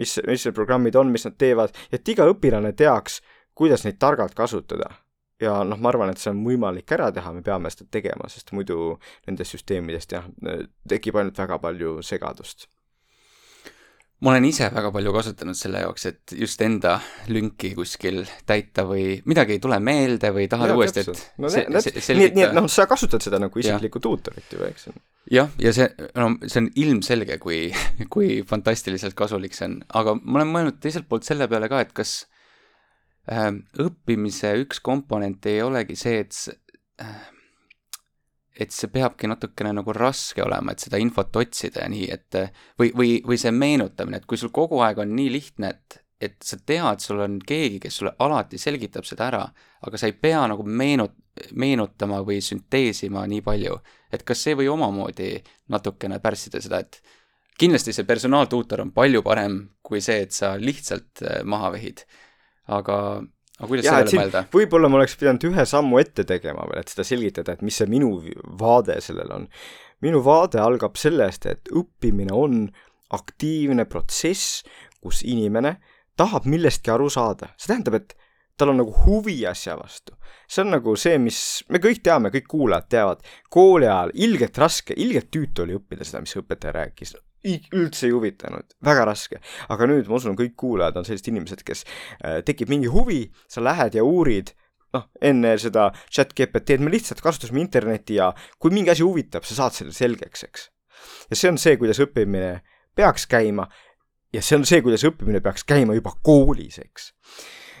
[0.00, 3.20] mis, mis need programmid on, mis nad teevad, et iga õpilane teaks,
[3.58, 4.92] kuidas neid targalt kasutada
[5.42, 8.50] ja noh, ma arvan, et see on võimalik ära teha, me peame seda tegema, sest
[8.56, 8.96] muidu
[9.28, 10.26] nendest süsteemidest jah,
[10.88, 12.68] tekib ainult väga palju segadust.
[14.24, 16.96] Ma olen ise väga palju kasutanud selle jaoks, et just enda
[17.30, 21.66] lünki kuskil täita või midagi ei tule meelde või tahad ja, uuesti, et no, se
[21.68, 22.34] se selgita.
[22.34, 24.88] nii, et noh, sa kasutad seda nagu isiklikku tuutorit ju, eks.
[25.34, 25.86] jah, ja see,
[26.18, 27.68] no see on ilmselge, kui,
[28.14, 31.94] kui fantastiliselt kasulik see on, aga ma olen mõelnud teiselt poolt selle peale ka, et
[31.94, 32.20] kas
[33.28, 33.50] Äh,
[33.84, 36.54] õppimise üks komponent ei olegi see, et see,
[37.04, 37.26] äh,
[38.58, 42.38] et see peabki natukene nagu raske olema, et seda infot otsida ja nii, et
[42.80, 46.36] või, või, või see meenutamine, et kui sul kogu aeg on nii lihtne, et, et
[46.42, 49.44] sa tead, sul on keegi, kes sulle alati selgitab seda ära,
[49.86, 51.20] aga sa ei pea nagu meenut-,
[51.54, 53.78] meenutama või sünteesima nii palju,
[54.12, 55.36] et kas see või omamoodi
[55.70, 56.98] natukene pärssida seda, et
[57.58, 62.04] kindlasti see personaaltuutor on palju parem kui see, et sa lihtsalt äh, maha vehid.
[62.74, 62.98] Aga,
[63.58, 64.44] aga kuidas sellele mõelda?
[64.54, 67.90] võib-olla ma oleks pidanud ühe sammu ette tegema veel, et seda selgitada, et mis see
[67.90, 68.12] minu
[68.60, 69.48] vaade sellele on.
[70.04, 72.66] minu vaade algab sellest, et õppimine on
[73.14, 74.62] aktiivne protsess,
[75.02, 75.78] kus inimene
[76.18, 77.52] tahab millestki aru saada.
[77.56, 78.16] see tähendab, et
[78.58, 80.14] tal on nagu huvi asja vastu.
[80.48, 84.94] see on nagu see, mis me kõik teame, kõik kuulajad teavad, kooli ajal ilgelt raske,
[84.96, 87.16] ilgelt tüütu oli õppida seda, mis õpetaja rääkis
[87.46, 89.40] üldse ei huvitanud, väga raske.
[89.68, 93.62] aga nüüd ma usun, kõik kuulajad on sellised inimesed, kes äh, tekib mingi huvi, sa
[93.64, 94.54] lähed ja uurid,
[94.96, 99.62] noh, enne seda chat GPT-d me lihtsalt kasutasime internetti ja kui mingi asi huvitab, sa
[99.62, 100.70] saad selle selgeks, eks.
[101.30, 102.58] ja see on see, kuidas õppimine
[102.98, 103.68] peaks käima
[104.34, 107.12] ja see on see, kuidas õppimine peaks käima juba koolis, eks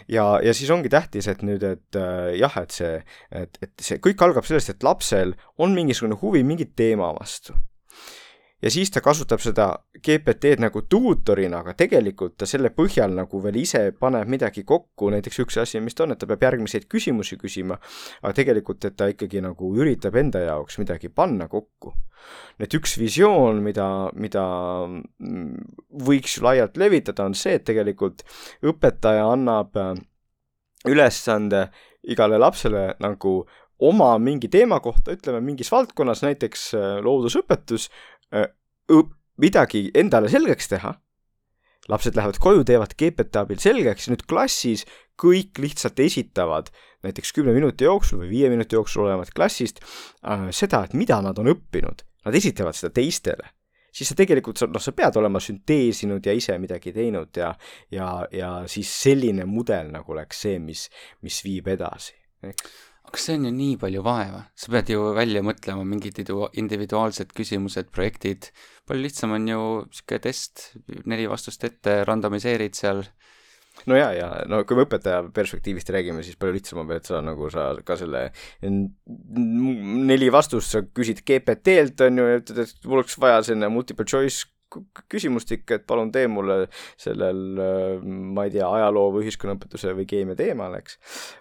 [0.08, 3.00] ja, ja siis ongi tähtis, et nüüd, et äh, jah, et see,
[3.34, 7.56] et, et see kõik algab sellest, et lapsel on mingisugune huvi mingi teema vastu
[8.62, 13.60] ja siis ta kasutab seda GPT-d nagu tuutorina, aga tegelikult ta selle põhjal nagu veel
[13.60, 17.38] ise paneb midagi kokku, näiteks üks asi, mis ta on, et ta peab järgmiseid küsimusi
[17.38, 17.78] küsima,
[18.22, 21.94] aga tegelikult, et ta ikkagi nagu üritab enda jaoks midagi panna kokku.
[22.58, 24.42] et üks visioon, mida, mida
[26.08, 28.24] võiks ju laialt levitada, on see, et tegelikult
[28.66, 29.94] õpetaja annab äh,
[30.90, 31.68] ülesande
[32.02, 33.44] igale lapsele nagu
[33.78, 37.88] oma mingi teema kohta, ütleme mingis valdkonnas, näiteks äh, loodusõpetus,
[39.38, 40.94] midagi endale selgeks teha,
[41.88, 44.84] lapsed lähevad koju, teevad GPT abil selgeks nüüd klassis
[45.18, 46.70] kõik lihtsalt esitavad
[47.06, 51.38] näiteks kümne minuti jooksul või viie minuti jooksul olevat klassist äh, seda, et mida nad
[51.38, 52.04] on õppinud.
[52.26, 53.54] Nad esitavad seda teistele.
[53.94, 57.54] siis sa tegelikult, noh, sa pead olema sünteesinud ja ise midagi teinud ja,
[57.90, 60.84] ja, ja siis selline mudel nagu oleks see, mis,
[61.24, 65.40] mis viib edasi, eks aga see on ju nii palju vaeva, sa pead ju välja
[65.44, 66.20] mõtlema mingid
[66.60, 68.50] individuaalsed küsimused, projektid,
[68.88, 70.72] palju lihtsam on ju niisugune test,
[71.08, 73.06] neli vastust ette, randomiseerid seal.
[73.88, 77.08] No ja, ja no kui me õpetaja perspektiivist räägime, siis palju lihtsam on veel, et
[77.08, 78.26] sa nagu sa ka selle
[78.68, 84.44] neli vastust sa küsid GPT-lt on ju ütled, et mul oleks vaja selline multiple choice
[85.08, 86.66] küsimustik, et palun tee mulle
[87.00, 87.40] sellel,
[88.04, 90.98] ma ei tea, ajaloo või ühiskonnaõpetuse või keemia teemal, eks.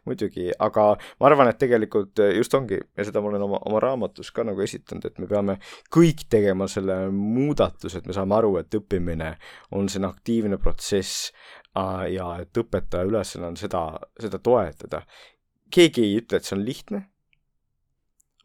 [0.08, 0.88] muidugi, aga
[1.20, 4.64] ma arvan, et tegelikult just ongi ja seda ma olen oma, oma raamatus ka nagu
[4.64, 5.58] esitanud, et me peame
[5.94, 9.34] kõik tegema selle muudatuse, et me saame aru, et õppimine
[9.76, 11.32] on selline aktiivne protsess
[12.12, 13.84] ja et õpetaja ülesanne on seda,
[14.20, 15.04] seda toetada.
[15.72, 17.02] keegi ei ütle, et see on lihtne,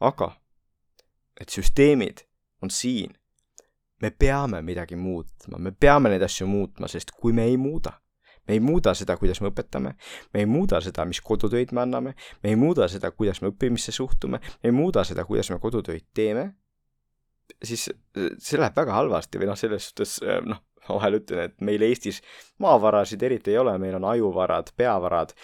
[0.01, 0.33] aga
[1.41, 2.27] et süsteemid
[2.63, 3.15] on siin.
[4.03, 7.95] Me peame midagi muutma, me peame neid asju muutma, sest kui me ei muuda,
[8.49, 9.95] me ei muuda seda, kuidas me õpetame,
[10.35, 13.95] me ei muuda seda, mis kodutöid me anname, me ei muuda seda, kuidas me õppimisse
[13.95, 16.51] suhtume, me ei muuda seda, kuidas me kodutöid teeme,
[17.63, 17.89] siis
[18.39, 22.21] see läheb väga halvasti või noh, selles suhtes noh, ma vahel ütlen, et meil Eestis
[22.63, 25.35] maavarasid eriti ei ole, meil on ajuvarad, peavarad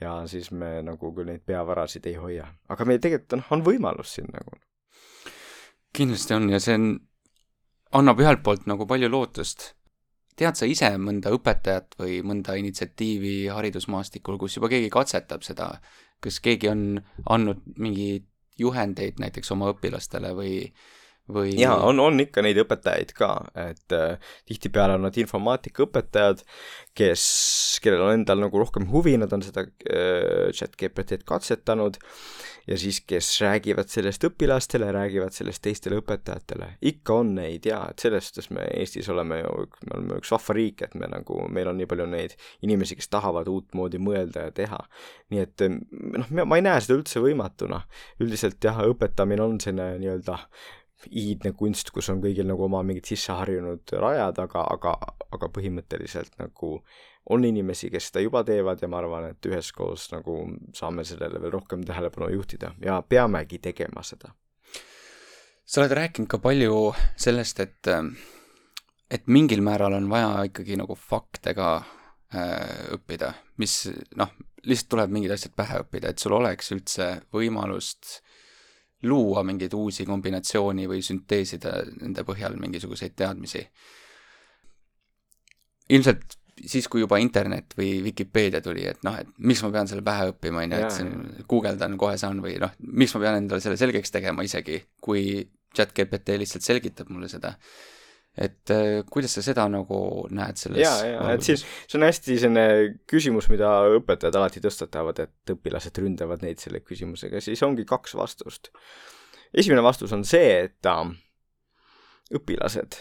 [0.00, 2.46] ja siis me nagu küll neid peavarasid ei hoia.
[2.68, 4.56] aga meil tegelikult on, on võimalus siin nagu.
[5.96, 6.88] kindlasti on ja see on,
[7.92, 9.72] annab ühelt poolt nagu palju lootust.
[10.36, 15.70] tead sa ise mõnda õpetajat või mõnda initsiatiivi haridusmaastikul, kus juba keegi katsetab seda,
[16.20, 16.82] kas keegi on
[17.24, 18.26] andnud mingeid
[18.60, 20.52] juhendeid näiteks oma õpilastele või
[21.32, 21.54] või?
[21.60, 23.30] jaa, on, on ikka neid õpetajaid ka,
[23.66, 26.42] et äh, tihtipeale on nad informaatikaõpetajad,
[26.96, 27.24] kes,
[27.84, 32.00] kellel on endal nagu rohkem huvi, nad on seda äh, chat GPT-d katsetanud
[32.66, 36.72] ja siis, kes räägivad sellest õpilastele, räägivad sellest teistele õpetajatele.
[36.90, 39.52] ikka on neid jaa, et selles suhtes me Eestis oleme ju,
[39.86, 42.34] me oleme üks vahva riik, et me nagu, meil on nii palju neid
[42.66, 44.80] inimesi, kes tahavad uutmoodi mõelda ja teha.
[45.30, 47.84] nii et noh, ma ei näe seda üldse võimatuna.
[48.20, 50.40] üldiselt jah, õpetamine on selline nii-öelda
[51.10, 54.94] iidne kunst, kus on kõigil nagu oma mingid sisseharjunud rajad, aga, aga,
[55.36, 56.78] aga põhimõtteliselt nagu
[57.30, 60.38] on inimesi, kes seda juba teevad ja ma arvan, et üheskoos nagu
[60.76, 64.32] saame sellele veel rohkem tähelepanu juhtida ja peamegi tegema seda.
[65.66, 67.90] sa oled rääkinud ka palju sellest, et,
[69.10, 74.30] et mingil määral on vaja ikkagi nagu fakte ka äh, õppida, mis noh,
[74.66, 78.20] lihtsalt tuleb mingid asjad pähe õppida, et sul oleks üldse võimalust
[79.02, 83.66] luua mingeid uusi kombinatsiooni või sünteesida nende põhjal mingisuguseid teadmisi.
[85.88, 90.02] ilmselt siis, kui juba internet või Vikipeedia tuli, et noh, et miks ma pean selle
[90.02, 91.12] pähe õppima, on ju, et siin
[91.48, 95.44] guugeldan, kohe saan või noh, miks ma pean endale selle selgeks tegema isegi, kui
[95.76, 97.52] chat GPT lihtsalt selgitab mulle seda
[98.36, 99.98] et äh, kuidas sa seda nagu
[100.34, 102.64] näed selles jaa, jaa, et siis see on hästi selline
[103.08, 108.72] küsimus, mida õpetajad alati tõstatavad, et õpilased ründavad neid selle küsimusega, siis ongi kaks vastust.
[109.56, 111.14] esimene vastus on see, et äh,
[112.36, 113.00] õpilased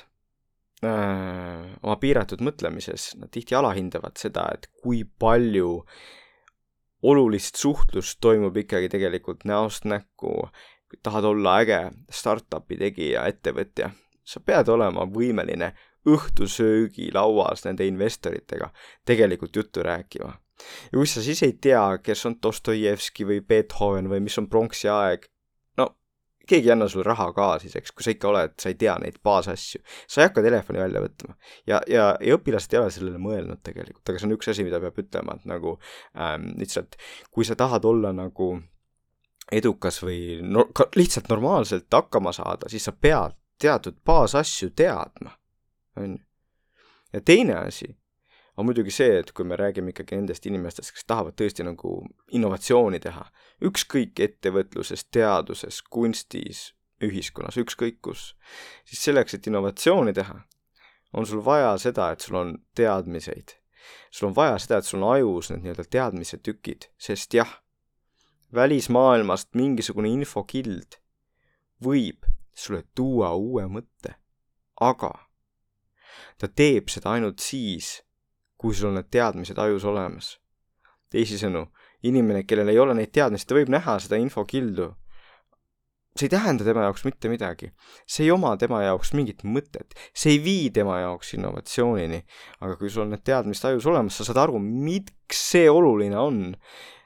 [0.87, 5.81] äh, oma piiratud mõtlemises, nad tihti alahindavad seda, et kui palju
[7.05, 10.47] olulist suhtlust toimub ikkagi tegelikult näost näkku,
[11.03, 13.91] tahad olla äge startup'i tegija, ettevõtja
[14.25, 15.71] sa pead olema võimeline
[16.09, 18.69] õhtusöögilauas nende investoritega
[19.05, 20.33] tegelikult juttu rääkima.
[20.91, 24.89] ja kui sa siis ei tea, kes on Dostojevski või Beethoven või mis on pronksi
[24.89, 25.25] aeg,
[25.77, 25.89] no
[26.47, 28.95] keegi ei anna sulle raha ka siis, eks, kui sa ikka oled, sa ei tea
[29.01, 29.81] neid baasasju.
[30.07, 31.35] sa ei hakka telefoni välja võtma.
[31.67, 34.79] ja, ja, ja õpilased ei ole sellele mõelnud tegelikult, aga see on üks asi, mida
[34.79, 35.77] peab ütlema, et nagu
[36.13, 36.95] ähm, lihtsalt
[37.31, 38.53] kui sa tahad olla nagu
[39.51, 45.37] edukas või no, lihtsalt normaalselt hakkama saada, siis sa pead teatud baasasju teadma,
[45.97, 46.23] on ju.
[47.13, 47.95] ja teine asi
[48.57, 51.97] on muidugi see, et kui me räägime ikkagi nendest inimestest, kes tahavad tõesti nagu
[52.31, 53.25] innovatsiooni teha,
[53.67, 56.69] ükskõik ettevõtluses, teaduses, kunstis,
[57.03, 58.29] ühiskonnas, ükskõik kus,
[58.87, 60.39] siis selleks, et innovatsiooni teha,
[61.15, 63.57] on sul vaja seda, et sul on teadmiseid.
[64.11, 67.51] sul on vaja seda, et sul on ajus need nii-öelda teadmise tükid, sest jah,
[68.55, 70.97] välismaailmast mingisugune infokild
[71.83, 72.23] võib
[72.55, 74.15] sulle tuua uue mõtte.
[74.81, 75.11] aga
[76.39, 78.01] ta teeb seda ainult siis,
[78.59, 80.35] kui sul on need teadmised ajus olemas.
[81.11, 81.67] teisisõnu,
[82.03, 84.93] inimene, kellel ei ole neid teadmisi, ta võib näha seda infokildu.
[86.15, 87.71] see ei tähenda tema jaoks mitte midagi.
[88.07, 89.95] see ei oma tema jaoks mingit mõtet.
[90.13, 92.23] see ei vii tema jaoks innovatsioonini.
[92.61, 96.55] aga kui sul on need teadmised ajus olemas, sa saad aru, miks see oluline on.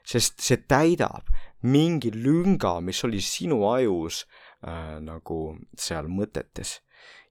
[0.04, 1.26] sest see täidab
[1.62, 4.24] mingi lünga, mis oli sinu ajus
[4.66, 5.40] äh, nagu
[5.78, 6.80] seal mõtetes.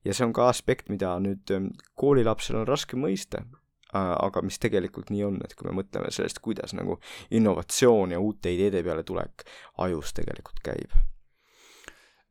[0.05, 4.59] ja see on ka aspekt, mida nüüd ähm, koolilapsel on raske mõista äh,, aga mis
[4.59, 6.99] tegelikult nii on, et kui me mõtleme sellest, kuidas nagu
[7.29, 9.45] innovatsioon ja uute ideede peale tulek
[9.77, 10.95] ajus tegelikult käib.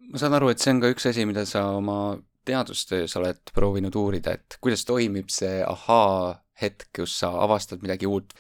[0.09, 2.19] ma saan aru, et see on ka üks asi, mida sa oma
[2.49, 8.33] teadustöös oled proovinud uurida, et kuidas toimib see ahaa hetk, kus sa avastad midagi uut.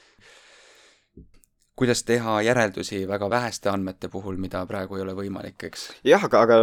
[1.78, 5.88] Kuidas teha järeldusi väga väheste andmete puhul, mida praegu ei ole võimalik, eks?
[6.06, 6.58] jah, aga, aga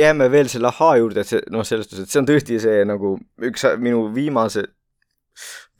[0.00, 2.86] jääme veel selle ahaa juurde, et see, noh, selles suhtes, et see on tõesti see
[2.88, 3.18] nagu
[3.50, 4.68] üks minu viimase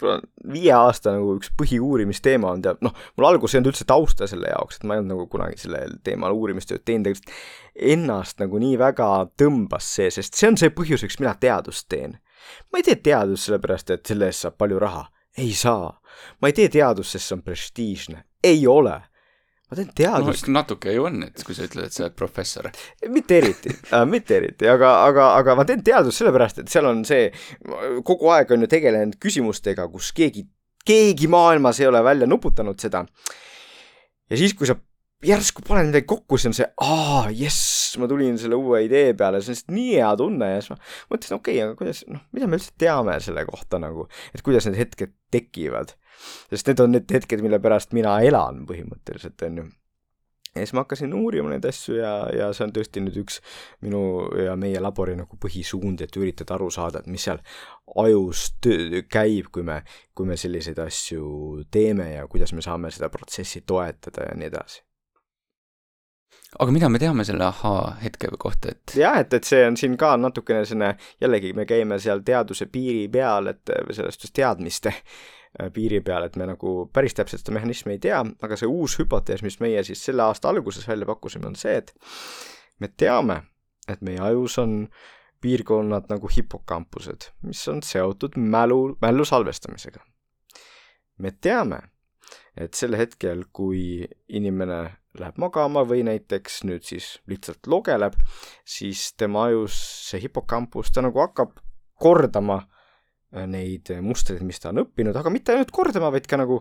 [0.02, 4.50] viie aasta nagu üks põhiuurimisteema on tead, noh, mul alguses ei olnud üldse tausta selle
[4.50, 8.76] jaoks, et ma ei olnud nagu kunagi sellel teemal uurimistööd teinud, tegelikult ennast nagu nii
[8.80, 9.08] väga
[9.40, 12.18] tõmbas see, sest see on see põhjus, miks mina teadust teen.
[12.70, 15.06] ma ei tee teadust sellepärast, et selle eest saab palju raha.
[15.38, 15.94] ei saa.
[16.40, 18.24] ma ei tee teadust, sest see on prestiižne.
[18.44, 19.00] Ei ole
[19.74, 20.58] ma teen teadust no,.
[20.60, 22.68] natuke ju on, et kui sa ütled, et sa oled professor.
[23.10, 27.04] mitte eriti äh,, mitte eriti, aga, aga, aga ma teen teadust sellepärast, et seal on
[27.08, 27.30] see,
[28.06, 30.46] kogu aeg on ju tegelenud küsimustega, kus keegi,
[30.86, 33.04] keegi maailmas ei ole välja nuputanud seda.
[34.30, 34.78] ja siis, kui sa
[35.26, 39.40] järsku paned midagi kokku, siis on see, aa, jess, ma tulin selle uue idee peale,
[39.42, 40.50] see on lihtsalt nii hea tunne.
[40.54, 40.80] Ja siis ma
[41.14, 44.68] mõtlesin, okei okay,, aga kuidas, noh, mida me üldse teame selle kohta nagu, et kuidas
[44.68, 45.96] need hetked tekivad?
[46.52, 49.70] Sest need on need hetked, mille pärast mina elan põhimõtteliselt, on ju.
[50.54, 53.40] Ja siis ma hakkasin uurima neid asju ja, ja see on tõesti nüüd üks
[53.82, 54.02] minu
[54.38, 57.40] ja meie labori nagu põhisuund, et üritada aru saada, et mis seal
[58.04, 59.80] ajus töö, käib, kui me,
[60.14, 64.84] kui me selliseid asju teeme ja kuidas me saame seda protsessi toetada ja nii edasi.
[66.58, 68.96] Aga mida me teame selle ahaa hetke kohta, et?
[68.98, 73.08] jah, et, et see on siin ka natukene selline, jällegi me käime seal teaduse piiri
[73.08, 74.94] peal, et selles suhtes teadmiste
[75.62, 78.96] Äh, piiri peal, et me nagu päris täpselt seda mehhanismi ei tea, aga see uus
[78.98, 81.92] hüpotees, mis meie siis selle aasta alguses välja pakkusime, on see, et
[82.82, 83.36] me teame,
[83.86, 84.72] et meie ajus on
[85.44, 90.02] piirkonnad nagu hipokampused, mis on seotud mälu, mällu salvestamisega.
[91.22, 91.78] me teame,
[92.58, 94.80] et sel hetkel, kui inimene
[95.18, 98.16] läheb magama või näiteks nüüd siis lihtsalt logeleb,
[98.66, 99.76] siis tema ajus
[100.10, 101.58] see hipokampus, ta nagu hakkab
[102.02, 102.64] kordama
[103.34, 106.60] Äh, neid mustreid, mis ta on õppinud, aga mitte ainult kordama, vaid ka nagu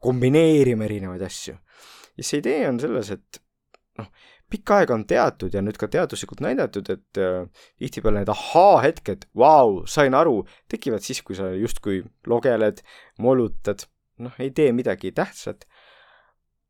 [0.00, 1.56] kombineerima erinevaid asju.
[2.16, 3.40] ja see idee on selles, et
[4.00, 4.06] noh,
[4.48, 9.82] pikka aega on teatud ja nüüd ka teaduslikult näidatud, et äh, tihtipeale need ahaa-hetked, vau,
[9.84, 10.38] sain aru,
[10.72, 12.00] tekivad siis, kui sa justkui
[12.32, 12.80] logeled,
[13.20, 13.84] molutad,
[14.16, 15.68] noh, ei tee midagi tähtsat.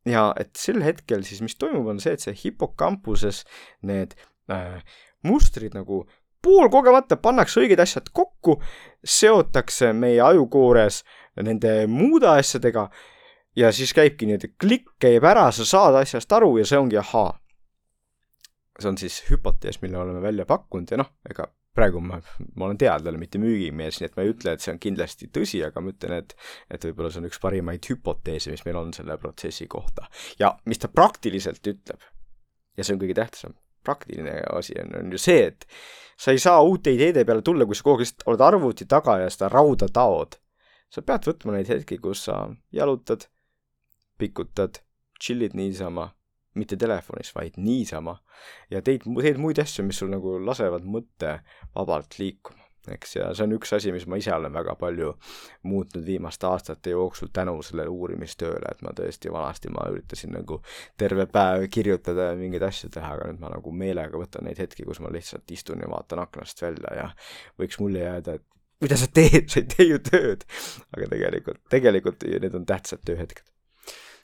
[0.06, 3.42] Ja et sel hetkel siis, mis toimub, on see, et see hipokampuses
[3.86, 4.14] need
[4.52, 4.78] äh,
[5.26, 6.04] mustrid nagu
[6.46, 8.60] poolkogemata pannakse õiged asjad kokku,
[9.02, 11.02] seotakse meie ajukoores
[11.42, 12.86] nende muude asjadega
[13.58, 17.34] ja siis käibki niimoodi, klikk käib ära, sa saad asjast aru ja see ongi ahaa.
[18.78, 22.18] see on siis hüpotees, mille oleme välja pakkunud ja noh, ega praegu ma,
[22.56, 25.60] ma olen teadlane, mitte müügimees, nii et ma ei ütle, et see on kindlasti tõsi,
[25.66, 26.34] aga ma ütlen, et
[26.72, 30.08] et võib-olla see on üks parimaid hüpoteese, mis meil on selle protsessi kohta.
[30.40, 32.02] ja mis ta praktiliselt ütleb,
[32.76, 33.56] ja see on kõige tähtsam,
[33.86, 35.66] praktiline asi on, on ju see, et
[36.18, 39.20] sa ei saa uute ideede peale tulla, kui sa kogu aeg lihtsalt oled arvuti taga
[39.22, 40.40] ja seda rauda taod.
[40.90, 43.26] sa pead võtma neid hetki, kus sa jalutad,
[44.22, 44.78] pikutad,
[45.20, 46.12] chill'id niisama,
[46.56, 48.16] mitte telefonis, vaid niisama
[48.70, 51.38] ja teed, teed muid asju, mis sul nagu lasevad mõtte
[51.74, 55.12] vabalt liikuma eks, ja see on üks asi, mis ma ise olen väga palju
[55.66, 60.60] muutnud viimaste aastate jooksul tänu sellele uurimistööle, et ma tõesti vanasti ma üritasin nagu
[60.98, 64.86] terve päev kirjutada ja mingeid asju teha, aga nüüd ma nagu meelega võtan neid hetki,
[64.86, 67.08] kus ma lihtsalt istun ja vaatan aknast välja ja
[67.60, 68.46] võiks mulje jääda, et
[68.84, 70.46] mida sa teed, sa ei tee ju tööd.
[70.94, 73.44] aga tegelikult, tegelikult need on tähtsad tööhetked.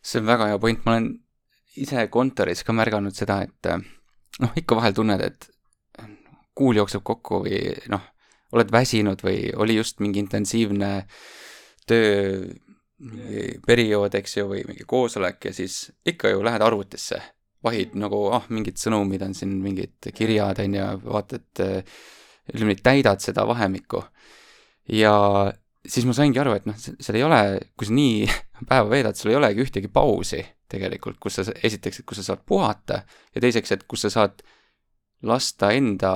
[0.02, 1.12] see on väga hea point, ma olen
[1.80, 3.62] ise kontoris ka märganud seda, et
[4.42, 5.48] noh, ikka vahel tunned, et
[6.56, 7.60] kuul jookseb kokku või
[7.92, 8.02] noh,
[8.52, 10.90] oled väsinud või oli just mingi intensiivne
[11.88, 15.74] tööperiood, eks ju, või mingi koosolek ja siis
[16.08, 17.18] ikka ju lähed arvutisse,
[17.64, 21.48] vahid nagu, ah, mingid sõnumid on siin, mingid kirjad, on ju, vaatad,
[22.52, 24.00] ütleme nii, täidad seda vahemikku.
[24.92, 25.14] ja
[25.88, 27.40] siis ma saingi aru, et noh, seal ei ole,
[27.78, 28.16] kui sa nii
[28.68, 30.42] päeva veedad, sul ei olegi ühtegi pausi
[30.72, 33.02] tegelikult, kus sa, esiteks, et kus sa saad puhata
[33.34, 34.42] ja teiseks, et kus sa saad
[35.28, 36.12] lasta enda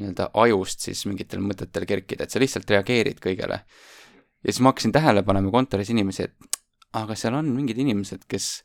[0.00, 3.60] nii-öelda ajust siis mingitel mõtetel kerkida, et sa lihtsalt reageerid kõigele.
[4.44, 6.60] ja siis ma hakkasin tähele panema kontoris inimesi, et
[6.98, 8.64] aga seal on mingid inimesed, kes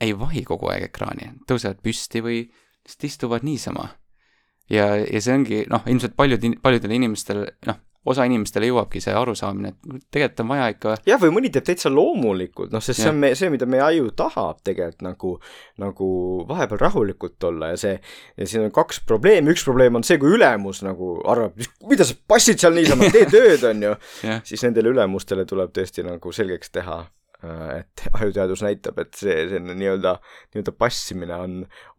[0.00, 3.90] ei vahi kogu aeg ekraani, tõusevad püsti või lihtsalt istuvad niisama.
[4.70, 9.74] ja, ja see ongi, noh, ilmselt paljud, paljudel inimestel, noh, osa inimestele jõuabki see arusaamine,
[9.74, 13.04] et tegelikult on vaja ikka jah, või mõni teeb täitsa loomulikult, noh, sest ja.
[13.04, 15.34] see on me, see, mida meie aju tahab tegelikult nagu,
[15.82, 16.08] nagu
[16.48, 17.94] vahepeal rahulikult olla ja see,
[18.40, 22.16] ja siin on kaks probleemi, üks probleem on see, kui ülemus nagu arvab, mida sa
[22.32, 23.94] passid seal niisama, tee tööd, on ju.
[24.48, 27.02] Siis nendele ülemustele tuleb tõesti nagu selgeks teha
[27.42, 30.14] et ajuteadus näitab, et see, selline nii-öelda,
[30.54, 31.54] nii-öelda passimine on,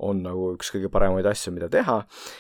[0.05, 1.97] on nagu üks kõige paremaid asju, mida teha.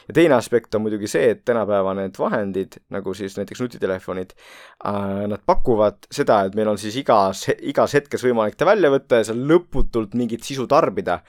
[0.07, 5.25] ja teine aspekt on muidugi see, et tänapäeva need vahendid, nagu siis näiteks nutitelefonid äh,,
[5.31, 9.31] nad pakuvad seda, et meil on siis igas, igas hetkes võimalik ta välja võtta ja
[9.31, 11.21] seal lõputult mingit sisu tarbida,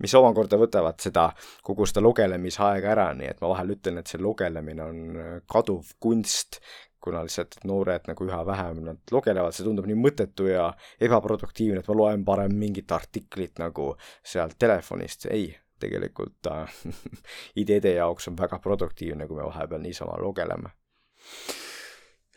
[0.00, 1.28] mis omakorda võtavad seda,
[1.66, 5.02] kogu seda lugelemisaega ära, nii et ma vahel ütlen, et see lugelemine on
[5.50, 6.62] kaduv kunst,
[7.00, 10.68] kuna lihtsalt noored nagu üha vähem nad lugelevad, see tundub nii mõttetu ja
[11.00, 13.94] ebaproduktiivne, et ma loen parem mingit artiklit nagu
[14.26, 16.80] sealt telefonist, ei, tegelikult äh,
[17.62, 20.74] ideede jaoks on väga produktiivne, kui me vahepeal niisama lugeleme.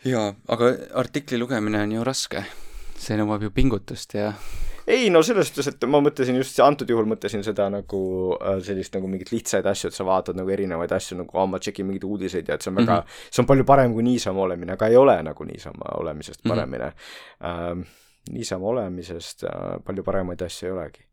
[0.05, 2.45] jaa, aga artikli lugemine on ju raske,
[2.99, 4.31] see nõuab ju pingutust ja
[4.87, 8.01] ei no selles suhtes, et ma mõtlesin just antud juhul mõtlesin seda nagu
[8.37, 11.61] äh, sellist nagu mingit lihtsaid asju, et sa vaatad nagu erinevaid asju nagu, aa ma
[11.61, 13.31] tšekin mingeid uudiseid ja et see on väga mm, -hmm.
[13.31, 16.49] see on palju parem kui niisama olemine, aga ei ole nagu niisama olemisest mhm.
[16.49, 16.91] paremini mm.
[16.91, 17.71] -hmm.
[17.71, 17.81] Ähm,
[18.31, 21.05] niisama olemisest äh, palju paremaid asju ei olegi.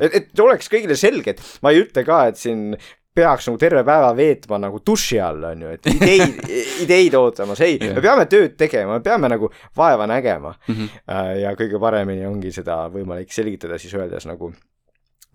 [0.00, 2.76] et, et oleks kõigile selge, et ma ei ütle ka, et siin
[3.18, 6.40] peaks nagu terve päeva veetma nagu duši all, on ju, et ideid
[6.84, 10.74] ideid ootamas, ei yeah., me peame tööd tegema, me peame nagu vaeva nägema mm.
[10.74, 11.32] -hmm.
[11.42, 14.52] ja kõige paremini ongi seda võimalik selgitada siis öeldes nagu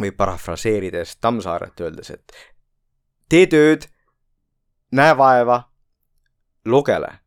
[0.02, 2.32] või parafraseerides Tammsaaret öeldes, et
[3.30, 3.86] tee tööd,
[4.92, 5.64] näe vaeva,
[6.66, 7.23] lugele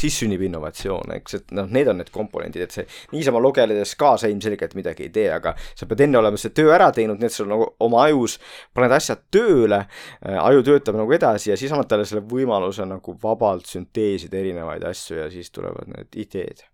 [0.00, 4.28] siis sünnib innovatsioon, eks, et noh, need on need komponendid, et see niisama lugeledes kaasa
[4.28, 7.36] ilmselgelt midagi ei tee, aga sa pead enne olema see töö ära teinud, nii et
[7.36, 8.36] sul nagu oma ajus
[8.76, 13.16] paned asjad tööle äh,, aju töötab nagu edasi ja siis annad talle selle võimaluse nagu
[13.22, 16.66] vabalt sünteesida erinevaid asju ja siis tulevad need ideed.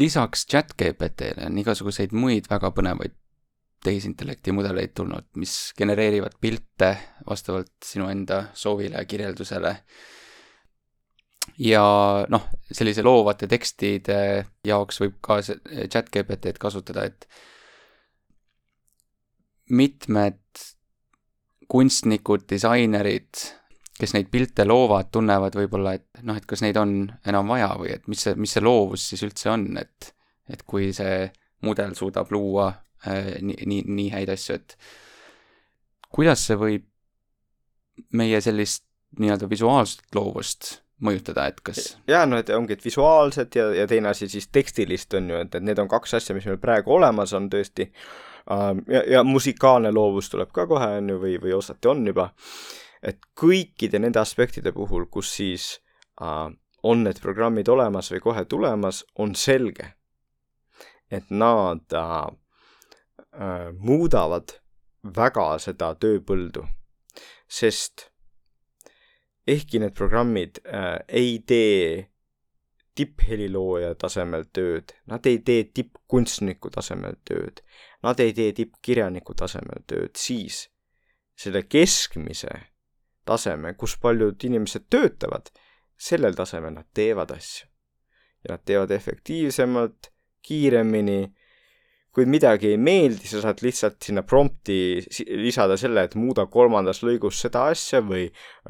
[0.00, 3.12] lisaks chat GPT-le on igasuguseid muid väga põnevaid
[3.82, 6.92] tehisintellekti mudeleid tulnud, mis genereerivad pilte
[7.28, 9.76] vastavalt sinu enda soovile ja kirjeldusele.
[11.58, 11.84] ja
[12.30, 14.18] noh, sellise loovate tekstide
[14.64, 17.26] jaoks võib ka chat GPT-d kasutada, et
[19.70, 20.38] mitmed
[21.72, 23.42] kunstnikud, disainerid,
[23.98, 26.94] kes neid pilte loovad, tunnevad võib-olla, et noh, et kas neid on
[27.26, 30.12] enam vaja või et mis see, mis see loovus siis üldse on, et
[30.52, 31.28] et kui see
[31.64, 32.66] mudel suudab luua
[33.06, 34.76] nii, nii, nii häid asju, et
[36.12, 36.88] kuidas see võib
[38.16, 38.84] meie sellist
[39.20, 44.12] nii-öelda visuaalset loovust mõjutada, et kas jaa, no et ongi, et visuaalset ja, ja teine
[44.12, 47.34] asi siis tekstilist on ju, et, et need on kaks asja, mis meil praegu olemas
[47.36, 47.90] on tõesti.
[48.50, 52.30] Um,, ja, ja musikaalne loovus tuleb ka kohe, on ju, või, või osati on juba,
[53.02, 55.68] et kõikide nende aspektide puhul, kus siis
[56.22, 56.48] uh,
[56.82, 59.92] on need programmid olemas või kohe tulemas, on selge,
[61.10, 62.24] et nad äh,
[63.32, 64.52] muudavad
[65.02, 66.66] väga seda tööpõldu,
[67.48, 68.10] sest
[69.48, 72.08] ehkki need programmid äh, ei tee
[72.94, 77.62] tipphelilooja tasemel tööd, nad ei tee tippkunstniku tasemel tööd,
[78.04, 80.66] nad ei tee tippkirjaniku tasemel tööd, siis
[81.38, 82.52] selle keskmise
[83.24, 85.48] taseme, kus paljud inimesed töötavad,
[85.96, 87.68] sellel tasemel nad teevad asju.
[88.42, 90.10] ja nad teevad efektiivsemalt,
[90.42, 91.32] kiiremini
[92.12, 95.00] kui midagi ei meeldi, sa saad lihtsalt sinna prompti
[95.40, 98.26] lisada selle, et muuda kolmandas lõigus seda asja või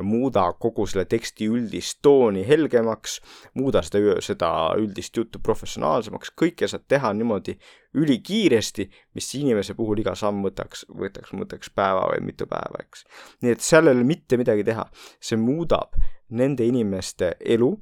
[0.06, 3.18] muuda kogu selle teksti üldist tooni helgemaks,
[3.58, 7.56] muuda seda, seda üldist juttu professionaalsemaks, kõike saad teha niimoodi
[7.98, 8.86] ülikiiresti,
[9.18, 13.02] mis inimese puhul iga samm võtaks, võtaks, võtaks päeva või mitu päeva, eks.
[13.42, 14.86] nii et seal ei ole mitte midagi teha,
[15.18, 15.98] see muudab
[16.38, 17.74] nende inimeste elu,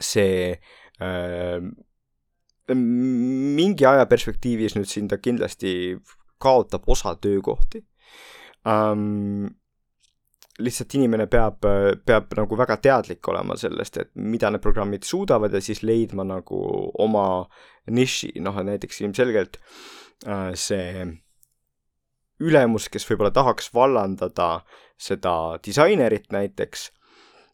[0.00, 1.60] see äh,
[2.70, 5.96] mingi aja perspektiivis nüüd siin ta kindlasti
[6.42, 7.82] kaotab osa töökohti
[8.66, 9.50] um,.
[10.62, 11.64] lihtsalt inimene peab,
[12.06, 16.58] peab nagu väga teadlik olema sellest, et mida need programmid suudavad ja siis leidma nagu
[17.02, 17.24] oma
[17.90, 21.06] niši, noh näiteks ilmselgelt uh, see
[22.42, 24.60] ülemus, kes võib-olla tahaks vallandada
[25.00, 26.90] seda disainerit näiteks,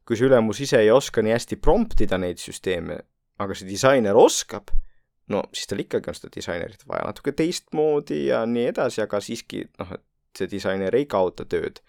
[0.04, 2.98] kui see ülemus ise ei oska nii hästi promptida neid süsteeme,
[3.38, 4.74] aga see disainer oskab
[5.32, 9.64] no siis tal ikkagi on seda disainerit vaja natuke teistmoodi ja nii edasi, aga siiski
[9.80, 10.04] noh, et
[10.38, 11.82] see disainer ei kaota tööd.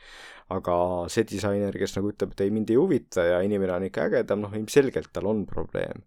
[0.49, 0.75] aga
[1.13, 4.39] see disainer, kes nagu ütleb, et ei, mind ei huvita ja inimene on ikka ägedam,
[4.41, 6.01] noh ilmselgelt tal on probleem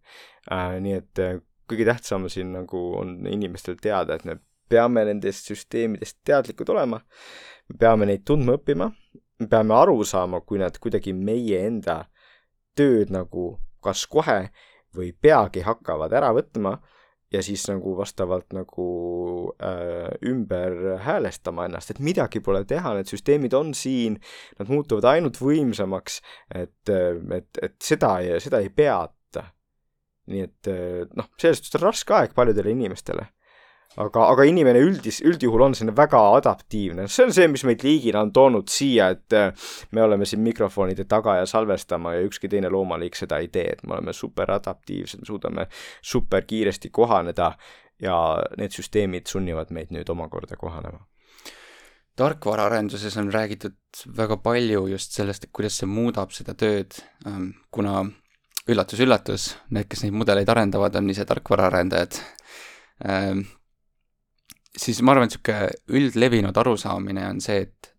[0.51, 0.81] äh,.
[0.83, 1.37] nii et äh,
[1.71, 4.41] kõige tähtsam siin nagu on inimestel teada, et me
[4.73, 6.99] peame nendest süsteemidest teadlikud olema,
[7.69, 8.91] me peame neid tundma õppima,
[9.39, 12.03] me peame aru saama, kui nad kuidagi meie enda
[12.79, 13.53] tööd nagu
[13.85, 14.47] kas kohe
[14.97, 16.77] või peagi hakkavad ära võtma
[17.33, 18.87] ja siis nagu vastavalt nagu
[19.63, 24.19] äh, ümber häälestama ennast, et midagi pole teha, need süsteemid on siin,
[24.61, 26.21] nad muutuvad ainult võimsamaks,
[26.55, 29.49] et, et, et seda, seda ei peata.
[30.33, 30.69] nii et
[31.19, 33.27] noh, selles suhtes on raske aeg paljudele inimestele
[34.01, 38.23] aga, aga inimene üldis, üldjuhul on selline väga adaptiivne, see on see, mis meid liigina
[38.25, 42.71] on toonud siia, et äh, me oleme siin mikrofonide taga ja salvestama ja ükski teine
[42.73, 45.69] loomaliik seda ei tee, et me oleme super adaptiivsed, me suudame
[46.01, 47.53] super kiiresti kohaneda
[48.03, 48.17] ja
[48.59, 51.05] need süsteemid sunnivad meid nüüd omakorda kohanema.
[52.17, 58.03] Tarkvaraarenduses on räägitud väga palju just sellest, et kuidas see muudab seda tööd, ähm, kuna
[58.69, 62.19] üllatus-üllatus, need, kes neid mudeleid arendavad, on ise tarkvaraarendajad.
[63.09, 63.47] Ähm,
[64.79, 67.93] siis ma arvan, et niisugune üldlevinud arusaamine on see, et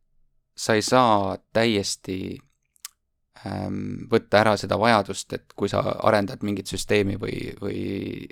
[0.57, 2.17] sa ei saa täiesti
[3.45, 7.83] ähm, võtta ära seda vajadust, et kui sa arendad mingit süsteemi või, või,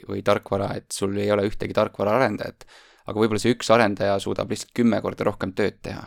[0.07, 2.65] või tarkvara, et sul ei ole ühtegi tarkvaraarendajat,
[3.05, 6.05] aga võib-olla see üks arendaja suudab lihtsalt kümme korda rohkem tööd teha.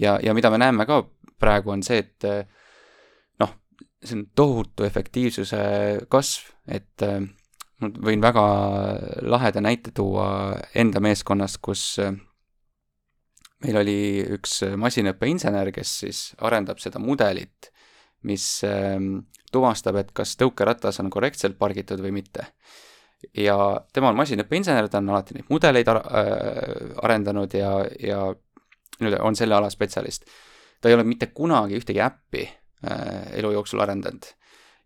[0.00, 1.02] ja, ja mida me näeme ka
[1.38, 2.24] praegu, on see, et
[3.40, 3.52] noh,
[4.02, 5.60] see on tohutu efektiivsuse
[6.10, 7.28] kasv, et äh,
[7.78, 8.44] ma võin väga
[9.22, 12.16] laheda näite tuua enda meeskonnast, kus äh,
[13.64, 13.98] meil oli
[14.36, 17.70] üks masinõppeinsener, kes siis arendab seda mudelit,
[18.26, 22.52] mis ähm, tuvastab, et kas tõukeratas on korrektselt pargitud või mitte.
[23.34, 23.56] ja
[23.92, 28.20] tema on masinõppeinsener, ta on alati neid mudeleid ar äh, arendanud ja, ja
[29.00, 30.26] nii-öelda on selle ala spetsialist.
[30.80, 34.34] ta ei ole mitte kunagi ühtegi äppi äh, elu jooksul arendanud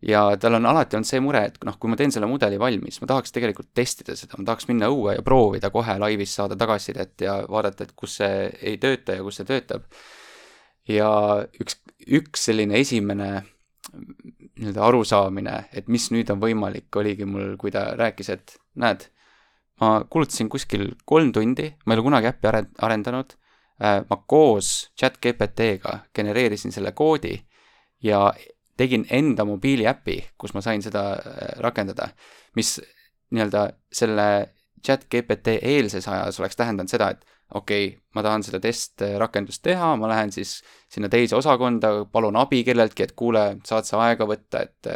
[0.02, 2.98] ja tal on alati olnud see mure, et noh, kui ma teen selle mudeli valmis,
[3.02, 7.26] ma tahaks tegelikult testida seda, ma tahaks minna õue ja proovida kohe laivis saada tagasisidet
[7.26, 9.86] ja vaadata, et kus see ei tööta ja kus see töötab.
[10.90, 11.08] ja
[11.62, 11.78] üks,
[12.10, 13.30] üks selline esimene
[13.92, 19.06] nii-öelda arusaamine, et mis nüüd on võimalik, oligi mul, kui ta rääkis, et näed,
[19.80, 22.50] ma kulutasin kuskil kolm tundi, ma ei ole kunagi äppi
[22.82, 23.36] arendanud,
[23.82, 27.36] äh, ma koos chat GPT-ga genereerisin selle koodi
[28.02, 28.32] ja
[28.82, 32.10] tegin enda mobiiliäpi, kus ma sain seda äh, rakendada,
[32.58, 32.76] mis
[33.32, 34.28] nii-öelda selle
[34.82, 37.22] chat GPT eelses ajas oleks tähendanud seda, et
[37.54, 40.58] okei okay,, ma tahan seda testrakendust teha, ma lähen siis
[40.90, 44.92] sinna teise osakonda, palun abi kelleltki, et kuule, saad sa aega võtta, et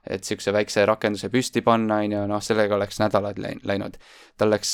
[0.00, 3.36] et niisuguse väikse rakenduse püsti panna, on ju, noh, sellega oleks nädalad
[3.68, 3.98] läinud.
[4.40, 4.70] tal läks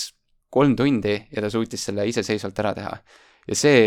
[0.54, 2.92] kolm tundi ja ta suutis selle iseseisvalt ära teha.
[3.48, 3.80] ja see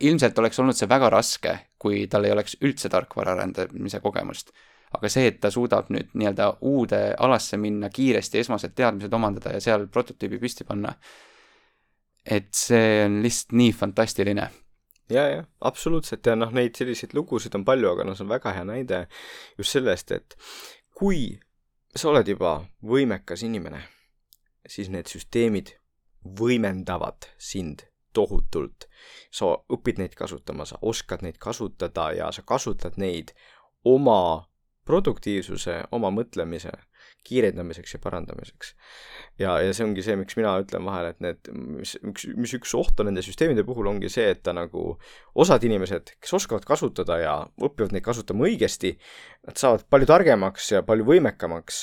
[0.00, 4.52] ilmselt oleks olnud see väga raske, kui tal ei oleks üldse tarkvara arendamise kogemust.
[4.96, 9.60] aga see, et ta suudab nüüd nii-öelda uude alasse minna kiiresti, esmased teadmised omandada ja
[9.60, 10.92] seal prototüübi püsti panna,
[12.24, 14.46] et see on lihtsalt nii fantastiline.
[15.10, 16.26] Ja, jah, absoluutselt.
[16.26, 19.02] Ja noh, neid selliseid lugusid on palju, aga noh, see on väga hea näide
[19.58, 20.38] just sellest, et
[20.96, 21.34] kui
[21.94, 23.82] sa oled juba võimekas inimene,
[24.70, 25.74] siis need süsteemid
[26.40, 27.84] võimendavad sind
[28.16, 28.88] tohutult.
[29.30, 33.34] sa õpid neid kasutama, sa oskad neid kasutada ja sa kasutad neid
[33.84, 34.46] oma
[34.86, 36.72] produktiivsuse, oma mõtlemise
[37.26, 38.74] kiirendamiseks ja parandamiseks.
[39.38, 42.74] ja, ja see ongi see, miks mina ütlen vahel, et need, mis, üks, mis üks
[42.78, 44.94] oht on nende süsteemide puhul, ongi see, et ta nagu,
[45.34, 48.94] osad inimesed, kes oskavad kasutada ja õpivad neid kasutama õigesti,
[49.48, 51.82] nad saavad palju targemaks ja palju võimekamaks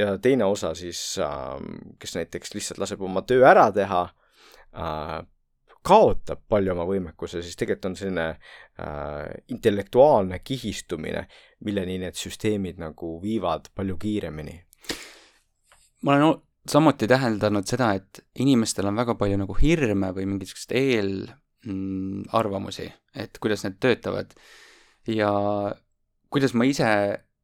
[0.00, 4.02] ja teine osa siis, ähm, kes näiteks lihtsalt laseb oma töö ära teha,
[4.76, 5.16] äh,
[5.86, 8.38] kaotab palju oma võimekuse, siis tegelikult on selline äh,
[9.54, 11.26] intellektuaalne kihistumine,
[11.64, 14.56] milleni need süsteemid nagu viivad palju kiiremini.
[16.02, 22.86] ma olen samuti täheldanud seda, et inimestel on väga palju nagu hirme või mingisuguseid eelarvamusi
[22.86, 24.28] mm,, et kuidas need töötavad.
[25.08, 25.30] ja
[26.30, 26.86] kuidas ma ise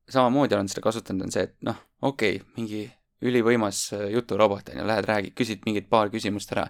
[0.08, 2.92] samamoodi olen seda kasutanud, on see, et noh, okei okay,, mingi
[3.26, 6.66] ülivõimas juturobot on ju, lähed räägid, küsid mingid paar küsimust ära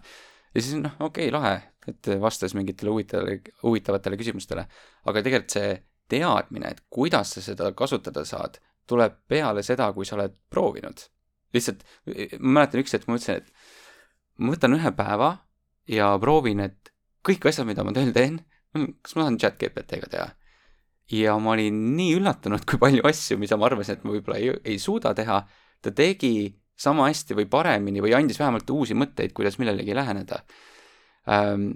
[0.57, 1.57] ja siis noh, okei okay,, lahe,
[1.91, 4.65] et vastas mingitele huvitavatele, huvitavatele küsimustele.
[5.05, 5.75] aga tegelikult see
[6.09, 11.05] teadmine, et kuidas sa seda kasutada saad, tuleb peale seda, kui sa oled proovinud.
[11.55, 11.85] lihtsalt,
[12.41, 13.53] ma mäletan üks hetk ma mõtlesin, et
[14.43, 15.31] ma võtan ühe päeva
[15.91, 16.93] ja proovin, et
[17.27, 18.41] kõik asjad, mida ma tööl teen,
[19.03, 20.29] kas ma saan chat GPT-ga teha.
[21.13, 24.55] ja ma olin nii üllatunud, kui palju asju, mida ma arvasin, et ma võib-olla ei,
[24.75, 25.43] ei suuda teha,
[25.83, 30.43] ta tegi sama hästi või paremini või andis vähemalt uusi mõtteid, kuidas millelegi läheneda.
[31.33, 31.71] Ähm,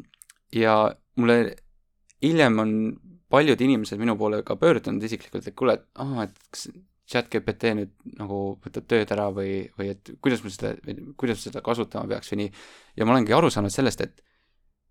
[0.52, 1.56] ja mulle
[2.22, 2.72] hiljem on
[3.30, 6.68] paljud inimesed minu poole ka pöördunud isiklikult, et kuule, et aa, et kas
[7.10, 10.74] chat GPT nüüd nagu võtab tööd ära või, või et kuidas ma seda,
[11.18, 12.52] kuidas seda kasutama peaks või nii.
[13.00, 14.20] ja ma olengi aru saanud sellest, et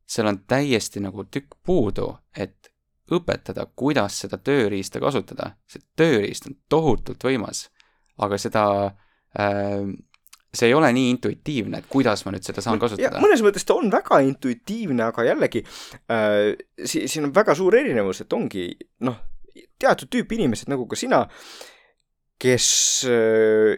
[0.09, 2.71] seal on täiesti nagu tükk puudu, et
[3.13, 5.53] õpetada, kuidas seda tööriista kasutada.
[5.69, 7.67] see tööriist on tohutult võimas,
[8.17, 13.21] aga seda Äh, see ei ole nii intuitiivne, et kuidas ma nüüd seda saan kasutada.
[13.21, 18.23] mõnes mõttes ta on väga intuitiivne, aga jällegi äh, si-, siin on väga suur erinevus,
[18.23, 18.71] et ongi
[19.05, 19.19] noh,
[19.79, 21.21] teatud tüüpi inimesed, nagu ka sina,
[22.41, 22.71] kes
[23.09, 23.77] äh,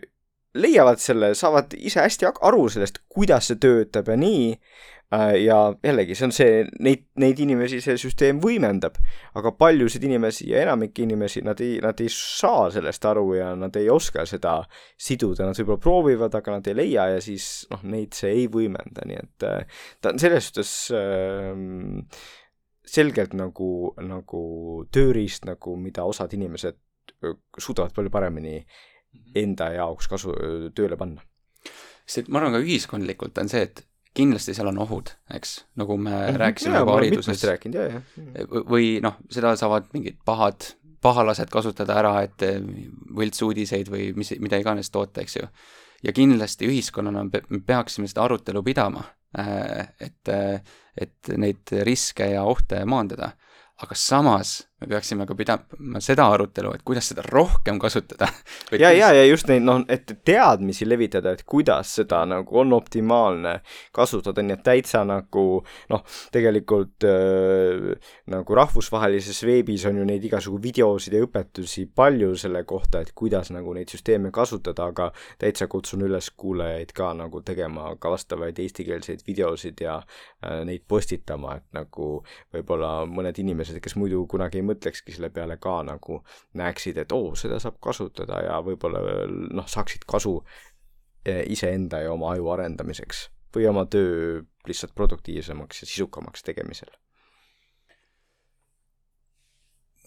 [0.56, 6.16] leiavad selle, saavad ise hästi aru sellest, kuidas see töötab ja nii, äh, ja jällegi,
[6.16, 8.96] see on see, neid, neid inimesi see süsteem võimendab,
[9.36, 13.76] aga paljusid inimesi ja enamik inimesi, nad ei, nad ei saa sellest aru ja nad
[13.80, 14.62] ei oska seda
[14.96, 19.04] siduda, nad võib-olla proovivad, aga nad ei leia ja siis noh, neid see ei võimenda,
[19.08, 22.24] nii et äh, ta on selles suhtes äh,
[22.88, 24.46] selgelt nagu, nagu
[24.96, 26.80] tööriist nagu, mida osad inimesed
[27.60, 29.36] suudavad palju paremini mhm.
[29.44, 30.34] enda jaoks kasu,
[30.76, 31.24] tööle panna.
[32.08, 33.86] sest ma arvan ka ühiskondlikult on see, et
[34.18, 36.38] kindlasti seal on ohud, eks, nagu me mm -hmm.
[36.38, 37.44] rääkisime juba hariduses.
[37.44, 38.04] rääkinud, jah, jah.
[38.70, 40.68] või noh, seda saavad mingid pahad,
[41.02, 42.60] pahalased kasutada ära, et eh,
[43.16, 45.48] võltsuudiseid või mis, mida iganes toota, eks ju.
[46.04, 49.04] ja kindlasti ühiskonnana me peaksime seda arutelu pidama,
[49.38, 50.62] eh, et, eh,
[50.98, 53.32] et neid riske ja ohte maandada.
[53.82, 58.28] aga samas me peaksime ka pidama seda arutelu, et kuidas seda rohkem kasutada.
[58.82, 63.60] ja, ja, ja just neid, noh, et teadmisi levitada, et kuidas seda nagu on optimaalne
[63.94, 65.46] kasutada, nii et täitsa nagu
[65.94, 67.92] noh, tegelikult äh,
[68.34, 73.54] nagu rahvusvahelises veebis on ju neid igasugu videosid ja õpetusi palju selle kohta, et kuidas
[73.54, 79.22] nagu neid süsteeme kasutada, aga täitsa kutsun üles kuulajaid ka nagu tegema ka vastavaid eestikeelseid
[79.30, 82.12] videosid ja äh, neid postitama, et nagu
[82.56, 86.22] võib-olla mõned inimesed, kes muidu kunagi ei mõtlekski selle peale ka nagu
[86.60, 89.04] näeksid, et oo, seda saab kasutada ja võib-olla
[89.52, 90.40] noh, saaksid kasu
[91.26, 96.92] eh, iseenda ja oma aju arendamiseks või oma töö lihtsalt produktiivsemaks ja sisukamaks tegemisel.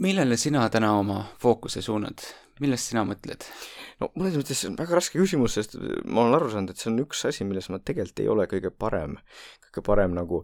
[0.03, 2.25] Millele sina täna oma fookuse suunad,
[2.62, 3.47] millest sina mõtled?
[4.01, 6.91] no mõnes mõttes see on väga raske küsimus, sest ma olen aru saanud, et see
[6.91, 9.16] on üks asi, milles ma tegelikult ei ole kõige parem,
[9.69, 10.41] kõige parem nagu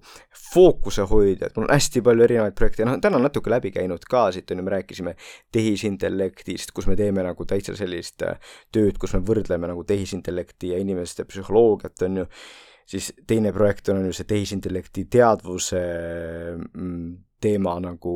[0.53, 4.29] fookuse hoidja, et mul on hästi palju erinevaid projekte, noh, täna natuke läbi käinud ka
[4.35, 5.17] siit, on ju, me rääkisime
[5.57, 10.83] tehisintellektist, kus me teeme nagu täitsa sellist äh, tööd, kus me võrdleme nagu tehisintellekti ja
[10.83, 12.29] inimeste psühholoogiat, on ju,
[12.91, 15.83] siis teine projekt on, on ju see tehisintellekti teadvuse
[16.71, 17.11] mm,
[17.41, 18.15] teema nagu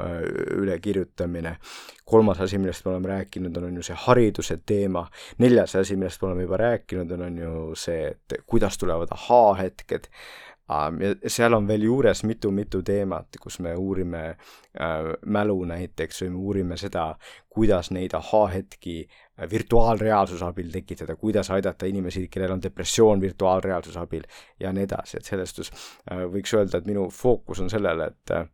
[0.00, 0.20] äh,
[0.56, 1.56] ülekirjutamine.
[2.04, 5.06] kolmas asi, millest me oleme rääkinud, on, on ju see hariduse teema.
[5.38, 10.10] neljas asi, millest me oleme juba rääkinud, on, on ju see, et kuidas tulevad ahaa-hetked
[10.68, 14.36] ja seal on veel juures mitu-mitu teemat, kus me uurime äh,
[15.24, 17.14] mälu näiteks või me uurime seda,
[17.48, 24.22] kuidas neid ahaa-hetki äh, virtuaalreaalsuse abil tekitada, kuidas aidata inimesi, kellel on depressioon virtuaalreaalsuse abil
[24.60, 25.70] ja nii edasi, et selles suhtes
[26.10, 28.48] äh, võiks öelda, et minu fookus on sellele, et äh,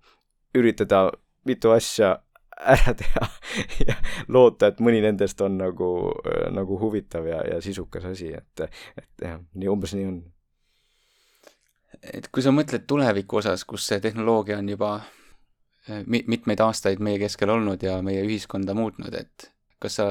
[0.55, 1.07] üritada
[1.49, 2.19] mitu asja
[2.61, 3.29] ära teha
[3.89, 3.97] ja
[4.29, 5.89] loota, et mõni nendest on nagu,
[6.29, 8.69] äh, nagu huvitav ja, ja sisukas asi, et,
[9.01, 10.23] et jah, nii umbes nii on.
[12.13, 14.99] Et kui sa mõtled tuleviku osas, kus see tehnoloogia on juba
[16.05, 19.49] mi-, mitmeid aastaid meie keskel olnud ja meie ühiskonda muutnud, et
[19.81, 20.09] kas sa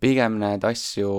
[0.00, 1.12] pigem näed asju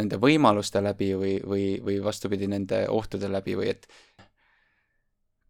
[0.00, 3.88] nende võimaluste läbi või, või, või vastupidi, nende ohtude läbi või et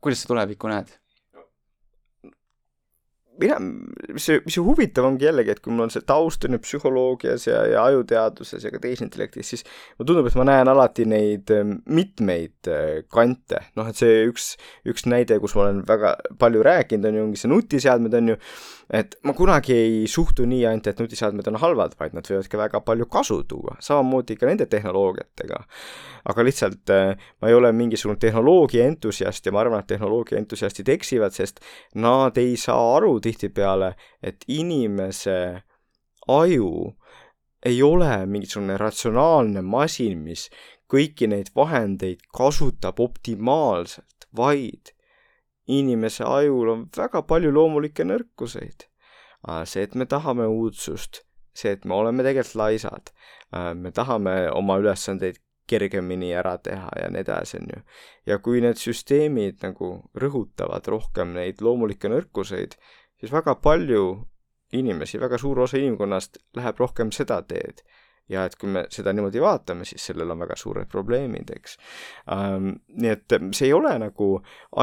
[0.00, 1.00] kuidas sa tulevikku näed?
[3.40, 3.56] mina,
[4.12, 6.60] mis see, mis see huvitav ongi jällegi, et kui mul on see taust on ju
[6.60, 9.64] psühholoogias ja, ja ajuteaduses ja ka tehisintellektis, siis
[9.96, 14.52] mulle tundub, et ma näen alati neid ähm, mitmeid äh, kante, noh et see üks,
[14.88, 18.38] üks näide, kus ma olen väga palju rääkinud, on ju, ongi see nutiseadmed, on ju,
[18.90, 22.58] et ma kunagi ei suhtu nii ainult, et nutiseadmed on halvad, vaid nad võivad ka
[22.58, 25.62] väga palju kasu tuua, samamoodi ka nende tehnoloogiatega.
[26.30, 30.88] aga lihtsalt äh, ma ei ole mingisugune tehnoloogia entusiast ja ma arvan, et tehnoloogia entusiastid
[30.88, 31.60] eksivad, sest
[31.94, 35.62] nad ei saa aru tihtipeale, et inimese
[36.28, 36.96] aju
[37.66, 40.48] ei ole mingisugune ratsionaalne masin, mis
[40.90, 44.92] kõiki neid vahendeid kasutab optimaalselt, vaid
[45.70, 48.86] inimese ajul on väga palju loomulikke nõrkuseid.
[49.64, 51.22] see, et me tahame uudsust,
[51.54, 53.12] see, et me oleme tegelikult laisad,
[53.74, 55.40] me tahame oma ülesandeid
[55.70, 57.82] kergemini ära teha ja nii edasi, on ju.
[58.26, 62.76] ja kui need süsteemid nagu rõhutavad rohkem neid loomulikke nõrkuseid,
[63.20, 64.04] siis väga palju
[64.72, 67.82] inimesi, väga suur osa inimkonnast läheb rohkem seda teed
[68.30, 71.76] ja et kui me seda niimoodi vaatame, siis sellel on väga suured probleemid, eks
[72.32, 72.72] ähm,.
[72.96, 74.32] nii et see ei ole nagu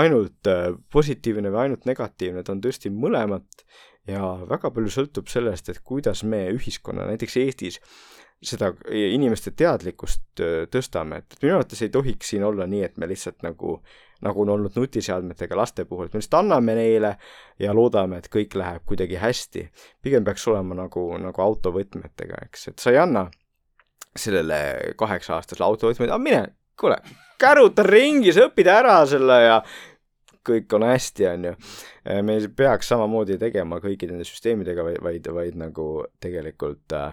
[0.02, 3.66] ainult äh, positiivne või ainult negatiivne, ta on tõesti mõlemat
[4.08, 7.82] ja väga palju sõltub sellest, et kuidas me ühiskonna, näiteks Eestis,
[8.44, 13.10] seda inimeste teadlikkust äh, tõstame, et minu arvates ei tohiks siin olla nii, et me
[13.10, 13.80] lihtsalt nagu
[14.26, 17.16] nagu on olnud nutiseadmetega laste puhul, et me lihtsalt anname neile
[17.60, 19.68] ja loodame, et kõik läheb kuidagi hästi.
[20.02, 23.28] pigem peaks olema nagu, nagu autovõtmetega, eks, et sa ei anna
[24.18, 26.42] sellele kaheksa-aastasele autovõtmele, mine,
[26.80, 26.98] kuule,
[27.40, 29.60] käruta ringi, sa õpid ära selle ja
[30.48, 31.54] kõik on hästi, on ju.
[32.24, 35.88] me ei peaks samamoodi tegema kõikide nende süsteemidega, vaid, vaid, vaid nagu
[36.24, 37.12] tegelikult äh,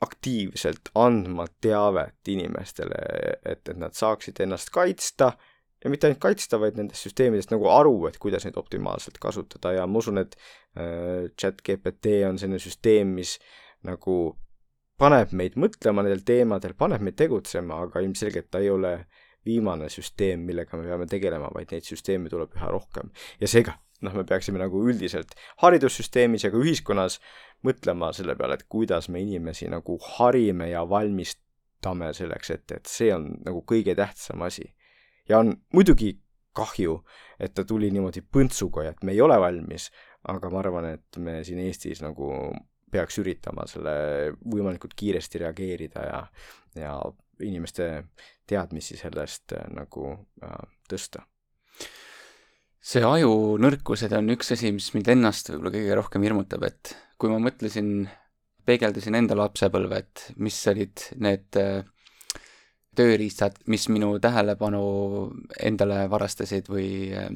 [0.00, 3.00] aktiivselt andma teavet inimestele,
[3.44, 5.34] et, et nad saaksid ennast kaitsta
[5.84, 9.86] ja mitte ainult kaitsta, vaid nendest süsteemidest nagu aru, et kuidas neid optimaalselt kasutada ja
[9.88, 10.36] ma usun, et
[10.76, 13.38] äh, chat GPT on selline süsteem, mis
[13.86, 14.20] nagu
[15.00, 18.94] paneb meid mõtlema nendel teemadel, paneb meid tegutsema, aga ilmselgelt ta ei ole
[19.46, 23.08] viimane süsteem, millega me peame tegelema, vaid neid süsteeme tuleb üha rohkem.
[23.40, 25.32] ja seega, noh, me peaksime nagu üldiselt
[25.62, 27.16] haridussüsteemis ja ka ühiskonnas
[27.64, 33.08] mõtlema selle peale, et kuidas me inimesi nagu harime ja valmistame selleks, et, et see
[33.16, 34.68] on nagu kõige tähtsam asi
[35.30, 36.12] ja on muidugi
[36.56, 36.96] kahju,
[37.38, 39.88] et ta tuli niimoodi põntsuga ja et me ei ole valmis,
[40.28, 42.32] aga ma arvan, et me siin Eestis nagu
[42.90, 43.92] peaks üritama selle
[44.42, 46.20] võimalikult kiiresti reageerida ja,
[46.74, 46.94] ja
[47.46, 47.90] inimeste
[48.50, 50.10] teadmisi sellest äh, nagu
[50.44, 51.22] äh, tõsta.
[52.80, 57.30] see aju nõrkused on üks asi, mis mind ennast võib-olla kõige rohkem hirmutab, et kui
[57.30, 58.08] ma mõtlesin,
[58.66, 61.84] peegeldasin enda lapsepõlve, et mis olid need äh,
[63.00, 64.82] tööriistad, mis minu tähelepanu
[65.64, 67.32] endale varastasid või äh,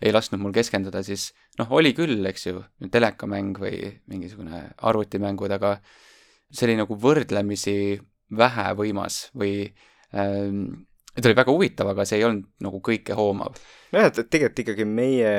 [0.00, 1.30] ei lasknud mul keskenduda, siis
[1.60, 2.62] noh, oli küll, eks ju,
[2.92, 5.74] telekamäng või mingisugune arvutimängud, aga
[6.50, 7.74] see oli nagu võrdlemisi
[8.36, 9.54] vähevõimas või
[10.16, 13.58] ähm, ta oli väga huvitav, aga see ei olnud nagu kõike hoomav.
[13.90, 15.30] nojah, et tegelikult ikkagi meie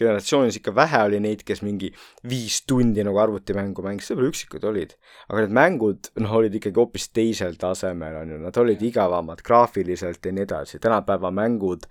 [0.00, 1.90] generatsioonis ikka vähe oli neid, kes mingi
[2.28, 4.94] viis tundi nagu arvutimängu mängisid, võib-olla üksikud olid.
[5.28, 10.24] aga need mängud, noh, olid ikkagi hoopis teisel tasemel, on ju, nad olid igavamad graafiliselt
[10.24, 11.86] ja nii edasi, tänapäeva mängud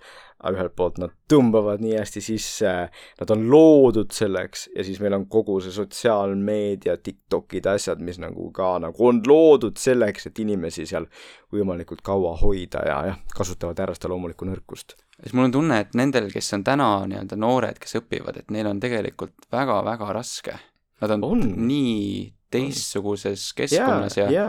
[0.48, 2.72] ühelt poolt nad tõmbavad nii hästi sisse,
[3.20, 8.48] nad on loodud selleks ja siis meil on kogu see sotsiaalmeedia, Tiktokid, asjad, mis nagu
[8.56, 11.06] ka nagu on loodud selleks, et inimesi seal
[11.52, 14.96] võimalikult kaua hoida ja jah, kasutavad ära seda loomulikku nõrkust.
[15.20, 18.70] siis mul on tunne, et nendel, kes on täna nii-öelda noored, kes õpivad, et neil
[18.70, 20.58] on tegelikult väga-väga raske.
[21.00, 21.42] Nad on, on.
[21.68, 24.46] nii teistsuguses keskkonnas ja, ja,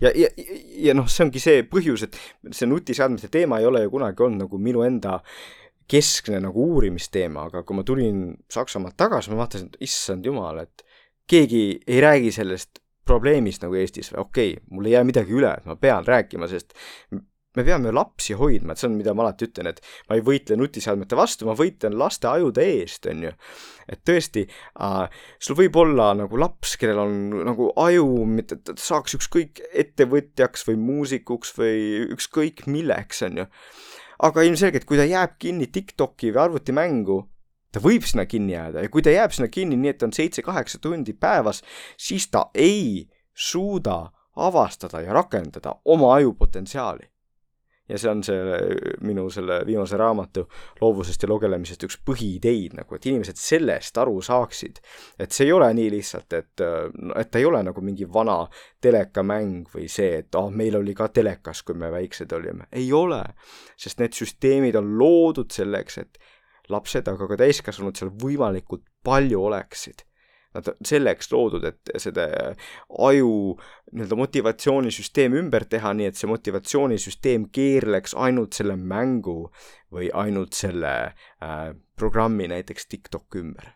[0.00, 2.16] ja, ja, ja, ja noh, see ongi see põhjus, et
[2.56, 5.18] see nutiseadmete teema ei ole ju kunagi olnud nagu minu enda
[5.90, 10.86] keskne nagu uurimisteema, aga kui ma tulin Saksamaalt tagasi, ma vaatasin, et issand jumal, et
[11.28, 15.52] keegi ei räägi sellest probleemist nagu Eestis või okei okay,, mul ei jää midagi üle,
[15.52, 16.72] et ma pean rääkima, sest
[17.54, 20.56] me peame lapsi hoidma, et see on, mida ma alati ütlen, et ma ei võitle
[20.58, 23.32] nutiseadmete vastu, ma võitlen laste ajude eest, on ju.
[23.90, 29.18] et tõesti äh,, sul võib olla nagu laps, kellel on nagu aju, mitte ta saaks
[29.20, 31.78] ükskõik ettevõtjaks või muusikuks või
[32.16, 33.46] ükskõik milleks, on ju.
[34.26, 37.20] aga ilmselgelt, kui ta jääb kinni TikToki või arvutimängu,
[37.74, 40.14] ta võib sinna kinni jääda ja kui ta jääb sinna kinni nii, et ta on
[40.14, 41.62] seitse-kaheksa tundi päevas,
[41.98, 44.04] siis ta ei suuda
[44.34, 47.13] avastada ja rakendada oma aju potentsiaali
[47.88, 48.58] ja see on see
[49.04, 50.46] minu selle viimase raamatu
[50.80, 54.80] loovusest ja lugelemisest üks põhiideid nagu, et inimesed sellest aru saaksid.
[55.20, 56.64] et see ei ole nii lihtsalt, et,
[57.20, 58.38] et ta ei ole nagu mingi vana
[58.80, 62.70] telekamäng või see, et ah oh,, meil oli ka telekas, kui me väiksed olime.
[62.72, 63.20] ei ole,
[63.76, 66.18] sest need süsteemid on loodud selleks, et
[66.72, 70.06] lapsed, aga ka täiskasvanud seal võimalikult palju oleksid
[70.54, 72.26] nad on selleks loodud, et seda
[73.08, 73.30] aju
[73.92, 79.48] nii-öelda motivatsioonisüsteem ümber teha, nii et see motivatsioonisüsteem keerleks ainult selle mängu
[79.94, 83.74] või ainult selle äh, programmi, näiteks TikTok ümber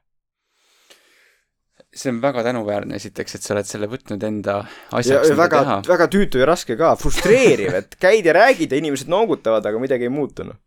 [1.95, 4.59] see on väga tänuväärne esiteks, et sa oled selle võtnud enda
[4.95, 5.33] asjaks.
[5.39, 9.81] väga, väga tüütu ja raske ka, frustreeriv, et käid ja räägid ja inimesed noogutavad, aga
[9.81, 10.59] midagi ei muutunud.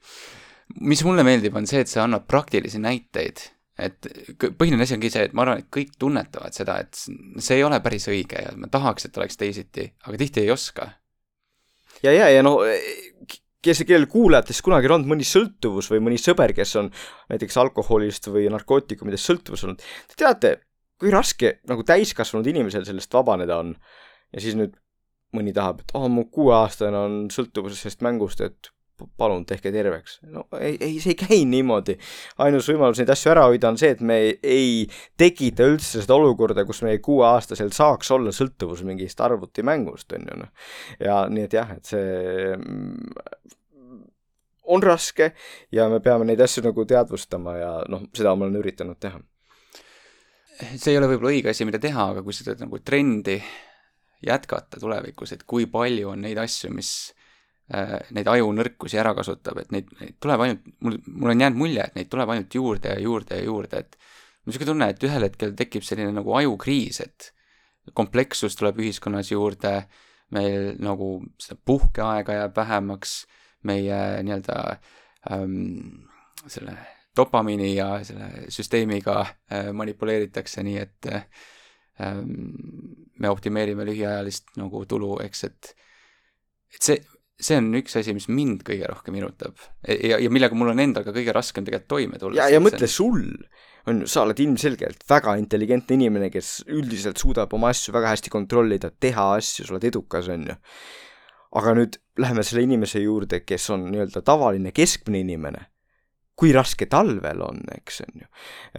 [0.81, 3.43] mis mulle meeldib, on see, et sa annad praktilisi näiteid
[3.81, 4.09] et
[4.57, 6.97] põhiline asi ongi see, et ma arvan, et kõik tunnetavad seda, et
[7.41, 10.89] see ei ole päris õige ja ma tahaks, et oleks teisiti, aga tihti ei oska.
[12.03, 12.59] ja, ja, ja no
[13.65, 16.91] kes, kellel kuulajatest kunagi on olnud mõni sõltuvus või mõni sõber, kes on
[17.31, 20.55] näiteks alkoholist või narkootikumidest sõltuvus olnud, te teate,
[21.01, 23.75] kui raske nagu täiskasvanud inimesel sellest vabaneda on.
[24.31, 24.75] ja siis nüüd
[25.35, 28.71] mõni tahab, et oh, mu kuueaastane on sõltuvuses sellest mängust, et
[29.17, 30.19] palun tehke terveks.
[30.31, 31.97] no ei, ei, see ei käi niimoodi.
[32.43, 34.75] ainus võimalus neid asju ära hoida on see, et me ei, ei
[35.17, 40.69] tekita üldse seda olukorda, kus meie kuueaastasel saaks olla sõltuvus mingist arvutimängust, on ju, noh.
[40.99, 43.25] ja nii et jah, et see mm,
[44.71, 45.31] on raske
[45.71, 49.19] ja me peame neid asju nagu teadvustama ja noh, seda ma olen üritanud teha.
[50.75, 53.39] see ei ole võib-olla õige asi, mida teha, aga kui seda nagu trendi
[54.21, 56.91] jätkata tulevikus, et kui palju on neid asju, mis
[57.71, 61.99] neid ajunõrkusi ära kasutab, et neid, neid tuleb ainult, mul, mul on jäänud mulje, et
[61.99, 65.53] neid tuleb ainult juurde ja juurde ja juurde, et mul niisugune tunne, et ühel hetkel
[65.57, 67.29] tekib selline nagu ajukriis, et
[67.97, 69.75] komplekssus tuleb ühiskonnas juurde,
[70.35, 73.15] meil nagu seda puhkeaega jääb vähemaks,
[73.67, 74.57] meie nii-öelda
[75.31, 76.07] ähm,
[76.47, 76.75] selle
[77.17, 81.25] dopamiini ja selle süsteemiga äh, manipuleeritakse nii, et äh,
[83.21, 85.75] me optimeerime lühiajalist nagu tulu, eks, et
[86.71, 87.01] et see,
[87.41, 89.57] see on üks asi, mis mind kõige rohkem inutab
[89.87, 92.37] ja, ja millega mul on endal ka kõige raskem tegelikult toime tulla.
[92.37, 93.23] ja, ja mõtle sul,
[93.89, 98.33] on ju, sa oled ilmselgelt väga intelligentne inimene, kes üldiselt suudab oma asju väga hästi
[98.33, 100.57] kontrollida, teha asju, sa oled edukas, on ju.
[101.61, 105.70] aga nüüd läheme selle inimese juurde, kes on nii-öelda tavaline keskmine inimene
[106.39, 108.27] kui raske talvel on, eks on ju.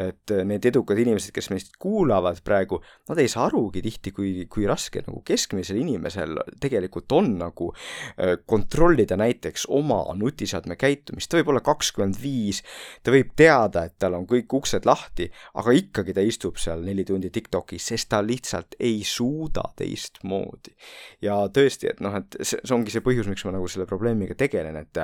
[0.07, 2.81] et äh, need edukad inimesed, kes meist kuulavad praegu,
[3.11, 8.35] nad ei saa arugi tihti, kui, kui raske nagu keskmisel inimesel tegelikult on nagu äh,
[8.47, 12.63] kontrollida näiteks oma nutiseadme käitumist, ta võib olla kakskümmend viis,
[13.05, 15.29] ta võib teada, et tal on kõik uksed lahti,
[15.61, 20.75] aga ikkagi ta istub seal neli tundi Tiktokis, sest ta lihtsalt ei suuda teistmoodi.
[21.23, 24.77] ja tõesti, et noh, et see ongi see põhjus, miks ma nagu selle probleemiga tegelen,
[24.83, 25.03] et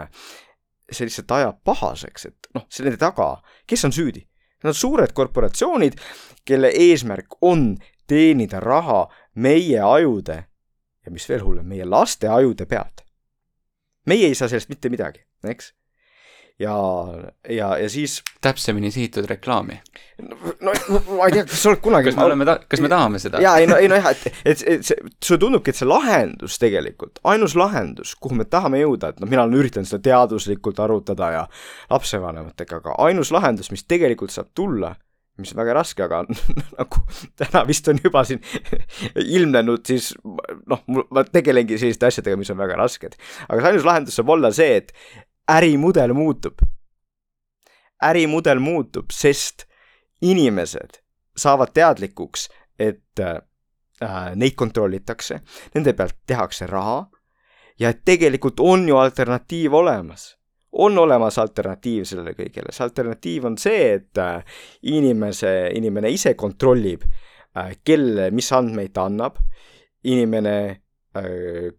[0.92, 3.36] see lihtsalt ajab pahaseks, et noh, selle taga,
[3.66, 4.24] kes on süüdi?
[4.58, 5.98] Need on suured korporatsioonid,
[6.44, 7.76] kelle eesmärk on
[8.08, 9.04] teenida raha
[9.34, 10.38] meie ajude
[11.04, 13.04] ja mis veel hullem, meie laste ajude pealt.
[14.06, 15.72] meie ei saa sellest mitte midagi, eks
[16.58, 16.76] ja,
[17.48, 19.80] ja, ja siis täpsemini sihitud reklaami.
[20.60, 20.72] no
[21.16, 23.42] ma ei tea, kas sa oled kunagi kas me oleme ta-, kas me tahame seda?
[23.42, 26.58] jaa, ei no, ei no jah, et, et, et see, sulle tundubki, et see lahendus
[26.58, 31.34] tegelikult, ainus lahendus, kuhu me tahame jõuda, et noh, mina olen üritanud seda teaduslikult arutada
[31.36, 31.44] ja
[31.90, 34.96] lapsevanematega, aga ainus lahendus, mis tegelikult saab tulla,
[35.38, 36.24] mis on väga raske, aga
[36.80, 37.04] nagu
[37.38, 38.42] täna vist on juba siin
[39.38, 40.10] ilmnenud, siis
[40.66, 43.14] noh, ma tegelengi selliste asjadega, mis on väga rasked.
[43.46, 44.92] aga see ainus lahendus saab olla see, et
[45.48, 46.62] ärimudel muutub.
[48.04, 49.64] ärimudel muutub, sest
[50.22, 51.00] inimesed
[51.36, 52.48] saavad teadlikuks,
[52.78, 53.40] et äh,
[54.34, 55.40] neid kontrollitakse,
[55.74, 57.08] nende pealt tehakse raha
[57.78, 60.34] ja et tegelikult on ju alternatiiv olemas.
[60.72, 64.44] on olemas alternatiiv sellele kõigele, see alternatiiv on see, et äh,
[64.82, 67.06] inimese, inimene ise kontrollib
[67.56, 69.38] äh,, kelle, mis andmeid ta annab,
[70.04, 70.82] inimene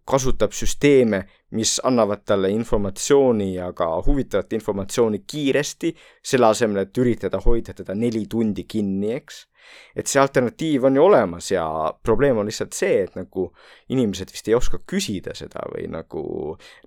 [0.04, 1.22] kasutab süsteeme,
[1.54, 5.92] mis annavad talle informatsiooni ja ka huvitavat informatsiooni kiiresti,
[6.22, 9.46] selle asemel, et üritada hoida teda neli tundi kinni, eks.
[9.94, 11.64] et see alternatiiv on ju olemas ja
[12.02, 13.50] probleem on lihtsalt see, et nagu
[13.94, 16.22] inimesed vist ei oska küsida seda või nagu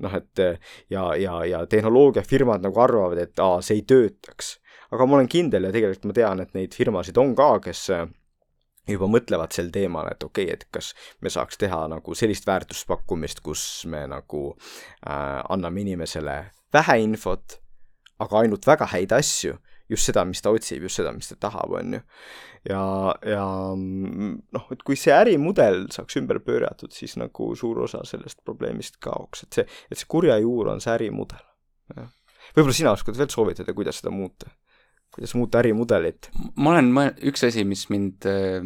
[0.04, 0.44] noh, et
[0.92, 4.58] ja, ja, ja tehnoloogiafirmad nagu arvavad, et aa, see ei töötaks.
[4.92, 7.88] aga ma olen kindel ja tegelikult ma tean, et neid firmasid on ka, kes
[8.90, 10.92] juba mõtlevad sel teemal, et okei okay,, et kas
[11.24, 16.40] me saaks teha nagu sellist väärtuspakkumist, kus me nagu äh, anname inimesele
[16.74, 17.60] vähe infot,
[18.24, 19.56] aga ainult väga häid asju,
[19.92, 22.02] just seda, mis ta otsib, just seda, mis ta tahab, on ju.
[22.70, 22.82] ja,
[23.28, 23.46] ja
[23.76, 29.46] noh, et kui see ärimudel saaks ümber pööratud, siis nagu suur osa sellest probleemist kaoks,
[29.46, 31.44] et see, et see kurja juur on see ärimudel.
[32.56, 34.52] võib-olla sina oskad veel soovitada, kuidas seda muuta?
[35.14, 36.30] Kuidas muuta ärimudelit?
[36.56, 36.92] ma olen
[37.30, 38.66] üks asi, mis mind äh,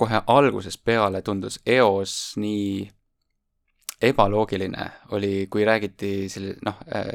[0.00, 2.88] kohe algusest peale tundus eos nii
[4.00, 7.10] ebaloogiline, oli, kui räägiti selle, noh, äh,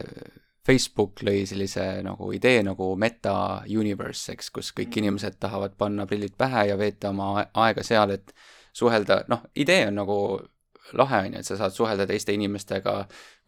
[0.66, 5.02] Facebook lõi sellise nagu idee nagu meta universe, eks, kus kõik mm.
[5.02, 8.34] inimesed tahavad panna prillid pähe ja veeta oma aega seal, et
[8.76, 10.20] suhelda, noh, idee on nagu
[10.94, 12.98] lahe, on ju, et sa saad suhelda teiste inimestega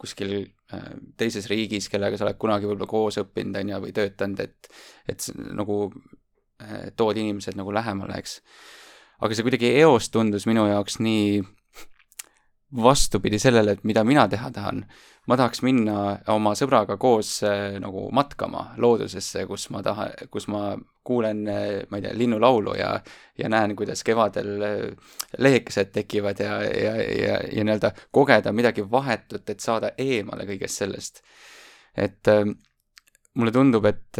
[0.01, 0.33] kuskil
[0.73, 0.87] äh,
[1.17, 4.71] teises riigis, kellega sa oled kunagi võib-olla koos õppinud, on ju, või töötanud, et
[5.07, 5.77] et nagu
[6.61, 8.39] äh, tood inimesed nagu lähemale, eks.
[9.21, 11.41] aga see kuidagi eos tundus minu jaoks nii
[12.75, 14.85] vastupidi sellele, et mida mina teha tahan.
[15.27, 15.93] ma tahaks minna
[16.31, 21.99] oma sõbraga koos äh, nagu matkama loodusesse, kus ma tahan, kus ma kuulen, äh, ma
[21.99, 22.93] ei tea, linnulaulu ja,
[23.37, 29.49] ja näen, kuidas kevadel äh, lehekesed tekivad ja, ja, ja, ja nii-öelda kogeda midagi vahetut,
[29.49, 31.21] et saada eemale kõigest sellest.
[31.97, 32.29] et
[33.33, 34.19] mulle tundub, et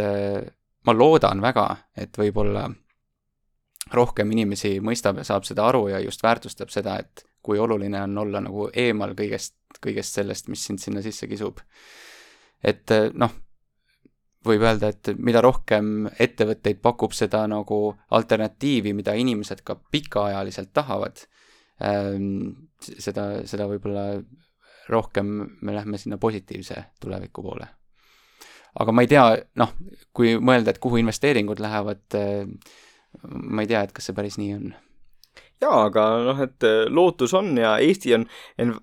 [0.86, 2.66] ma loodan väga, et võib-olla
[3.94, 8.18] rohkem inimesi mõistab ja saab seda aru ja just väärtustab seda, et kui oluline on
[8.18, 11.62] olla nagu eemal kõigest, kõigest sellest, mis sind sinna sisse kisub.
[12.64, 13.34] et eh, noh,
[14.48, 21.22] võib öelda, et mida rohkem ettevõtteid pakub seda nagu alternatiivi, mida inimesed ka pikaajaliselt tahavad,
[21.84, 22.50] ehm,
[22.80, 24.08] seda, seda võib-olla
[24.90, 27.68] rohkem me lähme sinna positiivse tuleviku poole.
[28.80, 29.24] aga ma ei tea,
[29.58, 29.72] noh,
[30.14, 32.46] kui mõelda, et kuhu investeeringud lähevad, eh,
[33.24, 34.68] ma ei tea, et kas see päris nii on
[35.62, 38.26] jaa, aga noh, et äh, lootus on ja Eesti on,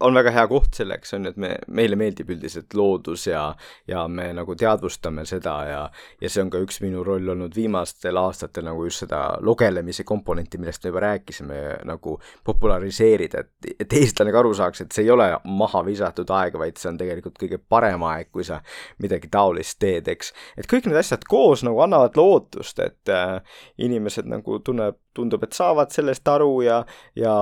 [0.00, 3.44] on väga hea koht selleks, on ju, et me, meile meeldib üldiselt loodus ja
[3.88, 5.82] ja me nagu teadvustame seda ja
[6.20, 10.58] ja see on ka üks minu roll olnud viimastel aastatel nagu just seda lugelemise komponenti,
[10.58, 15.12] millest me juba rääkisime, nagu populariseerida, et, et eestlane ka aru saaks, et see ei
[15.14, 18.60] ole maha visatud aeg, vaid see on tegelikult kõige parem aeg, kui sa
[19.02, 20.32] midagi taolist teed, eks.
[20.58, 23.38] et kõik need asjad koos nagu annavad lootust, et äh,
[23.78, 26.78] inimesed nagu tunneb, tundub, et saavad sellest aru ja,
[27.18, 27.34] ja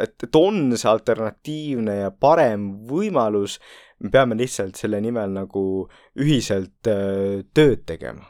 [0.00, 3.58] et, et on see alternatiivne ja parem võimalus,
[4.02, 5.64] me peame lihtsalt selle nimel nagu
[6.18, 8.28] ühiselt tööd tegema.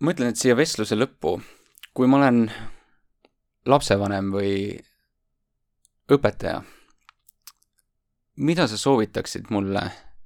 [0.00, 1.38] ma ütlen, et siia vestluse lõppu,
[1.94, 2.44] kui ma olen
[3.68, 4.52] lapsevanem või
[6.08, 6.60] õpetaja,
[8.38, 9.82] mida sa soovitaksid mulle,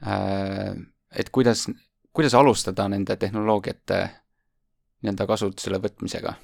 [0.06, 0.74] äh,
[1.16, 1.66] et kuidas,
[2.12, 4.02] kuidas alustada nende tehnoloogiate
[5.02, 6.34] nii-öelda kasutusele võtmisega?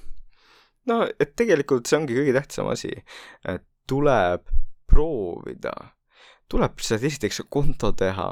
[0.89, 2.91] no et tegelikult see ongi kõige tähtsam asi,
[3.47, 4.47] et tuleb
[4.89, 5.73] proovida,
[6.49, 8.31] tuleb lihtsalt esiteks konto teha,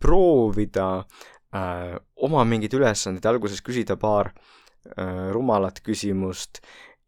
[0.00, 1.94] proovida äh,
[2.26, 6.62] oma mingeid ülesandeid, alguses küsida paar äh, rumalat küsimust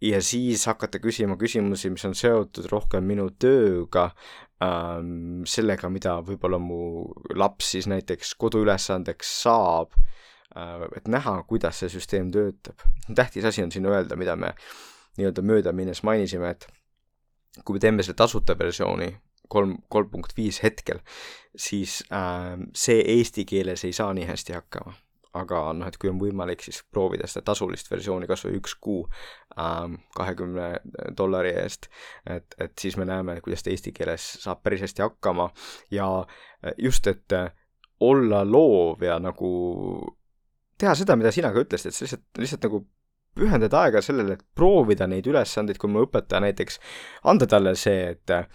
[0.04, 4.10] ja siis hakata küsima küsimusi, mis on seotud rohkem minu tööga
[4.62, 6.80] ähm,, sellega, mida võib-olla mu
[7.36, 9.96] laps siis näiteks koduülesandeks saab
[10.96, 12.80] et näha, kuidas see süsteem töötab.
[13.14, 14.54] tähtis asi on siin öelda, mida me
[15.16, 16.68] nii-öelda möödaminnes mainisime, et
[17.64, 19.16] kui me teeme selle tasuta versiooni,
[19.48, 21.00] kolm, kolm punkt viis hetkel,
[21.56, 24.94] siis äh, see eesti keeles ei saa nii hästi hakkama.
[25.36, 29.02] aga noh, et kui on võimalik, siis proovida seda tasulist versiooni kas või üks kuu
[29.60, 30.68] ähm, kahekümne
[31.18, 31.90] dollari eest,
[32.24, 35.50] et, et siis me näeme, kuidas ta eesti keeles saab päris hästi hakkama
[35.92, 36.08] ja
[36.80, 37.36] just, et
[38.00, 39.52] olla loov ja nagu
[40.78, 42.82] teha seda, mida sina ka ütlesid, et sa lihtsalt, lihtsalt nagu
[43.36, 46.78] pühendad aega sellele, et proovida neid ülesandeid, kui mu õpetaja näiteks,
[47.28, 48.46] anda talle see, et äh,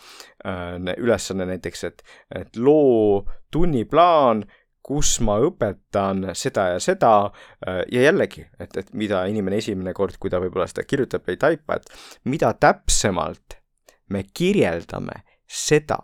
[0.98, 2.02] ülesanne näiteks, et,
[2.42, 3.22] et loo
[3.54, 4.44] tunniplaan,
[4.82, 10.18] kus ma õpetan seda ja seda äh, ja jällegi, et, et mida inimene esimene kord,
[10.18, 13.60] kui ta võib-olla seda kirjutab, ei taipa, et mida täpsemalt
[14.12, 16.00] me kirjeldame seda,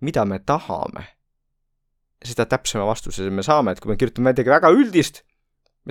[0.00, 1.04] mida me tahame,
[2.24, 5.20] seda täpsema vastuse me saame, et kui me kirjutame midagi väga üldist,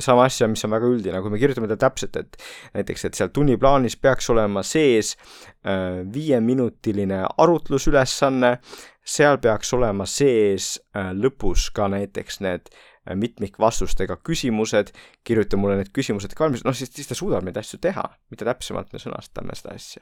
[0.01, 2.37] saame asja, mis on väga üldine, kui me kirjutame ta täpselt, et
[2.73, 8.55] näiteks, et seal tunniplaanis peaks olema sees äh, viieminutiline arutlusülesanne,
[9.03, 14.93] seal peaks olema sees äh, lõpus ka näiteks need äh, mitmikvastustega küsimused,
[15.27, 18.93] kirjuta mulle need küsimused ka noh siis, siis ta suudab neid asju teha, mida täpsemalt
[18.93, 20.01] me sõnastame seda asja.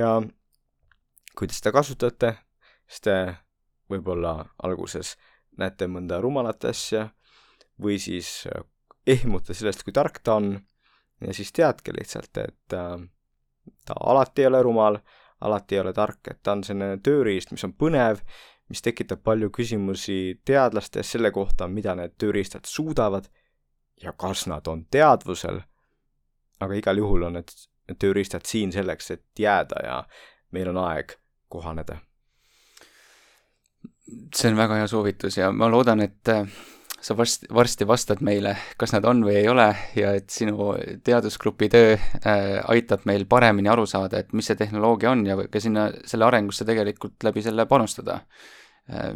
[0.00, 0.16] ja
[1.38, 2.34] kui te seda kasutate,
[2.90, 3.16] siis te
[3.90, 5.14] võib-olla alguses
[5.58, 7.08] näete mõnda rumalat asja
[7.80, 8.42] või siis
[9.06, 10.52] ehmuta sellest, kui tark ta on
[11.26, 13.00] ja siis teadki lihtsalt, et äh,
[13.84, 14.98] ta alati ei ole rumal,
[15.40, 18.22] alati ei ole tark, et ta on selline tööriist, mis on põnev,
[18.70, 23.26] mis tekitab palju küsimusi teadlastes selle kohta, mida need tööriistad suudavad
[24.02, 25.60] ja kas nad on teadvusel,
[26.60, 27.52] aga igal juhul on need
[27.98, 29.96] tööriistad siin selleks, et jääda ja
[30.54, 31.16] meil on aeg
[31.48, 31.98] kohaneda.
[34.34, 36.28] see on väga hea soovitus ja ma loodan, et
[37.00, 40.72] sa varsti, varsti vastad meile, kas nad on või ei ole ja et sinu
[41.04, 45.62] teadusgrupi töö äh, aitab meil paremini aru saada, et mis see tehnoloogia on ja ka
[45.62, 48.20] sinna, selle arengusse tegelikult läbi selle panustada
[48.90, 49.14] äh,.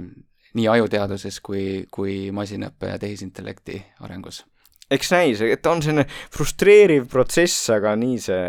[0.55, 4.45] nii ajuteaduses kui, kui masinaõppe ja tehisintellekti arengus
[4.95, 8.47] eks näis, et on selline frustreeriv protsess, aga nii see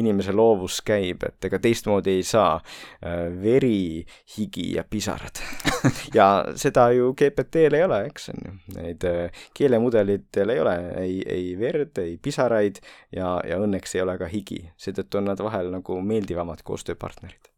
[0.00, 2.56] inimese loovus käib, et ega teistmoodi ei saa.
[3.04, 4.04] Äh, veri,
[4.36, 5.38] higi ja pisarad
[6.16, 8.54] ja seda ju GPT-l ei ole, eks on ju.
[8.78, 12.80] Neid äh, keelemudelitel ei ole ei, ei verd, ei pisaraid
[13.14, 14.64] ja, ja õnneks ei ole ka higi.
[14.80, 17.52] seetõttu on nad vahel nagu meeldivamad koostööpartnerid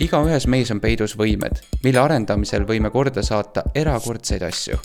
[0.00, 4.78] igaühes meis on peidus võimed, mille arendamisel võime korda saata erakordseid asju.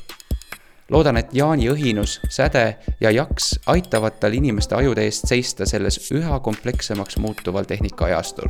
[0.90, 6.40] loodan, et Jaani õhinus, säde ja jaks aitavad tal inimeste ajude eest seista selles üha
[6.40, 8.50] komplekssemaks muutuval tehnikaajastul.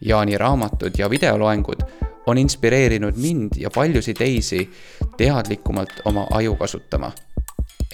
[0.00, 1.82] Jaani raamatud ja videoloengud
[2.26, 4.70] on inspireerinud mind ja paljusid teisi
[5.16, 7.12] teadlikumalt oma aju kasutama.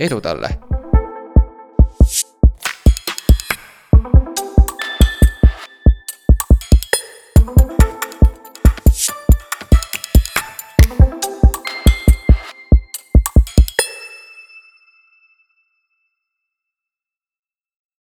[0.01, 0.49] edu talle